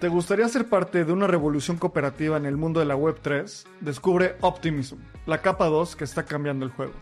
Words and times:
¿Te 0.00 0.08
gustaría 0.08 0.48
ser 0.48 0.66
parte 0.66 1.04
de 1.04 1.12
una 1.12 1.26
revolución 1.26 1.76
cooperativa 1.76 2.38
en 2.38 2.46
el 2.46 2.56
mundo 2.56 2.80
de 2.80 2.86
la 2.86 2.96
Web3? 2.96 3.66
Descubre 3.82 4.36
Optimism, 4.40 4.96
la 5.26 5.42
capa 5.42 5.66
2 5.66 5.94
que 5.94 6.04
está 6.04 6.24
cambiando 6.24 6.64
el 6.64 6.72
juego. 6.72 6.94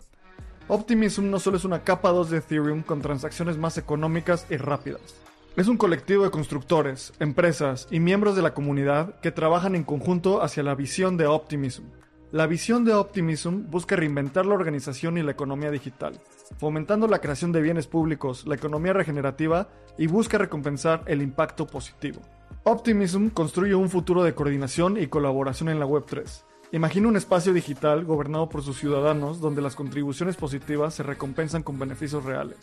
Optimism 0.67 1.29
no 1.29 1.39
solo 1.39 1.55
es 1.55 1.63
una 1.63 1.85
capa 1.85 2.09
2 2.09 2.29
de 2.29 2.39
Ethereum 2.39 2.83
con 2.83 3.01
transacciones 3.01 3.57
más 3.57 3.77
económicas 3.77 4.45
y 4.49 4.57
rápidas. 4.57 5.15
Es 5.55 5.69
un 5.69 5.77
colectivo 5.77 6.25
de 6.25 6.29
constructores, 6.29 7.13
empresas 7.21 7.87
y 7.89 8.01
miembros 8.01 8.35
de 8.35 8.41
la 8.41 8.53
comunidad 8.53 9.17
que 9.21 9.31
trabajan 9.31 9.75
en 9.75 9.85
conjunto 9.85 10.41
hacia 10.41 10.63
la 10.63 10.75
visión 10.75 11.15
de 11.15 11.25
Optimism. 11.25 11.85
La 12.33 12.47
visión 12.47 12.83
de 12.83 12.95
Optimism 12.95 13.69
busca 13.69 13.95
reinventar 13.95 14.45
la 14.45 14.55
organización 14.55 15.17
y 15.17 15.23
la 15.23 15.31
economía 15.31 15.71
digital, 15.71 16.19
fomentando 16.57 17.07
la 17.07 17.19
creación 17.19 17.53
de 17.53 17.61
bienes 17.61 17.87
públicos, 17.87 18.45
la 18.45 18.55
economía 18.55 18.91
regenerativa 18.91 19.69
y 19.97 20.07
busca 20.07 20.37
recompensar 20.37 21.03
el 21.05 21.21
impacto 21.21 21.65
positivo. 21.65 22.19
Optimism 22.63 23.29
construye 23.29 23.73
un 23.73 23.89
futuro 23.89 24.21
de 24.21 24.35
coordinación 24.35 24.97
y 24.97 25.07
colaboración 25.07 25.69
en 25.69 25.79
la 25.79 25.85
Web3. 25.85 26.43
Imagina 26.73 27.07
un 27.07 27.15
espacio 27.15 27.53
digital 27.53 28.03
gobernado 28.03 28.49
por 28.49 28.63
sus 28.63 28.77
ciudadanos 28.77 29.39
donde 29.39 29.61
las 29.61 29.75
contribuciones 29.75 30.35
positivas 30.35 30.93
se 30.93 31.03
recompensan 31.03 31.63
con 31.63 31.79
beneficios 31.79 32.25
reales. 32.25 32.57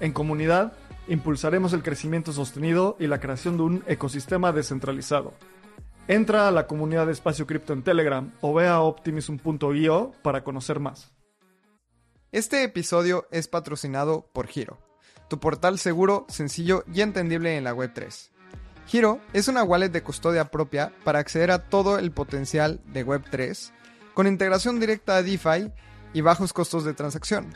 En 0.00 0.12
comunidad, 0.12 0.72
impulsaremos 1.06 1.74
el 1.74 1.82
crecimiento 1.82 2.32
sostenido 2.32 2.96
y 2.98 3.06
la 3.06 3.20
creación 3.20 3.58
de 3.58 3.62
un 3.62 3.84
ecosistema 3.86 4.52
descentralizado. 4.52 5.34
Entra 6.08 6.48
a 6.48 6.50
la 6.50 6.66
comunidad 6.66 7.06
de 7.06 7.12
Espacio 7.12 7.46
Cripto 7.46 7.74
en 7.74 7.82
Telegram 7.82 8.32
o 8.40 8.54
ve 8.54 8.68
a 8.68 8.80
optimism.io 8.80 10.12
para 10.22 10.44
conocer 10.44 10.80
más. 10.80 11.12
Este 12.32 12.64
episodio 12.64 13.28
es 13.30 13.48
patrocinado 13.48 14.30
por 14.32 14.46
Giro, 14.46 14.78
tu 15.28 15.38
portal 15.38 15.78
seguro, 15.78 16.24
sencillo 16.28 16.84
y 16.92 17.02
entendible 17.02 17.56
en 17.56 17.64
la 17.64 17.74
Web3. 17.74 18.35
Giro 18.86 19.20
es 19.32 19.48
una 19.48 19.64
wallet 19.64 19.88
de 19.88 20.02
custodia 20.02 20.44
propia 20.44 20.92
para 21.02 21.18
acceder 21.18 21.50
a 21.50 21.58
todo 21.58 21.98
el 21.98 22.12
potencial 22.12 22.80
de 22.92 23.04
Web3, 23.04 23.72
con 24.14 24.28
integración 24.28 24.78
directa 24.78 25.16
a 25.16 25.22
DeFi 25.22 25.72
y 26.12 26.20
bajos 26.20 26.52
costos 26.52 26.84
de 26.84 26.94
transacción. 26.94 27.52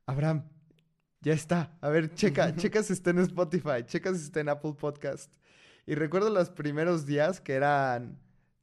Abraham, 0.07 0.49
ya 1.21 1.33
está. 1.33 1.77
A 1.81 1.89
ver, 1.89 2.15
checa, 2.15 2.55
checa 2.57 2.83
si 2.83 2.93
está 2.93 3.11
en 3.11 3.21
Spotify, 3.21 3.85
checa 3.85 4.15
si 4.15 4.25
está 4.25 4.41
en 4.41 4.49
Apple 4.49 4.75
Podcast. 4.79 5.33
Y 5.87 5.95
recuerdo 5.95 6.31
los 6.31 6.51
primeros 6.51 7.07
días 7.07 7.41
que 7.41 7.55
eran 7.55 8.19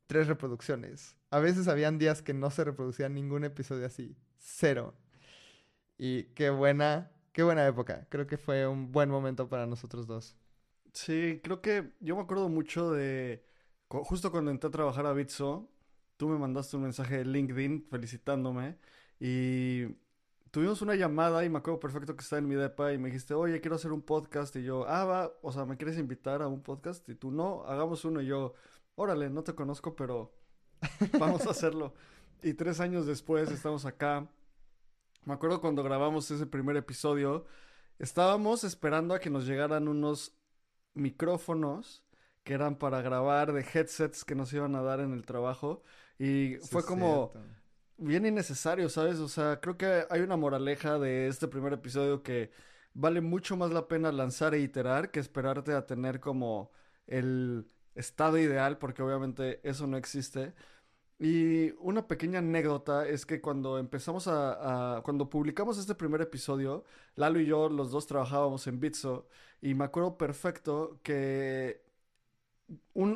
tres 0.08 0.28
reproducciones. 0.28 1.16
A 1.32 1.40
veces 1.40 1.68
habían 1.68 1.98
días 1.98 2.22
que 2.22 2.34
no 2.34 2.50
se 2.52 2.64
reproducía 2.64 3.10
ningún 3.10 3.44
episodio 3.44 3.86
así. 3.86 4.16
Cero. 4.38 4.94
Y 5.98 6.26
qué 6.36 6.50
buena, 6.50 7.12
qué 7.32 7.44
buena 7.44 7.66
época. 7.66 8.08
Creo 8.10 8.28
que 8.28 8.38
fue 8.38 8.68
un 8.68 8.92
buen 8.92 9.10
momento 9.10 9.50
para 9.50 9.66
nosotros 9.66 10.08
dos. 10.08 10.36
Sí, 10.94 11.42
creo 11.44 11.62
que 11.62 11.92
yo 12.00 12.16
me 12.16 12.22
acuerdo 12.22 12.48
mucho 12.48 12.92
de 12.92 13.44
justo 13.90 14.32
cuando 14.32 14.52
entré 14.52 14.68
a 14.68 14.72
trabajar 14.72 15.06
a 15.06 15.14
Bitso, 15.14 15.70
tú 16.18 16.30
me 16.30 16.38
mandaste 16.38 16.76
un 16.76 16.84
mensaje 16.84 17.18
de 17.18 17.26
LinkedIn 17.26 17.88
felicitándome 17.90 18.78
y 19.20 19.86
tuvimos 20.56 20.82
una 20.82 20.96
llamada 20.96 21.44
y 21.44 21.50
me 21.50 21.58
acuerdo 21.58 21.82
perfecto 21.82 22.16
que 22.16 22.22
estaba 22.22 22.40
en 22.40 22.48
mi 22.48 22.56
depa 22.56 22.94
y 22.94 22.98
me 22.98 23.10
dijiste, 23.10 23.34
oye, 23.34 23.60
quiero 23.60 23.76
hacer 23.76 23.92
un 23.92 24.02
podcast 24.02 24.56
y 24.56 24.64
yo, 24.64 24.88
ah, 24.88 25.04
va, 25.04 25.34
o 25.42 25.52
sea, 25.52 25.66
¿me 25.66 25.76
quieres 25.76 25.98
invitar 25.98 26.42
a 26.42 26.48
un 26.48 26.64
podcast? 26.64 27.10
Y 27.10 27.16
tú, 27.16 27.30
no, 27.30 27.66
hagamos 27.66 28.06
uno 28.06 28.22
y 28.22 28.28
yo, 28.28 28.54
órale, 28.96 29.30
no 29.30 29.44
te 29.44 29.54
conozco, 29.54 29.98
pero 29.98 30.34
vamos 31.20 31.46
a 31.46 31.50
hacerlo. 31.50 31.94
Y 32.42 32.54
tres 32.54 32.80
años 32.80 33.06
después 33.06 33.52
estamos 33.52 33.86
acá. 33.86 34.30
Me 35.26 35.34
acuerdo 35.34 35.60
cuando 35.60 35.84
grabamos 35.84 36.32
ese 36.32 36.46
primer 36.46 36.78
episodio, 36.78 37.46
estábamos 38.00 38.64
esperando 38.64 39.14
a 39.14 39.20
que 39.20 39.30
nos 39.30 39.46
llegaran 39.46 39.90
unos 39.90 40.38
micrófonos 40.94 42.06
que 42.46 42.54
eran 42.54 42.78
para 42.78 43.02
grabar 43.02 43.52
de 43.52 43.60
headsets 43.60 44.24
que 44.24 44.36
nos 44.36 44.54
iban 44.54 44.78
a 44.78 44.82
dar 44.82 45.02
en 45.02 45.12
el 45.12 45.26
trabajo. 45.26 45.84
Y 46.18 46.56
fue 46.62 46.86
como 46.86 47.34
bien 47.98 48.26
innecesario, 48.26 48.90
¿sabes? 48.90 49.20
O 49.20 49.28
sea, 49.28 49.60
creo 49.62 49.78
que 49.78 50.06
hay 50.10 50.22
una 50.22 50.38
moraleja 50.38 51.00
de 51.00 51.28
este 51.28 51.48
primer 51.48 51.74
episodio 51.74 52.24
que 52.24 52.52
vale 52.94 53.22
mucho 53.22 53.58
más 53.58 53.72
la 53.72 53.88
pena 53.88 54.12
lanzar 54.12 54.54
e 54.56 54.60
iterar 54.60 55.12
que 55.12 55.20
esperarte 55.20 55.74
a 55.74 55.86
tener 55.86 56.20
como 56.20 56.72
el 57.08 57.68
estado 57.96 58.38
ideal, 58.38 58.78
porque 58.78 59.02
obviamente 59.04 59.62
eso 59.64 59.88
no 59.88 59.98
existe. 59.98 60.54
Y 61.18 61.72
una 61.80 62.08
pequeña 62.08 62.40
anécdota 62.40 63.08
es 63.08 63.26
que 63.26 63.40
cuando 63.42 63.80
empezamos 63.80 64.28
a, 64.28 64.98
a, 64.98 65.02
Cuando 65.04 65.30
publicamos 65.30 65.78
este 65.78 65.96
primer 65.96 66.22
episodio, 66.22 66.84
Lalo 67.16 67.40
y 67.40 67.46
yo, 67.46 67.70
los 67.70 67.92
dos 67.92 68.06
trabajábamos 68.08 68.68
en 68.68 68.80
Bitso. 68.82 69.28
Y 69.62 69.74
me 69.76 69.86
acuerdo 69.86 70.18
perfecto 70.18 71.00
que 71.04 71.85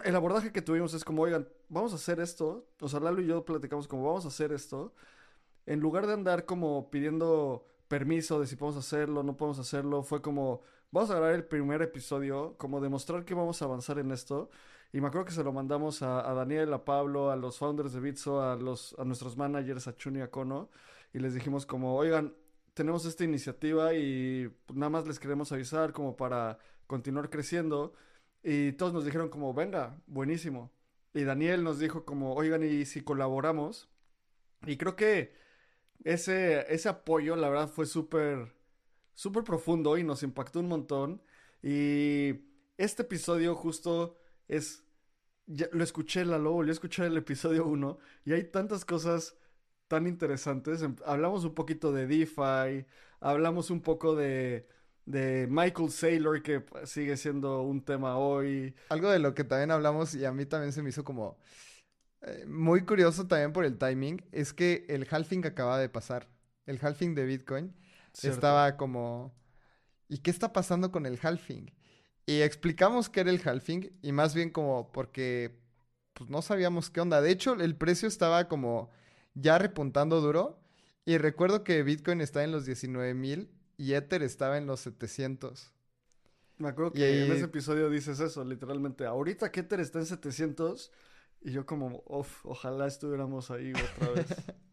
el 0.04 0.16
abordaje 0.16 0.52
que 0.52 0.62
tuvimos 0.62 0.94
es 0.94 1.04
como, 1.04 1.24
oigan, 1.24 1.48
vamos 1.70 1.94
a 1.94 1.96
hacer 1.96 2.20
esto. 2.20 2.68
O 2.80 2.90
sea, 2.90 3.00
Lalo 3.00 3.22
y 3.22 3.28
yo 3.28 3.46
platicamos 3.46 3.88
como, 3.88 4.06
vamos 4.06 4.26
a 4.26 4.30
hacer 4.30 4.52
esto. 4.52 4.94
En 5.66 5.80
lugar 5.80 6.08
de 6.08 6.14
andar 6.14 6.46
como 6.46 6.90
pidiendo 6.90 7.66
permiso 7.88 8.40
de 8.40 8.48
si 8.48 8.56
podemos 8.56 8.86
hacerlo, 8.86 9.24
no 9.24 9.36
podemos 9.36 9.60
hacerlo, 9.60 10.04
fue 10.04 10.22
como, 10.22 10.62
vamos 10.92 11.10
a 11.10 11.16
grabar 11.16 11.34
el 11.34 11.44
primer 11.46 11.82
episodio, 11.82 12.56
como 12.58 12.80
demostrar 12.82 13.26
que 13.26 13.34
vamos 13.34 13.62
a 13.62 13.66
avanzar 13.66 14.00
en 14.00 14.12
esto. 14.12 14.50
Y 14.92 15.02
me 15.02 15.08
acuerdo 15.08 15.26
que 15.26 15.34
se 15.34 15.44
lo 15.44 15.52
mandamos 15.52 16.02
a, 16.02 16.22
Daniel, 16.34 16.74
a 16.74 16.84
Pablo, 16.86 17.30
a 17.30 17.36
los 17.36 17.58
founders 17.58 17.94
de 17.94 18.00
Bitso, 18.00 18.42
a, 18.42 18.56
los, 18.56 18.96
a 18.98 19.04
nuestros 19.04 19.38
managers, 19.38 19.88
a 19.88 19.96
Chuni 19.96 20.20
y 20.20 20.22
a 20.22 20.32
Kono. 20.32 20.70
Y 21.14 21.20
les 21.20 21.34
dijimos 21.34 21.66
como, 21.66 21.96
oigan, 21.96 22.34
tenemos 22.74 23.06
esta 23.06 23.24
iniciativa 23.24 23.94
y 23.94 24.52
nada 24.74 24.90
más 24.90 25.08
les 25.08 25.20
queremos 25.20 25.52
avisar 25.52 25.94
como 25.94 26.16
para 26.16 26.58
continuar 26.88 27.30
creciendo. 27.30 27.94
Y 28.44 28.74
todos 28.74 28.94
nos 28.94 29.06
dijeron 29.06 29.30
como, 29.30 29.54
venga, 29.54 30.02
buenísimo. 30.08 30.72
Y 31.14 31.24
Daniel 31.24 31.64
nos 31.64 31.80
dijo 31.80 32.06
como, 32.06 32.34
oigan, 32.34 32.64
¿y 32.64 32.86
si 32.86 33.02
colaboramos? 33.02 33.90
Y 34.66 34.78
creo 34.78 34.96
que 34.96 35.34
ese, 36.04 36.72
ese 36.74 36.90
apoyo, 36.90 37.36
la 37.36 37.50
verdad, 37.50 37.70
fue 37.70 37.86
súper, 37.86 38.54
súper 39.14 39.44
profundo 39.44 39.98
y 39.98 40.04
nos 40.04 40.24
impactó 40.24 40.60
un 40.60 40.68
montón. 40.68 41.22
Y 41.62 42.42
este 42.78 43.04
episodio 43.04 43.56
justo 43.56 44.18
es, 44.48 44.86
lo 45.48 45.84
escuché, 45.84 46.26
la 46.26 46.38
lo 46.38 46.52
volví 46.54 46.70
a 46.70 46.74
escuchar 46.74 47.08
el 47.08 47.18
episodio 47.18 47.66
1 47.66 47.98
y 48.26 48.34
hay 48.34 48.46
tantas 48.46 48.86
cosas 48.86 49.38
tan 49.88 50.08
interesantes. 50.08 50.82
Em, 50.82 50.96
hablamos 51.06 51.44
un 51.44 51.56
poquito 51.56 51.92
de 51.92 52.08
DeFi, 52.08 52.86
hablamos 53.20 53.70
un 53.72 53.82
poco 53.82 54.16
de, 54.16 54.68
de 55.10 55.48
Michael 55.50 55.90
Saylor, 55.90 56.44
que 56.44 56.64
sigue 56.86 57.18
siendo 57.18 57.64
un 57.64 57.82
tema 57.84 58.18
hoy. 58.18 58.76
Algo 58.90 59.10
de 59.10 59.18
lo 59.18 59.34
que 59.34 59.44
también 59.44 59.72
hablamos 59.72 60.14
y 60.14 60.24
a 60.24 60.32
mí 60.32 60.46
también 60.46 60.72
se 60.72 60.84
me 60.84 60.90
hizo 60.90 61.04
como 61.04 61.40
eh, 62.22 62.46
muy 62.48 62.86
curioso 62.86 63.26
también 63.26 63.52
por 63.52 63.66
el 63.66 63.80
timing, 63.80 64.24
es 64.32 64.54
que 64.54 64.86
el 64.88 65.08
halving 65.10 65.46
acaba 65.48 65.80
de 65.80 65.90
pasar. 65.90 66.30
El 66.68 66.78
halving 66.80 67.16
de 67.16 67.26
Bitcoin 67.26 67.76
estaba 68.22 68.78
como... 68.78 69.34
¿Y 70.08 70.20
qué 70.20 70.30
está 70.30 70.54
pasando 70.54 70.92
con 70.92 71.08
el 71.08 71.20
halving? 71.22 71.72
Y 72.28 72.42
explicamos 72.42 73.10
qué 73.10 73.22
era 73.22 73.32
el 73.32 73.42
halving 73.44 73.92
y 74.04 74.12
más 74.12 74.36
bien 74.36 74.52
como 74.52 74.92
porque 74.92 75.60
pues 76.14 76.30
no 76.30 76.44
sabíamos 76.44 76.92
qué 76.92 77.02
onda. 77.02 77.20
De 77.22 77.32
hecho, 77.32 77.54
el 77.54 77.76
precio 77.76 78.08
estaba 78.08 78.48
como 78.48 78.92
ya 79.34 79.58
repuntando 79.58 80.22
duro. 80.22 80.60
Y 81.06 81.18
recuerdo 81.18 81.64
que 81.64 81.82
Bitcoin 81.82 82.22
está 82.22 82.44
en 82.44 82.52
los 82.52 82.66
19 82.66 83.16
mil 83.16 83.50
y 83.80 83.94
Ether 83.94 84.22
estaba 84.24 84.58
en 84.58 84.68
los 84.68 84.82
700. 84.82 85.72
Me 86.58 86.68
acuerdo 86.68 86.92
que 86.92 87.24
en 87.24 87.32
ese 87.32 87.46
episodio 87.46 87.90
dices 87.90 88.20
eso, 88.20 88.44
literalmente. 88.44 89.06
Ahorita 89.06 89.54
que 89.54 89.62
Ether 89.62 89.80
está 89.80 90.00
en 90.00 90.06
700 90.06 90.92
y 91.42 91.52
yo 91.54 91.66
como, 91.66 92.04
ojalá 92.06 92.88
estuviéramos 92.88 93.50
ahí 93.50 93.72
otra 93.72 94.12
vez. 94.12 94.28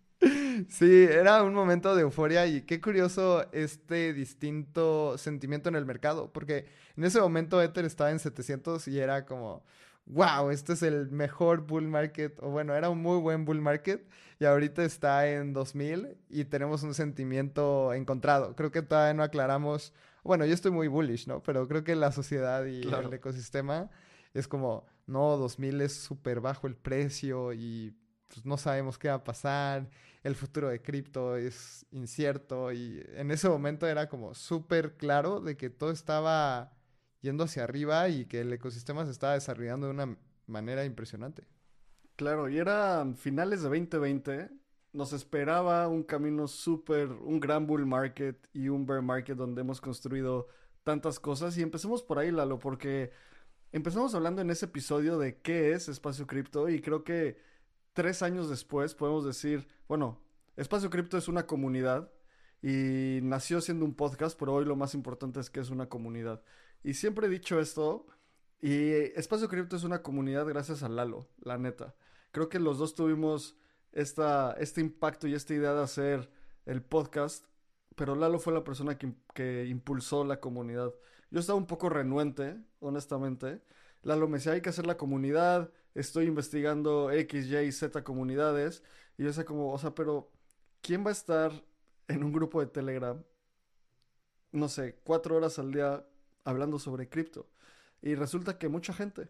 Sí, 0.71 1.05
era 1.05 1.43
un 1.43 1.53
momento 1.53 1.95
de 1.95 2.01
euforia 2.01 2.47
y 2.47 2.63
qué 2.63 2.81
curioso 2.81 3.45
este 3.53 4.15
distinto 4.15 5.19
sentimiento 5.19 5.69
en 5.69 5.75
el 5.75 5.85
mercado, 5.85 6.33
porque 6.33 6.65
en 6.97 7.05
ese 7.05 7.21
momento 7.21 7.61
Ether 7.61 7.85
estaba 7.85 8.11
en 8.11 8.19
700 8.19 8.89
y 8.89 8.99
era 8.99 9.27
como, 9.27 9.63
wow, 10.07 10.51
este 10.51 10.73
es 10.73 10.83
el 10.83 11.11
mejor 11.11 11.67
bull 11.67 11.89
market, 11.89 12.39
o 12.41 12.51
bueno, 12.51 12.75
era 12.75 12.89
un 12.89 13.03
muy 13.03 13.19
buen 13.19 13.45
bull 13.45 13.61
market 13.61 14.09
y 14.39 14.45
ahorita 14.45 14.85
está 14.85 15.29
en 15.29 15.53
2000 15.53 16.17
y 16.29 16.45
tenemos 16.45 16.83
un 16.83 16.95
sentimiento 16.95 17.93
encontrado. 17.93 18.55
Creo 18.55 18.71
que 18.71 18.83
todavía 18.83 19.15
no 19.15 19.23
aclaramos, 19.23 19.93
bueno, 20.23 20.45
yo 20.47 20.55
estoy 20.55 20.71
muy 20.71 20.89
bullish, 20.89 21.27
¿no? 21.27 21.43
Pero 21.43 21.67
creo 21.67 21.85
que 21.85 21.97
la 21.97 22.13
sociedad 22.13 22.65
y 22.67 22.83
el 22.83 23.13
ecosistema 23.13 23.91
es 24.33 24.47
como, 24.47 24.87
no, 25.07 25.37
2000 25.37 25.81
es 25.81 25.95
súper 25.95 26.41
bajo 26.41 26.67
el 26.67 26.77
precio 26.77 27.53
y 27.53 27.95
pues 28.29 28.45
no 28.45 28.57
sabemos 28.57 28.99
qué 28.99 29.09
va 29.09 29.15
a 29.15 29.25
pasar, 29.25 29.89
el 30.23 30.35
futuro 30.35 30.69
de 30.69 30.83
cripto 30.83 31.37
es 31.37 31.87
incierto 31.93 32.73
y 32.73 33.05
en 33.15 33.31
ese 33.31 33.49
momento 33.49 33.87
era 33.87 34.09
como 34.09 34.35
súper 34.35 34.97
claro 34.97 35.41
de 35.41 35.57
que 35.57 35.71
todo 35.71 35.91
estaba 35.91 36.76
yendo 37.27 37.45
hacia 37.45 37.65
arriba 37.65 38.09
y 38.09 38.27
que 38.27 38.41
el 38.41 38.53
ecosistema 38.53 39.05
se 39.05 39.11
estaba 39.11 39.35
desarrollando 39.35 39.87
de 39.87 39.93
una 39.93 40.17
manera 40.47 40.85
impresionante. 40.85 41.47
Claro, 42.15 42.49
y 42.49 42.59
era 42.59 43.05
finales 43.17 43.63
de 43.63 43.69
2020, 43.69 44.51
nos 44.93 45.13
esperaba 45.13 45.89
un 45.89 46.05
camino 46.05 46.47
súper, 46.47 47.09
un 47.09 47.41
gran 47.41 47.67
bull 47.67 47.85
market 47.85 48.49
y 48.55 48.69
un 48.69 48.87
bear 48.87 49.03
market 49.03 49.37
donde 49.37 49.61
hemos 49.61 49.81
construido 49.81 50.49
tantas 50.85 51.19
cosas 51.19 51.59
y 51.59 51.63
empecemos 51.63 52.03
por 52.03 52.19
ahí, 52.19 52.31
Lalo, 52.31 52.59
porque 52.59 53.11
empezamos 53.73 54.15
hablando 54.15 54.41
en 54.41 54.51
ese 54.51 54.67
episodio 54.67 55.19
de 55.19 55.41
qué 55.41 55.73
es 55.73 55.89
espacio 55.89 56.27
cripto 56.27 56.69
y 56.69 56.81
creo 56.81 57.05
que 57.05 57.39
tres 57.93 58.23
años 58.23 58.49
después 58.49 58.95
podemos 58.95 59.25
decir, 59.25 59.67
bueno, 59.89 60.21
Espacio 60.57 60.89
Cripto 60.89 61.19
es 61.19 61.29
una 61.29 61.47
comunidad 61.47 62.11
y 62.63 63.21
nació 63.23 63.61
siendo 63.61 63.85
un 63.85 63.95
podcast, 63.95 64.39
pero 64.39 64.55
hoy 64.55 64.65
lo 64.65 64.75
más 64.75 64.95
importante 64.95 65.39
es 65.41 65.51
que 65.51 65.61
es 65.61 65.69
una 65.69 65.89
comunidad. 65.89 66.43
Y 66.87 66.95
siempre 66.95 67.27
he 67.27 67.31
dicho 67.31 67.59
esto, 67.59 68.07
y 68.63 68.93
Espacio 69.17 69.49
Cripto 69.49 69.75
es 69.75 69.83
una 69.83 70.03
comunidad 70.03 70.47
gracias 70.47 70.85
a 70.85 70.89
Lalo, 70.89 71.27
la 71.41 71.59
neta. 71.59 71.97
Creo 72.31 72.49
que 72.49 72.61
los 72.61 72.79
dos 72.79 72.95
tuvimos 72.95 73.57
esta, 73.91 74.53
este 74.61 74.83
impacto 74.83 75.27
y 75.27 75.35
esta 75.35 75.53
idea 75.53 75.75
de 75.75 75.83
hacer 75.83 76.31
el 76.65 76.83
podcast, 76.83 77.45
pero 77.97 78.15
Lalo 78.15 78.39
fue 78.39 78.53
la 78.53 78.63
persona 78.63 78.97
que, 78.99 79.13
que 79.35 79.67
impulsó 79.67 80.23
la 80.23 80.39
comunidad. 80.39 80.95
Yo 81.33 81.41
estaba 81.41 81.59
un 81.59 81.67
poco 81.67 81.89
renuente, 81.89 82.57
honestamente. 82.79 83.63
Lalo 84.03 84.29
me 84.29 84.39
decía, 84.39 84.53
hay 84.53 84.61
que 84.61 84.69
hacer 84.69 84.87
la 84.87 84.97
comunidad, 84.97 85.73
estoy 85.93 86.27
investigando 86.27 87.11
X, 87.11 87.47
Y, 87.51 87.73
Z 87.73 88.05
comunidades. 88.05 88.85
Y 89.19 89.23
yo 89.23 89.31
decía 89.31 89.45
como, 89.45 89.73
o 89.73 89.79
sea, 89.79 89.93
pero 89.93 90.31
¿quién 90.83 91.05
va 91.05 91.09
a 91.09 91.15
estar 91.15 91.51
en 92.07 92.23
un 92.23 92.33
grupo 92.33 92.61
de 92.61 92.69
Telegram, 92.69 93.21
no 94.53 94.69
sé, 94.69 95.01
cuatro 95.03 95.35
horas 95.35 95.59
al 95.59 95.73
día 95.73 96.07
hablando 96.47 96.79
sobre 96.79 97.09
cripto? 97.09 97.47
Y 98.03 98.15
resulta 98.15 98.59
que 98.59 98.69
mucha 98.69 98.93
gente. 98.95 99.29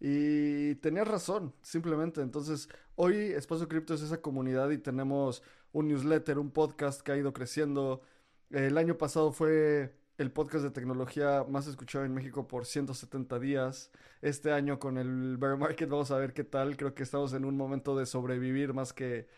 Y 0.00 0.74
tenías 0.76 1.08
razón, 1.08 1.54
simplemente. 1.62 2.20
Entonces, 2.20 2.68
hoy 2.96 3.16
Espacio 3.16 3.68
Cripto 3.68 3.94
es 3.94 4.02
esa 4.02 4.20
comunidad 4.20 4.70
y 4.70 4.78
tenemos 4.78 5.42
un 5.72 5.88
newsletter, 5.88 6.38
un 6.38 6.50
podcast 6.50 7.02
que 7.02 7.12
ha 7.12 7.16
ido 7.16 7.32
creciendo. 7.32 8.02
El 8.50 8.78
año 8.78 8.98
pasado 8.98 9.32
fue 9.32 9.94
el 10.18 10.30
podcast 10.30 10.64
de 10.64 10.70
tecnología 10.70 11.44
más 11.48 11.66
escuchado 11.66 12.04
en 12.04 12.14
México 12.14 12.46
por 12.46 12.66
170 12.66 13.38
días. 13.38 13.90
Este 14.22 14.52
año 14.52 14.78
con 14.78 14.98
el 14.98 15.36
bear 15.38 15.56
market 15.58 15.88
vamos 15.88 16.10
a 16.10 16.18
ver 16.18 16.32
qué 16.34 16.44
tal. 16.44 16.76
Creo 16.76 16.94
que 16.94 17.02
estamos 17.02 17.32
en 17.34 17.44
un 17.44 17.56
momento 17.56 17.96
de 17.96 18.06
sobrevivir 18.06 18.74
más 18.74 18.92
que, 18.92 19.28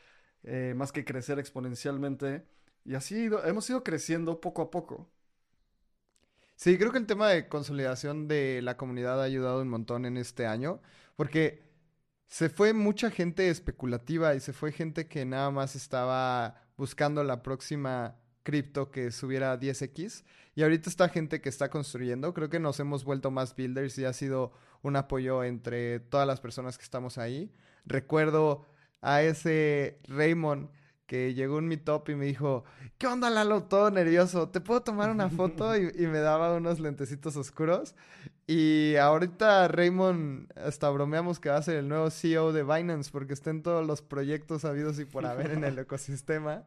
eh, 0.43 0.75
más 0.77 0.93
que 0.93 1.05
crecer 1.05 1.39
exponencialmente. 1.39 2.45
Y 2.85 2.95
así 2.95 3.29
hemos 3.45 3.69
ido 3.71 3.83
creciendo 3.85 4.41
poco 4.41 4.63
a 4.63 4.71
poco. 4.71 5.09
Sí, 6.57 6.79
creo 6.79 6.91
que 6.91 6.99
el 6.99 7.07
tema 7.07 7.29
de 7.29 7.49
consolidación 7.49 8.29
de 8.29 8.63
la 8.63 8.77
comunidad 8.77 9.21
ha 9.21 9.25
ayudado 9.25 9.61
un 9.61 9.69
montón 9.69 10.07
en 10.07 10.17
este 10.17 10.47
año, 10.47 10.81
porque 11.15 11.63
se 12.27 12.49
fue 12.49 12.73
mucha 12.73 13.11
gente 13.11 13.51
especulativa 13.51 14.35
y 14.35 14.41
se 14.41 14.53
fue 14.53 14.73
gente 14.73 15.07
que 15.07 15.25
nada 15.25 15.51
más 15.51 15.77
estaba 15.77 16.57
buscando 16.77 17.25
la 17.25 17.43
próxima 17.43 18.17
cripto 18.43 18.91
que 18.91 19.11
subiera 19.13 19.59
10x. 19.59 20.25
Y 20.55 20.63
ahorita 20.63 20.89
está 20.89 21.09
gente 21.11 21.41
que 21.43 21.49
está 21.51 21.69
construyendo. 21.71 22.33
Creo 22.33 22.49
que 22.49 22.61
nos 22.61 22.81
hemos 22.81 23.05
vuelto 23.05 23.31
más 23.31 23.55
builders 23.55 23.99
y 23.99 24.07
ha 24.07 24.13
sido 24.13 24.53
un 24.83 24.97
apoyo 24.97 25.45
entre 25.45 26.01
todas 26.01 26.27
las 26.27 26.41
personas 26.41 26.79
que 26.79 26.85
estamos 26.85 27.19
ahí. 27.19 27.53
Recuerdo 27.85 28.67
a 29.03 29.23
ese 29.23 30.01
Raymond 30.05 30.71
que 31.07 31.35
llegó 31.35 31.59
en 31.59 31.69
mi 31.69 31.77
top 31.77 32.11
y 32.11 32.15
me 32.17 32.27
dijo, 32.27 32.65
¿qué 32.99 33.07
onda 33.07 33.31
Lalo? 33.31 33.65
Todo 33.65 33.91
nervioso, 33.91 34.49
¿te 34.49 34.61
puedo 34.61 34.83
tomar 34.83 35.11
una 35.11 35.31
foto? 35.31 35.75
Y, 35.77 36.03
y, 36.03 36.07
me 36.07 36.19
daba 36.19 36.55
unos 36.55 36.81
lentecitos 36.81 37.37
oscuros. 37.37 37.95
Y 38.47 38.97
ahorita 38.97 39.69
Raymond, 39.69 40.53
hasta 40.57 40.89
bromeamos 40.91 41.41
que 41.41 41.49
va 41.49 41.57
a 41.57 41.63
ser 41.63 41.77
el 41.77 41.89
nuevo 41.89 42.11
CEO 42.11 42.53
de 42.53 42.63
Binance 42.63 43.11
porque 43.11 43.33
está 43.33 43.51
en 43.51 43.63
todos 43.63 43.87
los 43.87 44.03
proyectos 44.03 44.65
habidos 44.65 44.99
y 44.99 45.05
por 45.05 45.27
haber 45.27 45.53
en 45.53 45.65
el 45.65 45.79
ecosistema. 45.79 46.65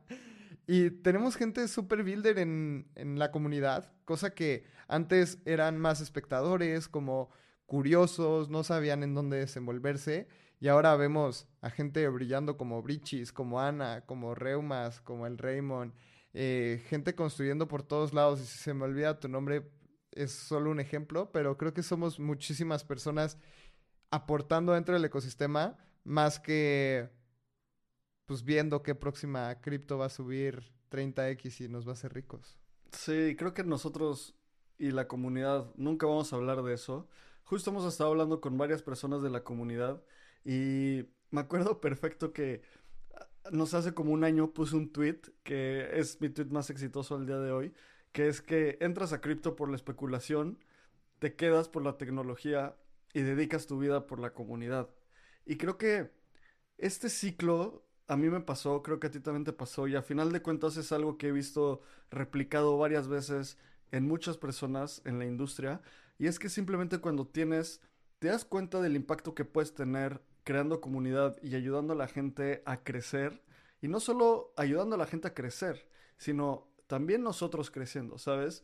Y 0.68 0.92
tenemos 0.92 1.36
gente 1.36 1.68
super 1.68 2.04
builder 2.04 2.40
en, 2.40 2.88
en 2.96 3.18
la 3.18 3.32
comunidad, 3.32 3.92
cosa 4.06 4.36
que 4.36 4.66
antes 4.88 5.40
eran 5.46 5.78
más 5.78 6.02
espectadores, 6.02 6.88
como 6.88 7.30
curiosos, 7.66 8.50
no 8.50 8.64
sabían 8.64 9.04
en 9.04 9.14
dónde 9.14 9.38
desenvolverse. 9.38 10.28
Y 10.60 10.68
ahora 10.68 10.96
vemos 10.96 11.48
a 11.62 11.70
gente 11.70 12.08
brillando 12.10 12.58
como 12.58 12.82
Brichis, 12.82 13.32
como 13.32 13.62
Ana, 13.62 14.06
como 14.06 14.36
Reumas, 14.36 15.00
como 15.02 15.26
el 15.26 15.38
Raymond, 15.38 15.94
eh, 16.34 16.84
gente 16.90 17.16
construyendo 17.16 17.68
por 17.68 17.84
todos 17.84 18.14
lados. 18.14 18.42
Y 18.42 18.46
si 18.46 18.58
se 18.58 18.74
me 18.74 18.86
olvida 18.86 19.20
tu 19.20 19.30
nombre, 19.30 19.72
es 20.12 20.32
solo 20.32 20.70
un 20.70 20.80
ejemplo, 20.80 21.32
pero 21.32 21.58
creo 21.58 21.74
que 21.74 21.84
somos 21.84 22.20
muchísimas 22.20 22.84
personas 22.84 23.38
aportando 24.12 24.74
dentro 24.74 24.96
del 24.96 25.06
ecosistema 25.06 25.78
más 26.04 26.40
que 26.40 27.10
pues 28.26 28.44
viendo 28.44 28.84
qué 28.84 28.96
próxima 28.96 29.60
cripto 29.62 29.98
va 29.98 30.06
a 30.06 30.10
subir 30.10 30.72
30x 30.92 31.66
y 31.66 31.70
nos 31.70 31.86
va 31.88 31.92
a 31.92 31.94
hacer 31.94 32.14
ricos. 32.14 32.60
Sí, 32.92 33.36
creo 33.38 33.54
que 33.54 33.64
nosotros 33.64 34.36
y 34.78 34.92
la 34.92 35.08
comunidad 35.08 35.72
nunca 35.76 36.06
vamos 36.06 36.32
a 36.32 36.36
hablar 36.36 36.64
de 36.64 36.74
eso. 36.74 37.08
Justo 37.44 37.72
hemos 37.72 37.86
estado 37.86 38.12
hablando 38.12 38.40
con 38.42 38.58
varias 38.58 38.82
personas 38.82 39.22
de 39.22 39.30
la 39.30 39.44
comunidad 39.44 40.04
y 40.46 41.06
me 41.32 41.42
acuerdo 41.42 41.82
perfecto 41.82 42.34
que 42.34 42.62
ah, 43.16 43.28
nos 43.52 43.74
hace 43.74 43.94
como 43.94 44.12
un 44.12 44.24
año 44.24 44.54
puse 44.54 44.76
un 44.76 44.92
tweet 44.92 45.22
que 45.44 45.90
es 46.00 46.20
mi 46.22 46.30
tweet 46.30 46.48
más 46.48 46.70
exitoso 46.70 47.16
al 47.16 47.26
día 47.26 47.40
de 47.40 47.52
hoy, 47.52 47.74
que 48.12 48.28
es 48.28 48.42
que 48.42 48.78
entras 48.82 49.14
a 49.14 49.22
cripto 49.22 49.56
por 49.56 49.70
la 49.70 49.76
especulación, 49.76 50.64
te 51.20 51.36
quedas 51.36 51.70
por 51.70 51.84
la 51.84 51.98
tecnología 51.98 52.76
y 53.14 53.22
dedicas 53.22 53.68
tu 53.68 53.80
vida 53.80 54.08
por 54.08 54.20
la 54.20 54.34
comunidad. 54.34 54.90
Y 55.46 55.58
creo 55.58 55.78
que 55.78 56.12
este 56.78 57.10
ciclo 57.10 57.86
a 58.08 58.18
mí 58.18 58.30
me 58.30 58.42
pasó, 58.42 58.82
creo 58.82 59.00
que 59.00 59.08
a 59.08 59.12
ti 59.12 59.20
también 59.20 59.46
te 59.46 59.54
pasó 59.54 59.88
y 59.88 59.96
a 59.96 60.02
final 60.02 60.32
de 60.32 60.42
cuentas 60.42 60.78
es 60.78 60.92
algo 60.92 61.18
que 61.18 61.28
he 61.28 61.32
visto 61.32 61.82
replicado 62.10 62.78
varias 62.78 63.08
veces 63.08 63.58
en 63.92 64.08
muchas 64.08 64.38
personas 64.38 65.02
en 65.06 65.20
la 65.20 65.26
industria 65.26 65.82
y 66.18 66.28
es 66.28 66.40
que 66.40 66.50
simplemente 66.50 67.00
cuando 67.00 67.26
tienes, 67.26 67.82
te 68.20 68.28
das 68.28 68.46
cuenta 68.46 68.82
del 68.82 68.96
impacto 68.96 69.34
que 69.34 69.46
puedes 69.46 69.74
tener 69.74 70.22
creando 70.50 70.82
comunidad 70.82 71.38
y 71.44 71.54
ayudando 71.54 71.94
a 71.94 71.96
la 71.96 72.08
gente 72.08 72.64
a 72.66 72.84
crecer 72.84 73.44
y 73.84 73.88
no 73.88 74.00
solo 74.00 74.52
ayudando 74.58 74.96
a 74.96 74.98
la 74.98 75.06
gente 75.06 75.28
a 75.28 75.36
crecer, 75.36 75.88
sino 76.18 76.68
también 76.88 77.22
nosotros 77.22 77.70
creciendo, 77.70 78.18
¿sabes? 78.18 78.64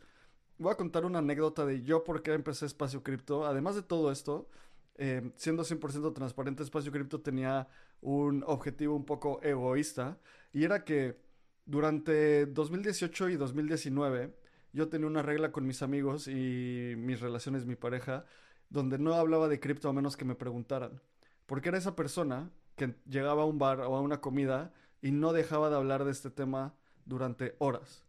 Voy 0.58 0.72
a 0.72 0.78
contar 0.78 1.06
una 1.06 1.20
anécdota 1.20 1.64
de 1.64 1.84
yo 1.84 2.04
por 2.04 2.24
qué 2.24 2.34
empecé 2.34 2.66
Espacio 2.66 3.04
Cripto. 3.04 3.46
Además 3.46 3.76
de 3.76 3.84
todo 3.84 4.12
esto, 4.12 4.50
eh, 4.96 5.32
siendo 5.36 5.64
100% 5.64 6.12
transparente, 6.12 6.64
Espacio 6.64 6.92
Cripto 6.92 7.22
tenía 7.22 7.68
un 8.02 8.44
objetivo 8.48 8.96
un 8.96 9.06
poco 9.06 9.40
egoísta 9.44 10.18
y 10.54 10.64
era 10.64 10.86
que 10.86 11.20
durante 11.68 12.48
2018 12.48 13.30
y 13.30 13.36
2019 13.36 14.36
yo 14.74 14.90
tenía 14.90 15.06
una 15.06 15.22
regla 15.22 15.52
con 15.52 15.68
mis 15.68 15.84
amigos 15.84 16.28
y 16.28 16.96
mis 16.98 17.20
relaciones, 17.20 17.68
mi 17.68 17.76
pareja, 17.76 18.26
donde 18.72 18.98
no 18.98 19.14
hablaba 19.14 19.48
de 19.48 19.60
cripto 19.60 19.88
a 19.88 19.94
menos 19.94 20.18
que 20.18 20.26
me 20.26 20.34
preguntaran. 20.34 21.00
Porque 21.46 21.70
era 21.70 21.78
esa 21.78 21.96
persona 21.96 22.52
que 22.76 22.96
llegaba 23.08 23.44
a 23.44 23.46
un 23.46 23.60
bar 23.60 23.82
o 23.82 23.96
a 23.96 24.02
una 24.02 24.22
comida 24.22 24.74
y 25.02 25.12
no 25.12 25.34
dejaba 25.34 25.70
de 25.70 25.76
hablar 25.76 26.04
de 26.04 26.12
este 26.12 26.30
tema 26.30 26.76
durante 27.06 27.56
horas. 27.60 28.04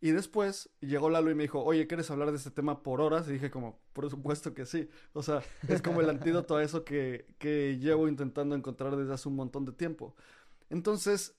Y 0.00 0.12
después 0.12 0.70
llegó 0.80 1.10
Lalo 1.10 1.30
y 1.30 1.34
me 1.34 1.42
dijo, 1.42 1.62
oye, 1.62 1.86
¿quieres 1.88 2.10
hablar 2.10 2.30
de 2.30 2.36
este 2.36 2.52
tema 2.52 2.82
por 2.82 3.00
horas? 3.00 3.28
Y 3.28 3.32
dije 3.32 3.50
como, 3.50 3.80
por 3.92 4.08
supuesto 4.08 4.54
que 4.54 4.64
sí. 4.64 4.88
O 5.12 5.22
sea, 5.22 5.42
es 5.66 5.82
como 5.82 6.00
el 6.00 6.08
antídoto 6.08 6.56
a 6.56 6.62
eso 6.62 6.84
que, 6.84 7.26
que 7.38 7.78
llevo 7.78 8.06
intentando 8.06 8.54
encontrar 8.54 8.96
desde 8.96 9.12
hace 9.12 9.28
un 9.28 9.34
montón 9.36 9.64
de 9.64 9.72
tiempo. 9.72 10.14
Entonces, 10.70 11.36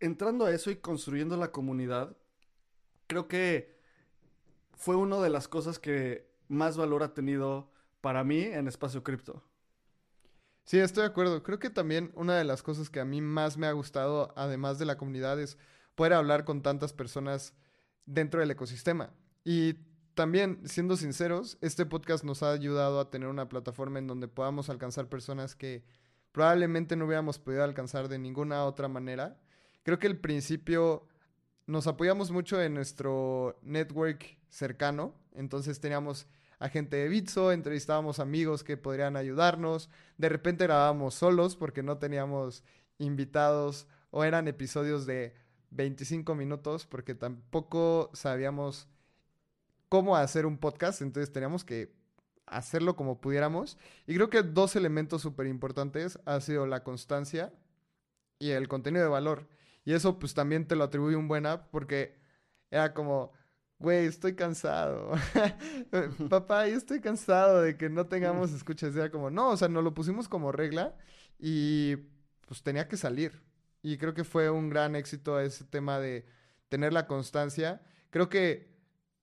entrando 0.00 0.44
a 0.44 0.52
eso 0.52 0.70
y 0.70 0.76
construyendo 0.76 1.36
la 1.36 1.52
comunidad, 1.52 2.16
creo 3.06 3.28
que 3.28 3.78
fue 4.76 4.96
una 4.96 5.20
de 5.20 5.30
las 5.30 5.46
cosas 5.46 5.78
que 5.78 6.28
más 6.48 6.76
valor 6.76 7.02
ha 7.04 7.14
tenido 7.14 7.70
para 8.00 8.24
mí 8.24 8.40
en 8.40 8.66
espacio 8.66 9.04
cripto. 9.04 9.44
Sí, 10.70 10.78
estoy 10.78 11.00
de 11.00 11.08
acuerdo. 11.08 11.42
Creo 11.42 11.58
que 11.58 11.68
también 11.68 12.12
una 12.14 12.36
de 12.38 12.44
las 12.44 12.62
cosas 12.62 12.90
que 12.90 13.00
a 13.00 13.04
mí 13.04 13.20
más 13.20 13.56
me 13.56 13.66
ha 13.66 13.72
gustado, 13.72 14.32
además 14.36 14.78
de 14.78 14.84
la 14.84 14.96
comunidad, 14.96 15.40
es 15.40 15.58
poder 15.96 16.12
hablar 16.12 16.44
con 16.44 16.62
tantas 16.62 16.92
personas 16.92 17.54
dentro 18.06 18.38
del 18.38 18.52
ecosistema. 18.52 19.12
Y 19.42 19.74
también, 20.14 20.60
siendo 20.68 20.96
sinceros, 20.96 21.58
este 21.60 21.86
podcast 21.86 22.22
nos 22.22 22.44
ha 22.44 22.52
ayudado 22.52 23.00
a 23.00 23.10
tener 23.10 23.26
una 23.28 23.48
plataforma 23.48 23.98
en 23.98 24.06
donde 24.06 24.28
podamos 24.28 24.70
alcanzar 24.70 25.08
personas 25.08 25.56
que 25.56 25.82
probablemente 26.30 26.94
no 26.94 27.06
hubiéramos 27.06 27.40
podido 27.40 27.64
alcanzar 27.64 28.06
de 28.06 28.20
ninguna 28.20 28.64
otra 28.64 28.86
manera. 28.86 29.40
Creo 29.82 29.98
que 29.98 30.06
el 30.06 30.20
principio 30.20 31.04
nos 31.66 31.88
apoyamos 31.88 32.30
mucho 32.30 32.62
en 32.62 32.74
nuestro 32.74 33.58
network 33.62 34.38
cercano. 34.50 35.16
Entonces 35.34 35.80
teníamos 35.80 36.28
a 36.60 36.68
gente 36.68 36.96
de 36.96 37.08
Bitso, 37.08 37.52
entrevistábamos 37.52 38.20
amigos 38.20 38.62
que 38.62 38.76
podrían 38.76 39.16
ayudarnos. 39.16 39.88
De 40.18 40.28
repente 40.28 40.64
grabábamos 40.64 41.14
solos 41.14 41.56
porque 41.56 41.82
no 41.82 41.96
teníamos 41.96 42.62
invitados 42.98 43.88
o 44.10 44.24
eran 44.24 44.46
episodios 44.46 45.06
de 45.06 45.34
25 45.70 46.34
minutos 46.34 46.86
porque 46.86 47.14
tampoco 47.14 48.10
sabíamos 48.12 48.88
cómo 49.88 50.16
hacer 50.16 50.44
un 50.44 50.58
podcast. 50.58 51.00
Entonces 51.00 51.32
teníamos 51.32 51.64
que 51.64 51.94
hacerlo 52.44 52.94
como 52.94 53.22
pudiéramos. 53.22 53.78
Y 54.06 54.14
creo 54.14 54.28
que 54.28 54.42
dos 54.42 54.76
elementos 54.76 55.22
súper 55.22 55.46
importantes 55.46 56.18
ha 56.26 56.42
sido 56.42 56.66
la 56.66 56.84
constancia 56.84 57.54
y 58.38 58.50
el 58.50 58.68
contenido 58.68 59.04
de 59.04 59.10
valor. 59.10 59.48
Y 59.86 59.94
eso 59.94 60.18
pues 60.18 60.34
también 60.34 60.68
te 60.68 60.76
lo 60.76 60.84
atribuye 60.84 61.16
un 61.16 61.26
buen 61.26 61.46
app 61.46 61.70
porque 61.70 62.20
era 62.70 62.92
como, 62.92 63.32
güey, 63.80 64.06
estoy 64.06 64.34
cansado. 64.34 65.12
Papá, 66.28 66.68
yo 66.68 66.76
estoy 66.76 67.00
cansado 67.00 67.62
de 67.62 67.76
que 67.76 67.88
no 67.88 68.06
tengamos 68.06 68.52
escuchas. 68.52 68.94
Era 68.94 69.10
como, 69.10 69.30
no, 69.30 69.48
o 69.48 69.56
sea, 69.56 69.68
nos 69.68 69.82
lo 69.82 69.94
pusimos 69.94 70.28
como 70.28 70.52
regla 70.52 70.94
y 71.38 71.96
pues 72.46 72.62
tenía 72.62 72.86
que 72.86 72.96
salir. 72.96 73.42
Y 73.82 73.96
creo 73.96 74.14
que 74.14 74.24
fue 74.24 74.50
un 74.50 74.68
gran 74.68 74.94
éxito 74.94 75.40
ese 75.40 75.64
tema 75.64 75.98
de 75.98 76.26
tener 76.68 76.92
la 76.92 77.06
constancia. 77.06 77.80
Creo 78.10 78.28
que 78.28 78.70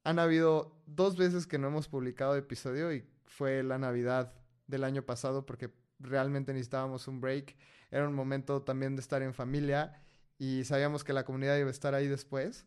han 0.03 0.19
habido 0.19 0.81
dos 0.87 1.17
veces 1.17 1.45
que 1.45 1.59
no 1.59 1.67
hemos 1.67 1.87
publicado 1.87 2.35
episodio 2.35 2.91
y 2.91 3.07
fue 3.25 3.61
la 3.61 3.77
Navidad 3.77 4.33
del 4.65 4.83
año 4.83 5.03
pasado 5.03 5.45
porque 5.45 5.71
realmente 5.99 6.51
necesitábamos 6.51 7.07
un 7.07 7.21
break. 7.21 7.55
Era 7.91 8.07
un 8.07 8.15
momento 8.15 8.63
también 8.63 8.95
de 8.95 9.01
estar 9.01 9.21
en 9.21 9.35
familia 9.35 10.01
y 10.39 10.63
sabíamos 10.63 11.03
que 11.03 11.13
la 11.13 11.25
comunidad 11.25 11.57
iba 11.57 11.67
a 11.67 11.71
estar 11.71 11.93
ahí 11.93 12.07
después, 12.07 12.65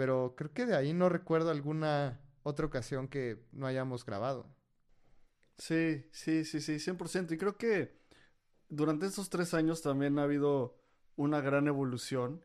pero 0.00 0.32
creo 0.34 0.50
que 0.54 0.64
de 0.64 0.74
ahí 0.74 0.94
no 0.94 1.10
recuerdo 1.10 1.50
alguna 1.50 2.22
otra 2.42 2.64
ocasión 2.64 3.06
que 3.06 3.44
no 3.52 3.66
hayamos 3.66 4.06
grabado. 4.06 4.46
Sí, 5.58 6.06
sí, 6.10 6.46
sí, 6.46 6.62
sí, 6.62 6.76
100%. 6.76 7.32
Y 7.32 7.36
creo 7.36 7.58
que 7.58 8.00
durante 8.70 9.04
estos 9.04 9.28
tres 9.28 9.52
años 9.52 9.82
también 9.82 10.18
ha 10.18 10.22
habido 10.22 10.80
una 11.16 11.42
gran 11.42 11.68
evolución. 11.68 12.42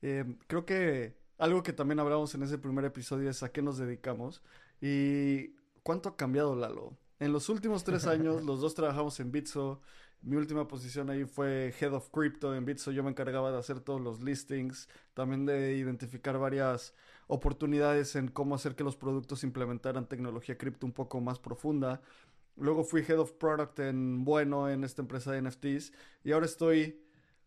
Eh, 0.00 0.24
creo 0.46 0.64
que 0.64 1.18
algo 1.36 1.62
que 1.62 1.74
también 1.74 2.00
hablamos 2.00 2.34
en 2.36 2.42
ese 2.42 2.56
primer 2.56 2.86
episodio 2.86 3.28
es 3.28 3.42
a 3.42 3.52
qué 3.52 3.60
nos 3.60 3.76
dedicamos 3.76 4.42
y 4.80 5.56
cuánto 5.82 6.08
ha 6.08 6.16
cambiado 6.16 6.56
Lalo. 6.56 6.96
En 7.20 7.34
los 7.34 7.50
últimos 7.50 7.84
tres 7.84 8.06
años 8.06 8.42
los 8.46 8.62
dos 8.62 8.74
trabajamos 8.74 9.20
en 9.20 9.30
Bitso, 9.30 9.82
mi 10.24 10.36
última 10.36 10.66
posición 10.66 11.10
ahí 11.10 11.24
fue 11.24 11.74
Head 11.78 11.92
of 11.92 12.08
Crypto 12.10 12.54
en 12.54 12.64
Bitso. 12.64 12.90
Yo 12.90 13.02
me 13.02 13.10
encargaba 13.10 13.52
de 13.52 13.58
hacer 13.58 13.80
todos 13.80 14.00
los 14.00 14.22
listings, 14.22 14.88
también 15.12 15.44
de 15.44 15.76
identificar 15.76 16.38
varias 16.38 16.94
oportunidades 17.26 18.16
en 18.16 18.28
cómo 18.28 18.54
hacer 18.54 18.74
que 18.74 18.84
los 18.84 18.96
productos 18.96 19.44
implementaran 19.44 20.08
tecnología 20.08 20.56
cripto 20.56 20.86
un 20.86 20.92
poco 20.92 21.20
más 21.20 21.38
profunda. 21.38 22.00
Luego 22.56 22.84
fui 22.84 23.02
Head 23.02 23.18
of 23.18 23.32
Product 23.32 23.78
en 23.80 24.24
Bueno, 24.24 24.70
en 24.70 24.84
esta 24.84 25.02
empresa 25.02 25.32
de 25.32 25.42
NFTs. 25.42 25.92
Y 26.22 26.32
ahora 26.32 26.46
estoy, 26.46 27.02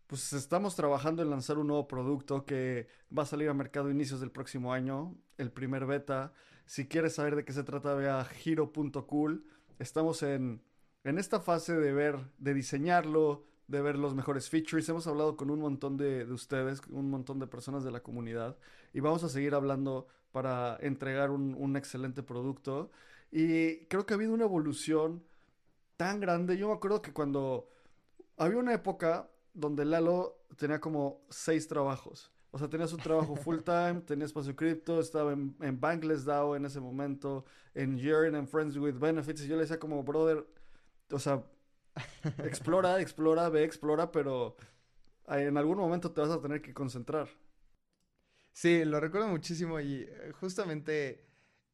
pues 0.06 0.32
estamos 0.32 0.76
trabajando 0.76 1.22
en 1.22 1.30
lanzar 1.30 1.58
un 1.58 1.66
nuevo 1.66 1.88
producto 1.88 2.44
que 2.44 2.88
va 3.16 3.24
a 3.24 3.26
salir 3.26 3.48
a 3.48 3.54
mercado 3.54 3.88
a 3.88 3.90
inicios 3.90 4.20
del 4.20 4.30
próximo 4.30 4.72
año, 4.72 5.16
el 5.36 5.50
primer 5.50 5.86
beta. 5.86 6.32
Si 6.66 6.86
quieres 6.86 7.14
saber 7.14 7.34
de 7.34 7.44
qué 7.44 7.52
se 7.52 7.64
trata, 7.64 7.94
ve 7.94 8.08
a 8.08 8.28
hero.cool. 8.44 9.44
Estamos 9.78 10.22
en 10.22 10.62
en 11.04 11.18
esta 11.18 11.40
fase 11.40 11.76
de 11.76 11.92
ver, 11.92 12.18
de 12.38 12.54
diseñarlo, 12.54 13.44
de 13.66 13.82
ver 13.82 13.98
los 13.98 14.14
mejores 14.14 14.48
features, 14.48 14.88
hemos 14.88 15.06
hablado 15.06 15.36
con 15.36 15.50
un 15.50 15.60
montón 15.60 15.96
de, 15.96 16.24
ustedes, 16.24 16.80
un 16.90 17.10
montón 17.10 17.38
de 17.38 17.46
personas 17.46 17.84
de 17.84 17.90
la 17.90 18.00
comunidad 18.00 18.56
y 18.92 19.00
vamos 19.00 19.22
a 19.24 19.28
seguir 19.28 19.54
hablando 19.54 20.08
para 20.32 20.76
entregar 20.80 21.30
un, 21.30 21.54
un 21.54 21.76
excelente 21.76 22.22
producto. 22.22 22.90
Y 23.30 23.84
creo 23.86 24.06
que 24.06 24.14
ha 24.14 24.16
habido 24.16 24.32
una 24.32 24.44
evolución 24.44 25.22
tan 25.96 26.20
grande. 26.20 26.56
Yo 26.56 26.68
me 26.68 26.74
acuerdo 26.74 27.02
que 27.02 27.12
cuando 27.12 27.68
había 28.38 28.58
una 28.58 28.72
época 28.72 29.28
donde 29.52 29.84
Lalo 29.84 30.38
tenía 30.56 30.80
como 30.80 31.20
seis 31.28 31.68
trabajos. 31.68 32.32
O 32.50 32.58
sea, 32.58 32.68
tenía 32.68 32.86
su 32.86 32.96
trabajo 32.96 33.36
full 33.44 33.58
time, 33.58 34.02
tenía 34.06 34.24
espacio 34.24 34.56
cripto, 34.56 35.00
estaba 35.00 35.32
en, 35.32 35.54
en 35.60 35.78
Bankless 35.78 36.24
DAO 36.24 36.56
en 36.56 36.64
ese 36.64 36.80
momento, 36.80 37.44
en 37.74 37.98
Yearn, 37.98 38.34
en 38.34 38.48
Friends 38.48 38.76
with 38.76 38.98
Benefits. 38.98 39.42
Y 39.42 39.48
yo 39.48 39.56
le 39.56 39.62
decía 39.62 39.78
como, 39.78 40.02
brother, 40.02 40.46
o 41.10 41.18
sea, 41.18 41.42
explora, 42.44 43.00
explora, 43.00 43.48
ve, 43.48 43.64
explora, 43.64 44.12
pero 44.12 44.56
en 45.28 45.56
algún 45.56 45.78
momento 45.78 46.10
te 46.10 46.20
vas 46.20 46.30
a 46.30 46.40
tener 46.40 46.62
que 46.62 46.74
concentrar. 46.74 47.28
Sí, 48.52 48.84
lo 48.84 48.98
recuerdo 48.98 49.28
muchísimo 49.28 49.78
y 49.78 50.06
eh, 50.08 50.32
justamente 50.40 51.24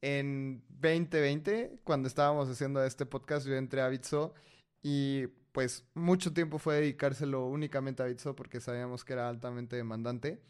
en 0.03 0.63
2020, 0.69 1.81
cuando 1.83 2.09
estábamos 2.09 2.49
haciendo 2.51 2.85
este 2.85 3.07
podcast, 3.07 3.47
yo 3.47 3.55
entré 3.55 3.81
a 3.81 3.89
Bitso 3.89 4.35
y 4.83 5.29
pues 5.53 5.87
mucho 5.95 6.35
tiempo 6.35 6.59
fue 6.59 6.77
dedicárselo 6.77 7.47
únicamente 7.47 8.03
a 8.03 8.07
Bitso 8.07 8.37
porque 8.37 8.61
sabíamos 8.61 9.05
que 9.05 9.15
era 9.15 9.29
altamente 9.29 9.77
demandante. 9.77 10.43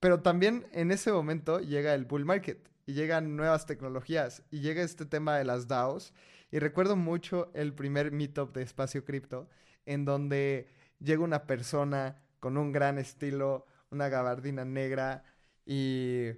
Pero 0.00 0.22
también 0.22 0.66
en 0.72 0.90
ese 0.90 1.12
momento 1.12 1.60
llega 1.60 1.94
el 1.94 2.04
bull 2.04 2.24
market 2.24 2.68
y 2.84 2.94
llegan 2.94 3.36
nuevas 3.36 3.64
tecnologías 3.64 4.42
y 4.50 4.60
llega 4.60 4.82
este 4.82 5.06
tema 5.06 5.38
de 5.38 5.44
las 5.44 5.68
DAOs 5.68 6.12
y 6.54 6.60
recuerdo 6.60 6.94
mucho 6.94 7.50
el 7.52 7.72
primer 7.72 8.12
meetup 8.12 8.54
de 8.54 8.62
Espacio 8.62 9.04
Cripto, 9.04 9.48
en 9.86 10.04
donde 10.04 10.68
llega 11.00 11.24
una 11.24 11.48
persona 11.48 12.22
con 12.38 12.56
un 12.56 12.70
gran 12.70 12.96
estilo, 12.96 13.66
una 13.90 14.08
gabardina 14.08 14.64
negra 14.64 15.24
y 15.66 16.28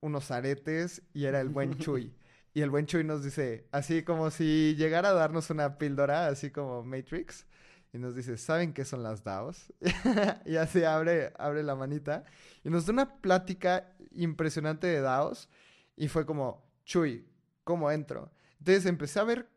unos 0.00 0.32
aretes 0.32 1.02
y 1.12 1.26
era 1.26 1.40
el 1.40 1.50
buen 1.50 1.72
Chuy. 1.78 2.12
Y 2.52 2.62
el 2.62 2.70
buen 2.70 2.86
Chuy 2.86 3.04
nos 3.04 3.22
dice, 3.22 3.68
así 3.70 4.02
como 4.02 4.32
si 4.32 4.74
llegara 4.74 5.10
a 5.10 5.12
darnos 5.12 5.50
una 5.50 5.78
píldora, 5.78 6.26
así 6.26 6.50
como 6.50 6.82
Matrix, 6.82 7.46
y 7.92 7.98
nos 7.98 8.16
dice, 8.16 8.36
¿saben 8.36 8.72
qué 8.72 8.84
son 8.84 9.04
las 9.04 9.22
DAOs? 9.22 9.72
y 10.46 10.56
así 10.56 10.82
abre, 10.82 11.32
abre 11.38 11.62
la 11.62 11.76
manita 11.76 12.24
y 12.64 12.70
nos 12.70 12.86
da 12.86 12.92
una 12.92 13.20
plática 13.20 13.94
impresionante 14.10 14.88
de 14.88 15.00
DAOs 15.00 15.48
y 15.94 16.08
fue 16.08 16.26
como, 16.26 16.68
Chuy, 16.84 17.24
¿cómo 17.62 17.92
entro? 17.92 18.32
Entonces 18.64 18.86
empecé 18.86 19.20
a 19.20 19.24
ver, 19.24 19.50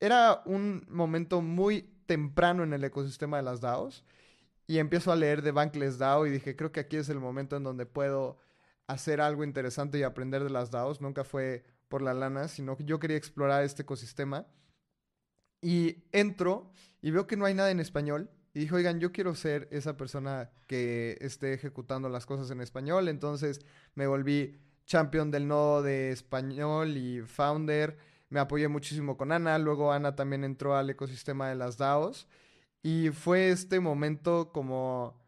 era 0.00 0.42
un 0.46 0.84
momento 0.88 1.42
muy 1.42 1.82
temprano 2.06 2.64
en 2.64 2.72
el 2.72 2.82
ecosistema 2.82 3.36
de 3.36 3.44
las 3.44 3.60
DAOs 3.60 4.04
y 4.66 4.78
empiezo 4.78 5.12
a 5.12 5.16
leer 5.16 5.42
de 5.42 5.52
Bankless 5.52 5.96
DAO 5.96 6.26
y 6.26 6.30
dije, 6.30 6.56
creo 6.56 6.72
que 6.72 6.80
aquí 6.80 6.96
es 6.96 7.08
el 7.08 7.20
momento 7.20 7.56
en 7.56 7.62
donde 7.62 7.86
puedo 7.86 8.38
hacer 8.88 9.20
algo 9.20 9.44
interesante 9.44 9.96
y 9.98 10.02
aprender 10.02 10.42
de 10.42 10.50
las 10.50 10.72
DAOs. 10.72 11.00
Nunca 11.00 11.22
fue 11.22 11.64
por 11.86 12.02
la 12.02 12.14
lana, 12.14 12.48
sino 12.48 12.76
que 12.76 12.84
yo 12.84 12.98
quería 12.98 13.16
explorar 13.16 13.62
este 13.62 13.82
ecosistema. 13.82 14.48
Y 15.60 16.02
entro 16.10 16.72
y 17.00 17.12
veo 17.12 17.28
que 17.28 17.36
no 17.36 17.44
hay 17.44 17.54
nada 17.54 17.70
en 17.70 17.78
español. 17.78 18.28
Y 18.54 18.60
dije, 18.60 18.74
oigan, 18.74 18.98
yo 18.98 19.12
quiero 19.12 19.36
ser 19.36 19.68
esa 19.70 19.96
persona 19.96 20.50
que 20.66 21.16
esté 21.20 21.52
ejecutando 21.52 22.08
las 22.08 22.26
cosas 22.26 22.50
en 22.50 22.60
español. 22.60 23.06
Entonces 23.06 23.60
me 23.94 24.08
volví 24.08 24.58
champion 24.84 25.30
del 25.30 25.46
nodo 25.46 25.82
de 25.82 26.10
español 26.10 26.96
y 26.96 27.20
founder. 27.20 28.10
Me 28.32 28.40
apoyé 28.40 28.66
muchísimo 28.66 29.18
con 29.18 29.30
Ana. 29.30 29.58
Luego 29.58 29.92
Ana 29.92 30.16
también 30.16 30.42
entró 30.42 30.74
al 30.74 30.88
ecosistema 30.88 31.50
de 31.50 31.54
las 31.54 31.76
DAOs. 31.76 32.26
Y 32.82 33.10
fue 33.10 33.50
este 33.50 33.78
momento 33.78 34.52
como 34.52 35.20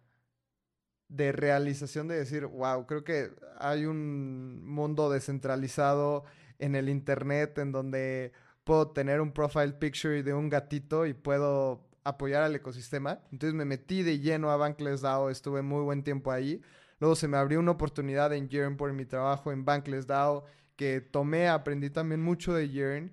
de 1.08 1.30
realización 1.30 2.08
de 2.08 2.16
decir, 2.16 2.46
wow, 2.46 2.86
creo 2.86 3.04
que 3.04 3.30
hay 3.58 3.84
un 3.84 4.66
mundo 4.66 5.10
descentralizado 5.10 6.24
en 6.58 6.76
el 6.76 6.88
internet 6.88 7.58
en 7.58 7.72
donde 7.72 8.32
puedo 8.64 8.92
tener 8.92 9.20
un 9.20 9.32
profile 9.32 9.74
picture 9.74 10.22
de 10.22 10.32
un 10.32 10.48
gatito 10.48 11.04
y 11.04 11.12
puedo 11.12 11.86
apoyar 12.04 12.42
al 12.42 12.54
ecosistema. 12.54 13.20
Entonces 13.30 13.54
me 13.54 13.66
metí 13.66 14.02
de 14.02 14.18
lleno 14.18 14.50
a 14.50 14.56
Bankless 14.56 15.02
DAO, 15.02 15.28
estuve 15.28 15.60
muy 15.60 15.82
buen 15.82 16.04
tiempo 16.04 16.32
ahí. 16.32 16.62
Luego 17.00 17.16
se 17.16 17.28
me 17.28 17.36
abrió 17.36 17.60
una 17.60 17.72
oportunidad 17.72 18.32
en 18.32 18.48
Yearn 18.48 18.78
por 18.78 18.94
mi 18.94 19.04
trabajo 19.04 19.52
en 19.52 19.66
Bankless 19.66 20.06
DAO 20.06 20.46
que 20.76 21.00
tomé, 21.00 21.48
aprendí 21.48 21.90
también 21.90 22.22
mucho 22.22 22.52
de 22.54 22.68
Yearn 22.68 23.12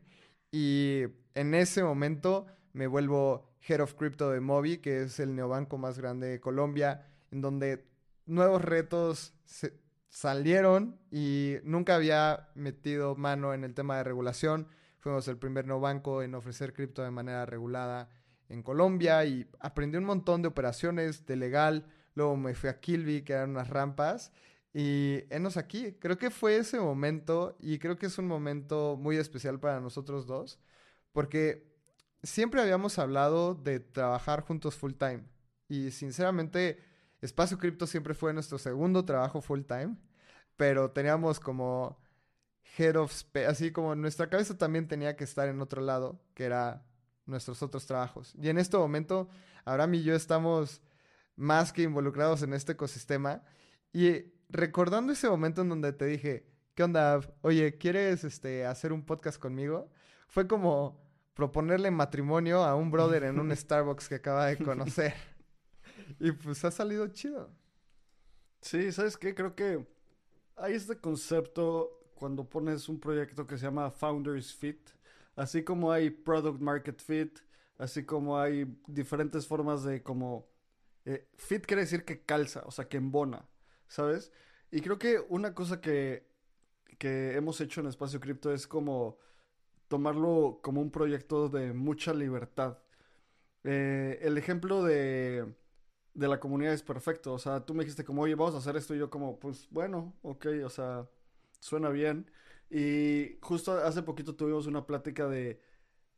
y 0.51 1.03
en 1.33 1.53
ese 1.53 1.83
momento 1.83 2.45
me 2.73 2.87
vuelvo 2.87 3.49
Head 3.67 3.81
of 3.81 3.93
Crypto 3.93 4.31
de 4.31 4.39
Mobi, 4.39 4.77
que 4.77 5.03
es 5.03 5.19
el 5.19 5.35
neobanco 5.35 5.77
más 5.77 5.97
grande 5.97 6.27
de 6.27 6.39
Colombia, 6.39 7.07
en 7.31 7.41
donde 7.41 7.85
nuevos 8.25 8.61
retos 8.61 9.33
salieron 10.09 10.99
y 11.11 11.55
nunca 11.63 11.95
había 11.95 12.49
metido 12.55 13.15
mano 13.15 13.53
en 13.53 13.63
el 13.63 13.73
tema 13.73 13.97
de 13.97 14.03
regulación. 14.03 14.67
Fuimos 14.99 15.27
el 15.27 15.37
primer 15.37 15.65
no 15.67 15.79
banco 15.79 16.21
en 16.21 16.35
ofrecer 16.35 16.73
cripto 16.73 17.01
de 17.01 17.11
manera 17.11 17.45
regulada 17.45 18.09
en 18.49 18.61
Colombia 18.61 19.23
y 19.25 19.49
aprendí 19.59 19.97
un 19.97 20.03
montón 20.03 20.41
de 20.41 20.49
operaciones 20.49 21.25
de 21.25 21.35
legal. 21.37 21.85
Luego 22.13 22.35
me 22.35 22.53
fui 22.53 22.69
a 22.69 22.79
Kilby, 22.79 23.21
que 23.21 23.33
eran 23.33 23.51
unas 23.51 23.69
rampas. 23.69 24.31
Y 24.73 25.23
enos 25.29 25.57
aquí. 25.57 25.93
Creo 25.99 26.17
que 26.17 26.29
fue 26.29 26.57
ese 26.57 26.79
momento 26.79 27.57
y 27.59 27.79
creo 27.79 27.97
que 27.97 28.05
es 28.05 28.17
un 28.17 28.27
momento 28.27 28.97
muy 28.99 29.17
especial 29.17 29.59
para 29.59 29.79
nosotros 29.79 30.27
dos. 30.27 30.59
Porque 31.11 31.71
siempre 32.23 32.61
habíamos 32.61 32.99
hablado 32.99 33.55
de 33.55 33.79
trabajar 33.79 34.41
juntos 34.41 34.75
full 34.75 34.93
time. 34.93 35.23
Y 35.67 35.91
sinceramente 35.91 36.79
Espacio 37.21 37.57
Cripto 37.57 37.87
siempre 37.87 38.13
fue 38.13 38.33
nuestro 38.33 38.57
segundo 38.57 39.05
trabajo 39.05 39.41
full 39.41 39.61
time, 39.61 39.95
pero 40.57 40.91
teníamos 40.91 41.39
como 41.39 41.99
head 42.77 42.95
of 42.95 43.11
space, 43.11 43.45
así 43.45 43.71
como 43.71 43.95
nuestra 43.95 44.29
cabeza 44.29 44.57
también 44.57 44.87
tenía 44.87 45.15
que 45.15 45.23
estar 45.23 45.47
en 45.47 45.61
otro 45.61 45.81
lado, 45.81 46.19
que 46.33 46.45
era 46.45 46.83
nuestros 47.25 47.61
otros 47.61 47.85
trabajos. 47.85 48.33
Y 48.41 48.49
en 48.49 48.57
este 48.57 48.77
momento, 48.77 49.29
Abraham 49.65 49.95
y 49.95 50.03
yo 50.03 50.15
estamos 50.15 50.81
más 51.35 51.71
que 51.71 51.83
involucrados 51.83 52.41
en 52.41 52.53
este 52.53 52.73
ecosistema. 52.73 53.43
Y 53.93 54.25
recordando 54.51 55.13
ese 55.13 55.29
momento 55.29 55.61
en 55.61 55.69
donde 55.69 55.93
te 55.93 56.05
dije, 56.05 56.45
¿qué 56.75 56.83
onda? 56.83 57.19
Oye, 57.41 57.77
¿quieres 57.77 58.23
este, 58.23 58.65
hacer 58.65 58.93
un 58.93 59.05
podcast 59.05 59.39
conmigo? 59.39 59.89
Fue 60.27 60.47
como 60.47 61.01
proponerle 61.33 61.89
matrimonio 61.91 62.63
a 62.63 62.75
un 62.75 62.91
brother 62.91 63.23
en 63.23 63.39
un 63.39 63.51
Starbucks 63.55 64.09
que 64.09 64.15
acaba 64.15 64.47
de 64.47 64.57
conocer. 64.57 65.13
Y 66.19 66.33
pues 66.33 66.63
ha 66.65 66.71
salido 66.71 67.07
chido. 67.07 67.49
Sí, 68.61 68.91
¿sabes 68.91 69.17
qué? 69.17 69.33
Creo 69.33 69.55
que 69.55 69.87
hay 70.57 70.73
este 70.73 70.97
concepto 70.97 72.01
cuando 72.15 72.47
pones 72.47 72.89
un 72.89 72.99
proyecto 72.99 73.47
que 73.47 73.57
se 73.57 73.65
llama 73.65 73.89
Founders 73.91 74.53
Fit, 74.53 74.89
así 75.35 75.63
como 75.63 75.91
hay 75.91 76.09
Product 76.09 76.59
Market 76.59 77.01
Fit, 77.01 77.39
así 77.77 78.05
como 78.05 78.37
hay 78.37 78.77
diferentes 78.87 79.47
formas 79.47 79.83
de 79.83 80.03
como... 80.03 80.47
Eh, 81.05 81.27
fit 81.35 81.65
quiere 81.65 81.83
decir 81.83 82.03
que 82.05 82.23
calza, 82.23 82.61
o 82.65 82.71
sea, 82.71 82.87
que 82.87 82.97
embona, 82.97 83.49
¿sabes? 83.91 84.31
Y 84.71 84.81
creo 84.81 84.97
que 84.99 85.19
una 85.29 85.53
cosa 85.53 85.81
que, 85.81 86.25
que 86.97 87.35
hemos 87.35 87.61
hecho 87.61 87.81
en 87.81 87.87
Espacio 87.87 88.19
Cripto 88.19 88.53
es 88.53 88.67
como 88.67 89.17
tomarlo 89.89 90.59
como 90.63 90.81
un 90.81 90.91
proyecto 90.91 91.49
de 91.49 91.73
mucha 91.73 92.13
libertad. 92.13 92.79
Eh, 93.63 94.19
el 94.23 94.37
ejemplo 94.37 94.83
de 94.83 95.55
de 96.13 96.27
la 96.27 96.39
comunidad 96.39 96.73
es 96.73 96.83
perfecto. 96.83 97.33
O 97.33 97.39
sea, 97.39 97.65
tú 97.65 97.73
me 97.73 97.83
dijiste 97.83 98.03
como, 98.03 98.23
oye, 98.23 98.35
vamos 98.35 98.55
a 98.55 98.59
hacer 98.59 98.75
esto 98.75 98.95
y 98.95 98.99
yo 98.99 99.09
como, 99.09 99.39
pues 99.39 99.67
bueno, 99.71 100.13
ok, 100.23 100.47
o 100.65 100.69
sea, 100.69 101.07
suena 101.59 101.89
bien. 101.89 102.29
Y 102.69 103.37
justo 103.41 103.73
hace 103.73 104.03
poquito 104.03 104.35
tuvimos 104.35 104.67
una 104.67 104.85
plática 104.85 105.27
de 105.27 105.61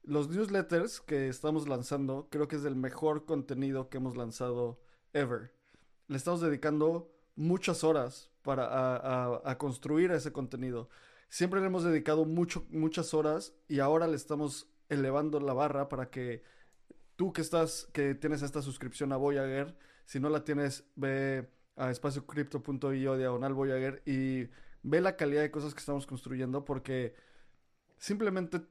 los 0.03 0.29
newsletters 0.29 1.01
que 1.01 1.29
estamos 1.29 1.67
lanzando. 1.67 2.27
Creo 2.31 2.47
que 2.47 2.57
es 2.57 2.65
el 2.65 2.75
mejor 2.75 3.25
contenido 3.25 3.89
que 3.89 3.97
hemos 3.97 4.17
lanzado 4.17 4.81
ever. 5.13 5.53
Le 6.07 6.17
estamos 6.17 6.41
dedicando 6.41 7.11
muchas 7.35 7.83
horas 7.83 8.31
para 8.41 9.49
a, 9.49 9.57
construir 9.57 10.11
ese 10.11 10.31
contenido. 10.31 10.89
Siempre 11.29 11.61
le 11.61 11.67
hemos 11.67 11.83
dedicado 11.83 12.25
mucho, 12.25 12.65
muchas 12.69 13.13
horas 13.13 13.53
y 13.67 13.79
ahora 13.79 14.07
le 14.07 14.15
estamos 14.15 14.69
elevando 14.89 15.39
la 15.39 15.53
barra 15.53 15.89
para 15.89 16.09
que 16.09 16.43
tú 17.15 17.33
que 17.33 17.41
estás, 17.41 17.87
que 17.93 18.15
tienes 18.15 18.41
esta 18.41 18.61
suscripción 18.61 19.11
a 19.13 19.17
Voyager, 19.17 19.75
si 20.05 20.19
no 20.19 20.29
la 20.29 20.43
tienes, 20.43 20.85
ve 20.95 21.49
a 21.75 21.89
espaciocrypto.io 21.89 23.17
diagonal 23.17 23.53
Voyager 23.53 24.03
y 24.05 24.49
ve 24.83 25.01
la 25.01 25.15
calidad 25.15 25.41
de 25.41 25.51
cosas 25.51 25.73
que 25.73 25.79
estamos 25.79 26.05
construyendo 26.05 26.65
porque 26.65 27.15
simplemente 27.97 28.61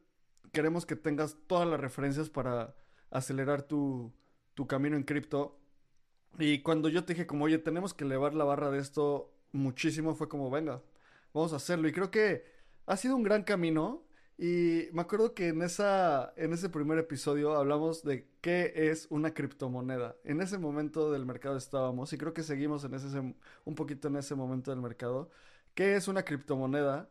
queremos 0.52 0.86
que 0.86 0.96
tengas 0.96 1.36
todas 1.46 1.66
las 1.66 1.80
referencias 1.80 2.28
para 2.28 2.76
acelerar 3.10 3.62
tu, 3.62 4.12
tu 4.54 4.66
camino 4.66 4.96
en 4.96 5.02
cripto. 5.02 5.58
Y 6.38 6.60
cuando 6.62 6.88
yo 6.88 7.04
te 7.04 7.14
dije 7.14 7.26
como, 7.26 7.44
oye, 7.44 7.58
tenemos 7.58 7.94
que 7.94 8.04
elevar 8.04 8.34
la 8.34 8.44
barra 8.44 8.70
de 8.70 8.78
esto 8.78 9.32
muchísimo, 9.52 10.14
fue 10.14 10.28
como, 10.28 10.50
venga, 10.50 10.82
vamos 11.34 11.52
a 11.52 11.56
hacerlo. 11.56 11.88
Y 11.88 11.92
creo 11.92 12.10
que 12.10 12.44
ha 12.86 12.96
sido 12.96 13.16
un 13.16 13.22
gran 13.22 13.42
camino. 13.44 14.04
Y 14.38 14.88
me 14.92 15.02
acuerdo 15.02 15.34
que 15.34 15.48
en, 15.48 15.62
esa, 15.62 16.32
en 16.36 16.52
ese 16.52 16.68
primer 16.68 16.98
episodio 16.98 17.54
hablamos 17.54 18.02
de 18.02 18.26
qué 18.40 18.72
es 18.74 19.06
una 19.10 19.34
criptomoneda. 19.34 20.16
En 20.24 20.40
ese 20.40 20.58
momento 20.58 21.12
del 21.12 21.26
mercado 21.26 21.56
estábamos 21.56 22.12
y 22.12 22.18
creo 22.18 22.32
que 22.34 22.42
seguimos 22.42 22.82
en 22.84 22.94
ese, 22.94 23.18
un 23.18 23.74
poquito 23.76 24.08
en 24.08 24.16
ese 24.16 24.34
momento 24.34 24.70
del 24.70 24.80
mercado. 24.80 25.30
¿Qué 25.74 25.96
es 25.96 26.08
una 26.08 26.24
criptomoneda? 26.24 27.08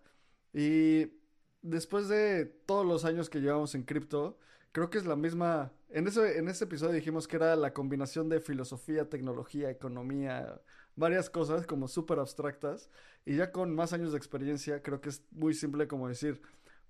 Y 0.54 1.14
después 1.62 2.08
de 2.10 2.46
todos 2.46 2.86
los 2.86 3.06
años 3.06 3.30
que 3.30 3.40
llevamos 3.40 3.76
en 3.76 3.84
cripto, 3.84 4.38
creo 4.72 4.90
que 4.90 4.98
es 4.98 5.06
la 5.06 5.16
misma... 5.16 5.72
En 5.94 6.08
ese, 6.08 6.38
en 6.38 6.48
ese 6.48 6.64
episodio 6.64 6.94
dijimos 6.94 7.28
que 7.28 7.36
era 7.36 7.56
la 7.56 7.74
combinación 7.74 8.30
de 8.30 8.40
filosofía, 8.40 9.10
tecnología, 9.10 9.70
economía, 9.70 10.62
varias 10.96 11.30
cosas 11.30 11.68
como 11.68 11.88
súper 11.88 12.20
abstractas. 12.20 12.90
Y 13.26 13.36
ya 13.36 13.52
con 13.52 13.76
más 13.76 13.94
años 13.94 14.12
de 14.12 14.18
experiencia, 14.18 14.82
creo 14.82 15.02
que 15.02 15.10
es 15.10 15.24
muy 15.32 15.54
simple 15.54 15.88
como 15.88 16.08
decir 16.08 16.42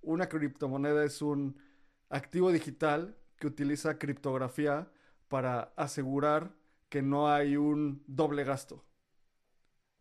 una 0.02 0.30
criptomoneda 0.30 1.04
es 1.04 1.22
un 1.22 1.58
activo 2.10 2.52
digital 2.52 3.18
que 3.38 3.48
utiliza 3.48 3.98
criptografía 3.98 4.92
para 5.28 5.74
asegurar 5.76 6.54
que 6.90 7.02
no 7.02 7.32
hay 7.32 7.58
un 7.58 8.04
doble 8.08 8.44
gasto. 8.44 8.84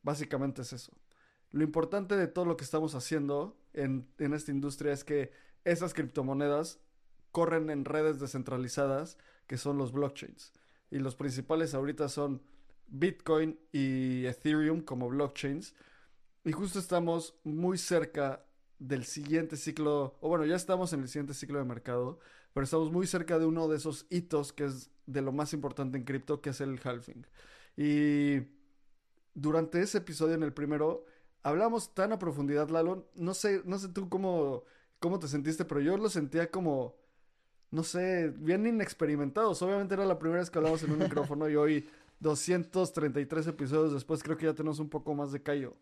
Básicamente 0.02 0.62
es 0.62 0.72
eso. 0.72 0.92
Lo 1.50 1.62
importante 1.64 2.16
de 2.16 2.26
todo 2.26 2.44
lo 2.44 2.56
que 2.56 2.64
estamos 2.64 2.94
haciendo 2.94 3.58
en, 3.72 4.08
esta 4.18 4.50
industria 4.50 4.92
es 4.92 5.04
que 5.04 5.32
esas 5.64 5.94
criptomonedas 5.94 6.80
corren 7.32 7.70
en 7.70 7.84
redes 7.84 8.20
descentralizadas 8.20 9.18
que 9.46 9.56
son 9.56 9.78
los 9.78 9.92
blockchains. 9.92 10.52
Y 10.90 10.98
los 10.98 11.16
principales 11.16 11.74
ahorita 11.74 12.08
son 12.08 12.42
Bitcoin 12.88 13.58
y 13.72 14.26
Ethereum 14.26 14.80
como 14.80 15.08
blockchains. 15.08 15.74
Y 16.44 16.52
justo 16.52 16.78
estamos 16.78 17.34
muy 17.44 17.78
cerca 17.78 18.44
del 18.78 19.04
siguiente 19.04 19.56
ciclo, 19.56 20.16
o 20.20 20.28
bueno, 20.28 20.46
ya 20.46 20.56
estamos 20.56 20.92
en 20.92 21.02
el 21.02 21.08
siguiente 21.08 21.34
ciclo 21.34 21.58
de 21.58 21.64
mercado, 21.64 22.18
pero 22.54 22.64
estamos 22.64 22.90
muy 22.90 23.06
cerca 23.06 23.38
de 23.38 23.44
uno 23.44 23.68
de 23.68 23.76
esos 23.76 24.06
hitos 24.08 24.52
que 24.52 24.64
es 24.64 24.90
de 25.06 25.20
lo 25.20 25.32
más 25.32 25.52
importante 25.52 25.98
en 25.98 26.04
cripto, 26.04 26.40
que 26.40 26.50
es 26.50 26.60
el 26.60 26.80
halving. 26.82 27.26
Y 27.76 28.48
durante 29.34 29.80
ese 29.80 29.98
episodio, 29.98 30.34
en 30.34 30.42
el 30.42 30.52
primero, 30.52 31.04
hablamos 31.42 31.94
tan 31.94 32.12
a 32.12 32.18
profundidad, 32.18 32.70
Lalo. 32.70 33.08
No 33.14 33.34
sé, 33.34 33.62
no 33.64 33.78
sé 33.78 33.88
tú 33.88 34.08
cómo, 34.08 34.64
cómo 34.98 35.18
te 35.18 35.28
sentiste, 35.28 35.64
pero 35.64 35.80
yo 35.80 35.96
lo 35.96 36.08
sentía 36.08 36.50
como, 36.50 36.96
no 37.70 37.82
sé, 37.82 38.32
bien 38.36 38.66
inexperimentados. 38.66 39.62
Obviamente 39.62 39.94
era 39.94 40.04
la 40.04 40.18
primera 40.18 40.40
vez 40.40 40.50
que 40.50 40.58
hablamos 40.58 40.82
en 40.82 40.92
un 40.92 40.98
micrófono 40.98 41.48
y 41.48 41.56
hoy, 41.56 41.88
233 42.20 43.46
episodios 43.46 43.92
después, 43.92 44.22
creo 44.22 44.36
que 44.36 44.46
ya 44.46 44.54
tenemos 44.54 44.78
un 44.78 44.88
poco 44.88 45.14
más 45.14 45.32
de 45.32 45.42
callo. 45.42 45.76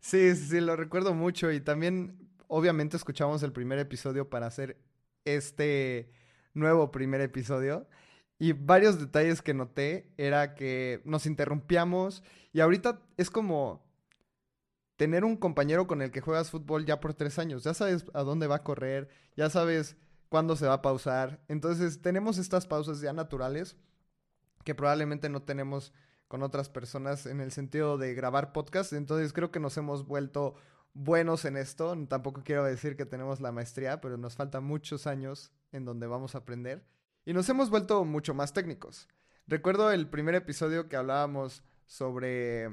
Sí, 0.00 0.34
sí, 0.34 0.60
lo 0.60 0.76
recuerdo 0.76 1.14
mucho 1.14 1.50
y 1.50 1.60
también, 1.60 2.28
obviamente, 2.48 2.96
escuchamos 2.96 3.42
el 3.42 3.52
primer 3.52 3.78
episodio 3.78 4.28
para 4.28 4.46
hacer 4.46 4.76
este 5.24 6.12
nuevo 6.54 6.90
primer 6.90 7.20
episodio. 7.20 7.86
Y 8.38 8.52
varios 8.52 8.98
detalles 8.98 9.40
que 9.40 9.54
noté 9.54 10.12
era 10.16 10.54
que 10.54 11.00
nos 11.04 11.26
interrumpíamos 11.26 12.24
y 12.52 12.60
ahorita 12.60 13.00
es 13.16 13.30
como 13.30 13.84
tener 14.96 15.24
un 15.24 15.36
compañero 15.36 15.86
con 15.86 16.02
el 16.02 16.10
que 16.10 16.20
juegas 16.20 16.50
fútbol 16.50 16.84
ya 16.84 16.98
por 16.98 17.14
tres 17.14 17.38
años. 17.38 17.62
Ya 17.62 17.72
sabes 17.72 18.04
a 18.14 18.22
dónde 18.22 18.48
va 18.48 18.56
a 18.56 18.64
correr, 18.64 19.08
ya 19.36 19.48
sabes 19.48 19.96
cuándo 20.32 20.56
se 20.56 20.66
va 20.66 20.72
a 20.72 20.80
pausar. 20.80 21.44
Entonces 21.48 22.00
tenemos 22.00 22.38
estas 22.38 22.66
pausas 22.66 23.02
ya 23.02 23.12
naturales 23.12 23.76
que 24.64 24.74
probablemente 24.74 25.28
no 25.28 25.42
tenemos 25.42 25.92
con 26.26 26.42
otras 26.42 26.70
personas 26.70 27.26
en 27.26 27.42
el 27.42 27.52
sentido 27.52 27.98
de 27.98 28.14
grabar 28.14 28.54
podcast. 28.54 28.94
Entonces 28.94 29.34
creo 29.34 29.50
que 29.50 29.60
nos 29.60 29.76
hemos 29.76 30.06
vuelto 30.06 30.54
buenos 30.94 31.44
en 31.44 31.58
esto. 31.58 31.94
Tampoco 32.08 32.44
quiero 32.46 32.64
decir 32.64 32.96
que 32.96 33.04
tenemos 33.04 33.42
la 33.42 33.52
maestría, 33.52 34.00
pero 34.00 34.16
nos 34.16 34.34
faltan 34.34 34.64
muchos 34.64 35.06
años 35.06 35.52
en 35.70 35.84
donde 35.84 36.06
vamos 36.06 36.34
a 36.34 36.38
aprender. 36.38 36.82
Y 37.26 37.34
nos 37.34 37.46
hemos 37.50 37.68
vuelto 37.68 38.02
mucho 38.06 38.32
más 38.32 38.54
técnicos. 38.54 39.08
Recuerdo 39.46 39.92
el 39.92 40.08
primer 40.08 40.34
episodio 40.34 40.88
que 40.88 40.96
hablábamos 40.96 41.62
sobre 41.84 42.70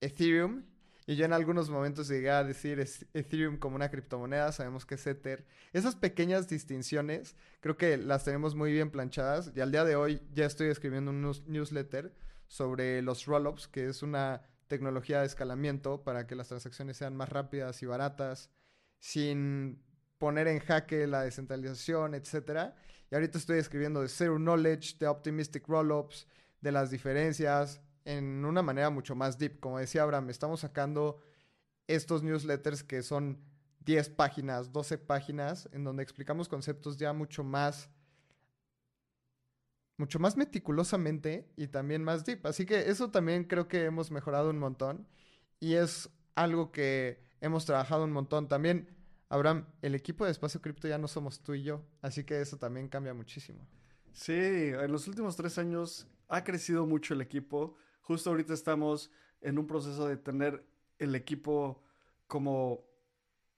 Ethereum. 0.00 0.62
Y 1.06 1.16
yo 1.16 1.24
en 1.24 1.32
algunos 1.32 1.68
momentos 1.68 2.08
llegué 2.08 2.30
a 2.30 2.44
decir 2.44 2.78
Ethereum 3.12 3.58
como 3.58 3.76
una 3.76 3.90
criptomoneda, 3.90 4.52
sabemos 4.52 4.86
que 4.86 4.94
es 4.94 5.06
Ether. 5.06 5.44
Esas 5.72 5.96
pequeñas 5.96 6.48
distinciones 6.48 7.34
creo 7.60 7.76
que 7.76 7.96
las 7.96 8.24
tenemos 8.24 8.54
muy 8.54 8.72
bien 8.72 8.90
planchadas 8.90 9.52
y 9.54 9.60
al 9.60 9.72
día 9.72 9.84
de 9.84 9.96
hoy 9.96 10.22
ya 10.32 10.46
estoy 10.46 10.68
escribiendo 10.68 11.10
un 11.10 11.32
newsletter 11.46 12.14
sobre 12.46 13.02
los 13.02 13.26
rollups, 13.26 13.66
que 13.66 13.88
es 13.88 14.02
una 14.02 14.42
tecnología 14.68 15.20
de 15.20 15.26
escalamiento 15.26 16.04
para 16.04 16.26
que 16.26 16.36
las 16.36 16.48
transacciones 16.48 16.96
sean 16.96 17.16
más 17.16 17.28
rápidas 17.28 17.82
y 17.82 17.86
baratas, 17.86 18.50
sin 19.00 19.82
poner 20.18 20.46
en 20.46 20.60
jaque 20.60 21.06
la 21.06 21.22
descentralización, 21.22 22.14
etc. 22.14 22.72
Y 23.10 23.14
ahorita 23.14 23.38
estoy 23.38 23.58
escribiendo 23.58 24.00
de 24.00 24.08
Zero 24.08 24.36
Knowledge, 24.36 24.96
de 25.00 25.08
Optimistic 25.08 25.66
Rollups, 25.66 26.28
de 26.60 26.72
las 26.72 26.90
diferencias, 26.90 27.80
en 28.04 28.44
una 28.44 28.62
manera 28.62 28.90
mucho 28.90 29.14
más 29.14 29.38
deep. 29.38 29.60
Como 29.60 29.78
decía 29.78 30.02
Abraham, 30.02 30.30
estamos 30.30 30.60
sacando 30.60 31.20
estos 31.86 32.22
newsletters 32.22 32.82
que 32.82 33.02
son 33.02 33.38
10 33.80 34.10
páginas, 34.10 34.72
12 34.72 34.98
páginas, 34.98 35.68
en 35.72 35.84
donde 35.84 36.02
explicamos 36.02 36.48
conceptos 36.48 36.96
ya 36.96 37.12
mucho 37.12 37.44
más 37.44 37.90
mucho 39.98 40.18
más 40.18 40.36
meticulosamente 40.36 41.48
y 41.56 41.68
también 41.68 42.02
más 42.02 42.24
deep. 42.24 42.44
Así 42.46 42.66
que 42.66 42.90
eso 42.90 43.10
también 43.10 43.44
creo 43.44 43.68
que 43.68 43.84
hemos 43.84 44.10
mejorado 44.10 44.50
un 44.50 44.58
montón 44.58 45.06
y 45.60 45.74
es 45.74 46.10
algo 46.34 46.72
que 46.72 47.22
hemos 47.40 47.66
trabajado 47.66 48.04
un 48.04 48.12
montón. 48.12 48.48
También 48.48 48.88
Abraham, 49.28 49.66
el 49.80 49.94
equipo 49.94 50.24
de 50.24 50.32
Espacio 50.32 50.60
Cripto 50.60 50.88
ya 50.88 50.98
no 50.98 51.08
somos 51.08 51.40
tú 51.40 51.54
y 51.54 51.62
yo, 51.62 51.84
así 52.00 52.24
que 52.24 52.40
eso 52.40 52.56
también 52.58 52.88
cambia 52.88 53.14
muchísimo. 53.14 53.66
Sí, 54.12 54.32
en 54.32 54.90
los 54.90 55.06
últimos 55.08 55.36
tres 55.36 55.56
años 55.58 56.06
ha 56.28 56.44
crecido 56.44 56.86
mucho 56.86 57.14
el 57.14 57.20
equipo. 57.20 57.76
Justo 58.02 58.30
ahorita 58.30 58.54
estamos 58.54 59.10
en 59.40 59.58
un 59.58 59.66
proceso 59.66 60.06
de 60.06 60.16
tener 60.16 60.64
el 60.98 61.14
equipo 61.14 61.82
como 62.26 62.84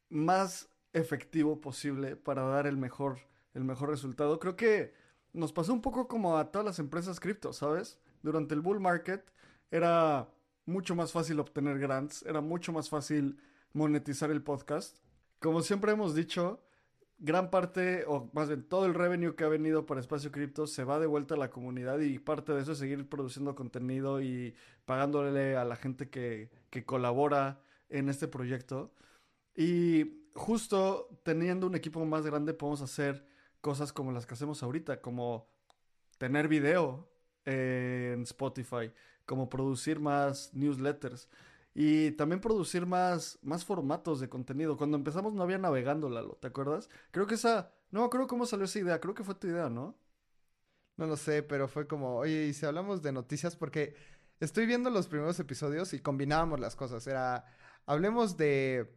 más 0.08 0.68
efectivo 0.92 1.60
posible 1.60 2.16
para 2.16 2.42
dar 2.42 2.66
el 2.66 2.76
mejor, 2.76 3.18
el 3.52 3.64
mejor 3.64 3.90
resultado. 3.90 4.38
Creo 4.38 4.56
que 4.56 4.94
nos 5.32 5.52
pasó 5.52 5.72
un 5.72 5.82
poco 5.82 6.08
como 6.08 6.38
a 6.38 6.50
todas 6.50 6.64
las 6.64 6.78
empresas 6.78 7.20
cripto, 7.20 7.52
¿sabes? 7.52 7.98
Durante 8.22 8.54
el 8.54 8.60
bull 8.60 8.80
market 8.80 9.30
era 9.70 10.28
mucho 10.66 10.94
más 10.94 11.12
fácil 11.12 11.40
obtener 11.40 11.78
grants, 11.78 12.22
era 12.22 12.40
mucho 12.40 12.72
más 12.72 12.88
fácil 12.88 13.38
monetizar 13.72 14.30
el 14.30 14.42
podcast 14.42 15.04
como 15.44 15.60
siempre 15.60 15.92
hemos 15.92 16.14
dicho, 16.14 16.63
gran 17.18 17.50
parte, 17.50 18.04
o 18.06 18.30
más 18.32 18.48
bien 18.48 18.62
todo 18.64 18.86
el 18.86 18.94
revenue 18.94 19.34
que 19.34 19.44
ha 19.44 19.48
venido 19.48 19.86
para 19.86 20.00
Espacio 20.00 20.32
Cripto 20.32 20.66
se 20.66 20.84
va 20.84 20.98
de 20.98 21.06
vuelta 21.06 21.34
a 21.34 21.38
la 21.38 21.50
comunidad 21.50 22.00
y 22.00 22.18
parte 22.18 22.52
de 22.52 22.62
eso 22.62 22.72
es 22.72 22.78
seguir 22.78 23.08
produciendo 23.08 23.54
contenido 23.54 24.20
y 24.20 24.54
pagándole 24.84 25.56
a 25.56 25.64
la 25.64 25.76
gente 25.76 26.10
que, 26.10 26.50
que 26.70 26.84
colabora 26.84 27.60
en 27.88 28.08
este 28.08 28.28
proyecto. 28.28 28.92
Y 29.56 30.28
justo 30.34 31.08
teniendo 31.22 31.66
un 31.66 31.74
equipo 31.74 32.04
más 32.04 32.26
grande 32.26 32.54
podemos 32.54 32.82
hacer 32.82 33.26
cosas 33.60 33.92
como 33.92 34.12
las 34.12 34.26
que 34.26 34.34
hacemos 34.34 34.62
ahorita, 34.62 35.00
como 35.00 35.48
tener 36.18 36.48
video 36.48 37.08
en 37.44 38.22
Spotify, 38.22 38.92
como 39.26 39.48
producir 39.48 40.00
más 40.00 40.52
newsletters 40.54 41.28
y 41.74 42.12
también 42.12 42.40
producir 42.40 42.86
más, 42.86 43.38
más 43.42 43.64
formatos 43.64 44.20
de 44.20 44.28
contenido. 44.28 44.76
Cuando 44.76 44.96
empezamos 44.96 45.34
no 45.34 45.42
había 45.42 45.58
navegando, 45.58 46.08
Lalo, 46.08 46.38
¿te 46.40 46.46
acuerdas? 46.48 46.88
Creo 47.10 47.26
que 47.26 47.34
esa, 47.34 47.72
no, 47.90 48.08
creo 48.10 48.28
cómo 48.28 48.46
salió 48.46 48.64
esa 48.66 48.78
idea, 48.78 49.00
creo 49.00 49.14
que 49.14 49.24
fue 49.24 49.34
tu 49.34 49.48
idea, 49.48 49.68
¿no? 49.68 49.96
No 50.96 51.06
lo 51.06 51.16
sé, 51.16 51.42
pero 51.42 51.66
fue 51.66 51.88
como, 51.88 52.16
oye, 52.18 52.52
si 52.52 52.64
hablamos 52.64 53.02
de 53.02 53.12
noticias, 53.12 53.56
porque 53.56 53.96
estoy 54.38 54.66
viendo 54.66 54.90
los 54.90 55.08
primeros 55.08 55.38
episodios 55.40 55.92
y 55.92 56.00
combinábamos 56.00 56.60
las 56.60 56.76
cosas, 56.76 57.04
era, 57.08 57.44
hablemos 57.86 58.36
de 58.36 58.96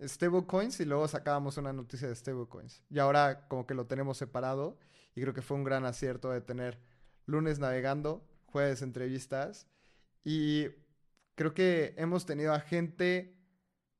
stablecoins 0.00 0.78
y 0.80 0.84
luego 0.84 1.08
sacábamos 1.08 1.56
una 1.56 1.72
noticia 1.72 2.08
de 2.08 2.14
stablecoins. 2.14 2.82
Y 2.90 3.00
ahora 3.00 3.48
como 3.48 3.66
que 3.66 3.74
lo 3.74 3.86
tenemos 3.86 4.18
separado 4.18 4.78
y 5.16 5.20
creo 5.22 5.34
que 5.34 5.42
fue 5.42 5.56
un 5.56 5.64
gran 5.64 5.84
acierto 5.84 6.30
de 6.30 6.40
tener 6.40 6.78
lunes 7.26 7.58
navegando, 7.58 8.24
jueves 8.46 8.82
entrevistas 8.82 9.66
y 10.24 10.68
creo 11.34 11.54
que 11.54 11.94
hemos 11.96 12.26
tenido 12.26 12.52
a 12.52 12.60
gente 12.60 13.36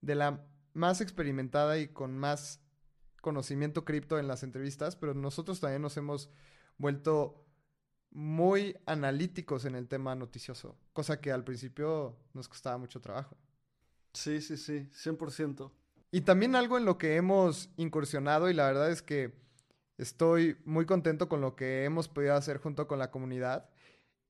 de 0.01 0.15
la 0.15 0.47
más 0.73 1.01
experimentada 1.01 1.79
y 1.79 1.89
con 1.89 2.17
más 2.19 2.61
conocimiento 3.21 3.85
cripto 3.85 4.19
en 4.19 4.29
las 4.29 4.43
entrevistas, 4.43 4.97
pero 4.97 5.15
nosotros 5.15 5.61
también 5.61 5.83
nos 5.83 5.97
hemos 5.97 6.31
vuelto 6.77 7.47
muy 8.11 8.77
analíticos 8.87 9.65
en 9.65 9.75
el 9.75 9.89
tema 9.89 10.15
noticioso, 10.15 10.79
cosa 10.93 11.21
que 11.21 11.33
al 11.33 11.43
principio 11.43 12.17
nos 12.33 12.49
costaba 12.49 12.79
mucho 12.79 13.01
trabajo. 13.01 13.37
Sí, 14.13 14.41
sí, 14.41 14.57
sí, 14.57 14.89
100%. 14.93 15.73
Y 16.13 16.21
también 16.21 16.55
algo 16.55 16.79
en 16.79 16.85
lo 16.85 16.97
que 16.97 17.17
hemos 17.17 17.71
incursionado 17.77 18.49
y 18.49 18.55
la 18.55 18.67
verdad 18.67 18.91
es 18.91 19.03
que 19.03 19.35
estoy 19.99 20.57
muy 20.65 20.87
contento 20.87 21.29
con 21.29 21.41
lo 21.41 21.57
que 21.57 21.85
hemos 21.85 22.09
podido 22.09 22.35
hacer 22.35 22.59
junto 22.59 22.87
con 22.87 23.01
la 23.01 23.11
comunidad, 23.11 23.69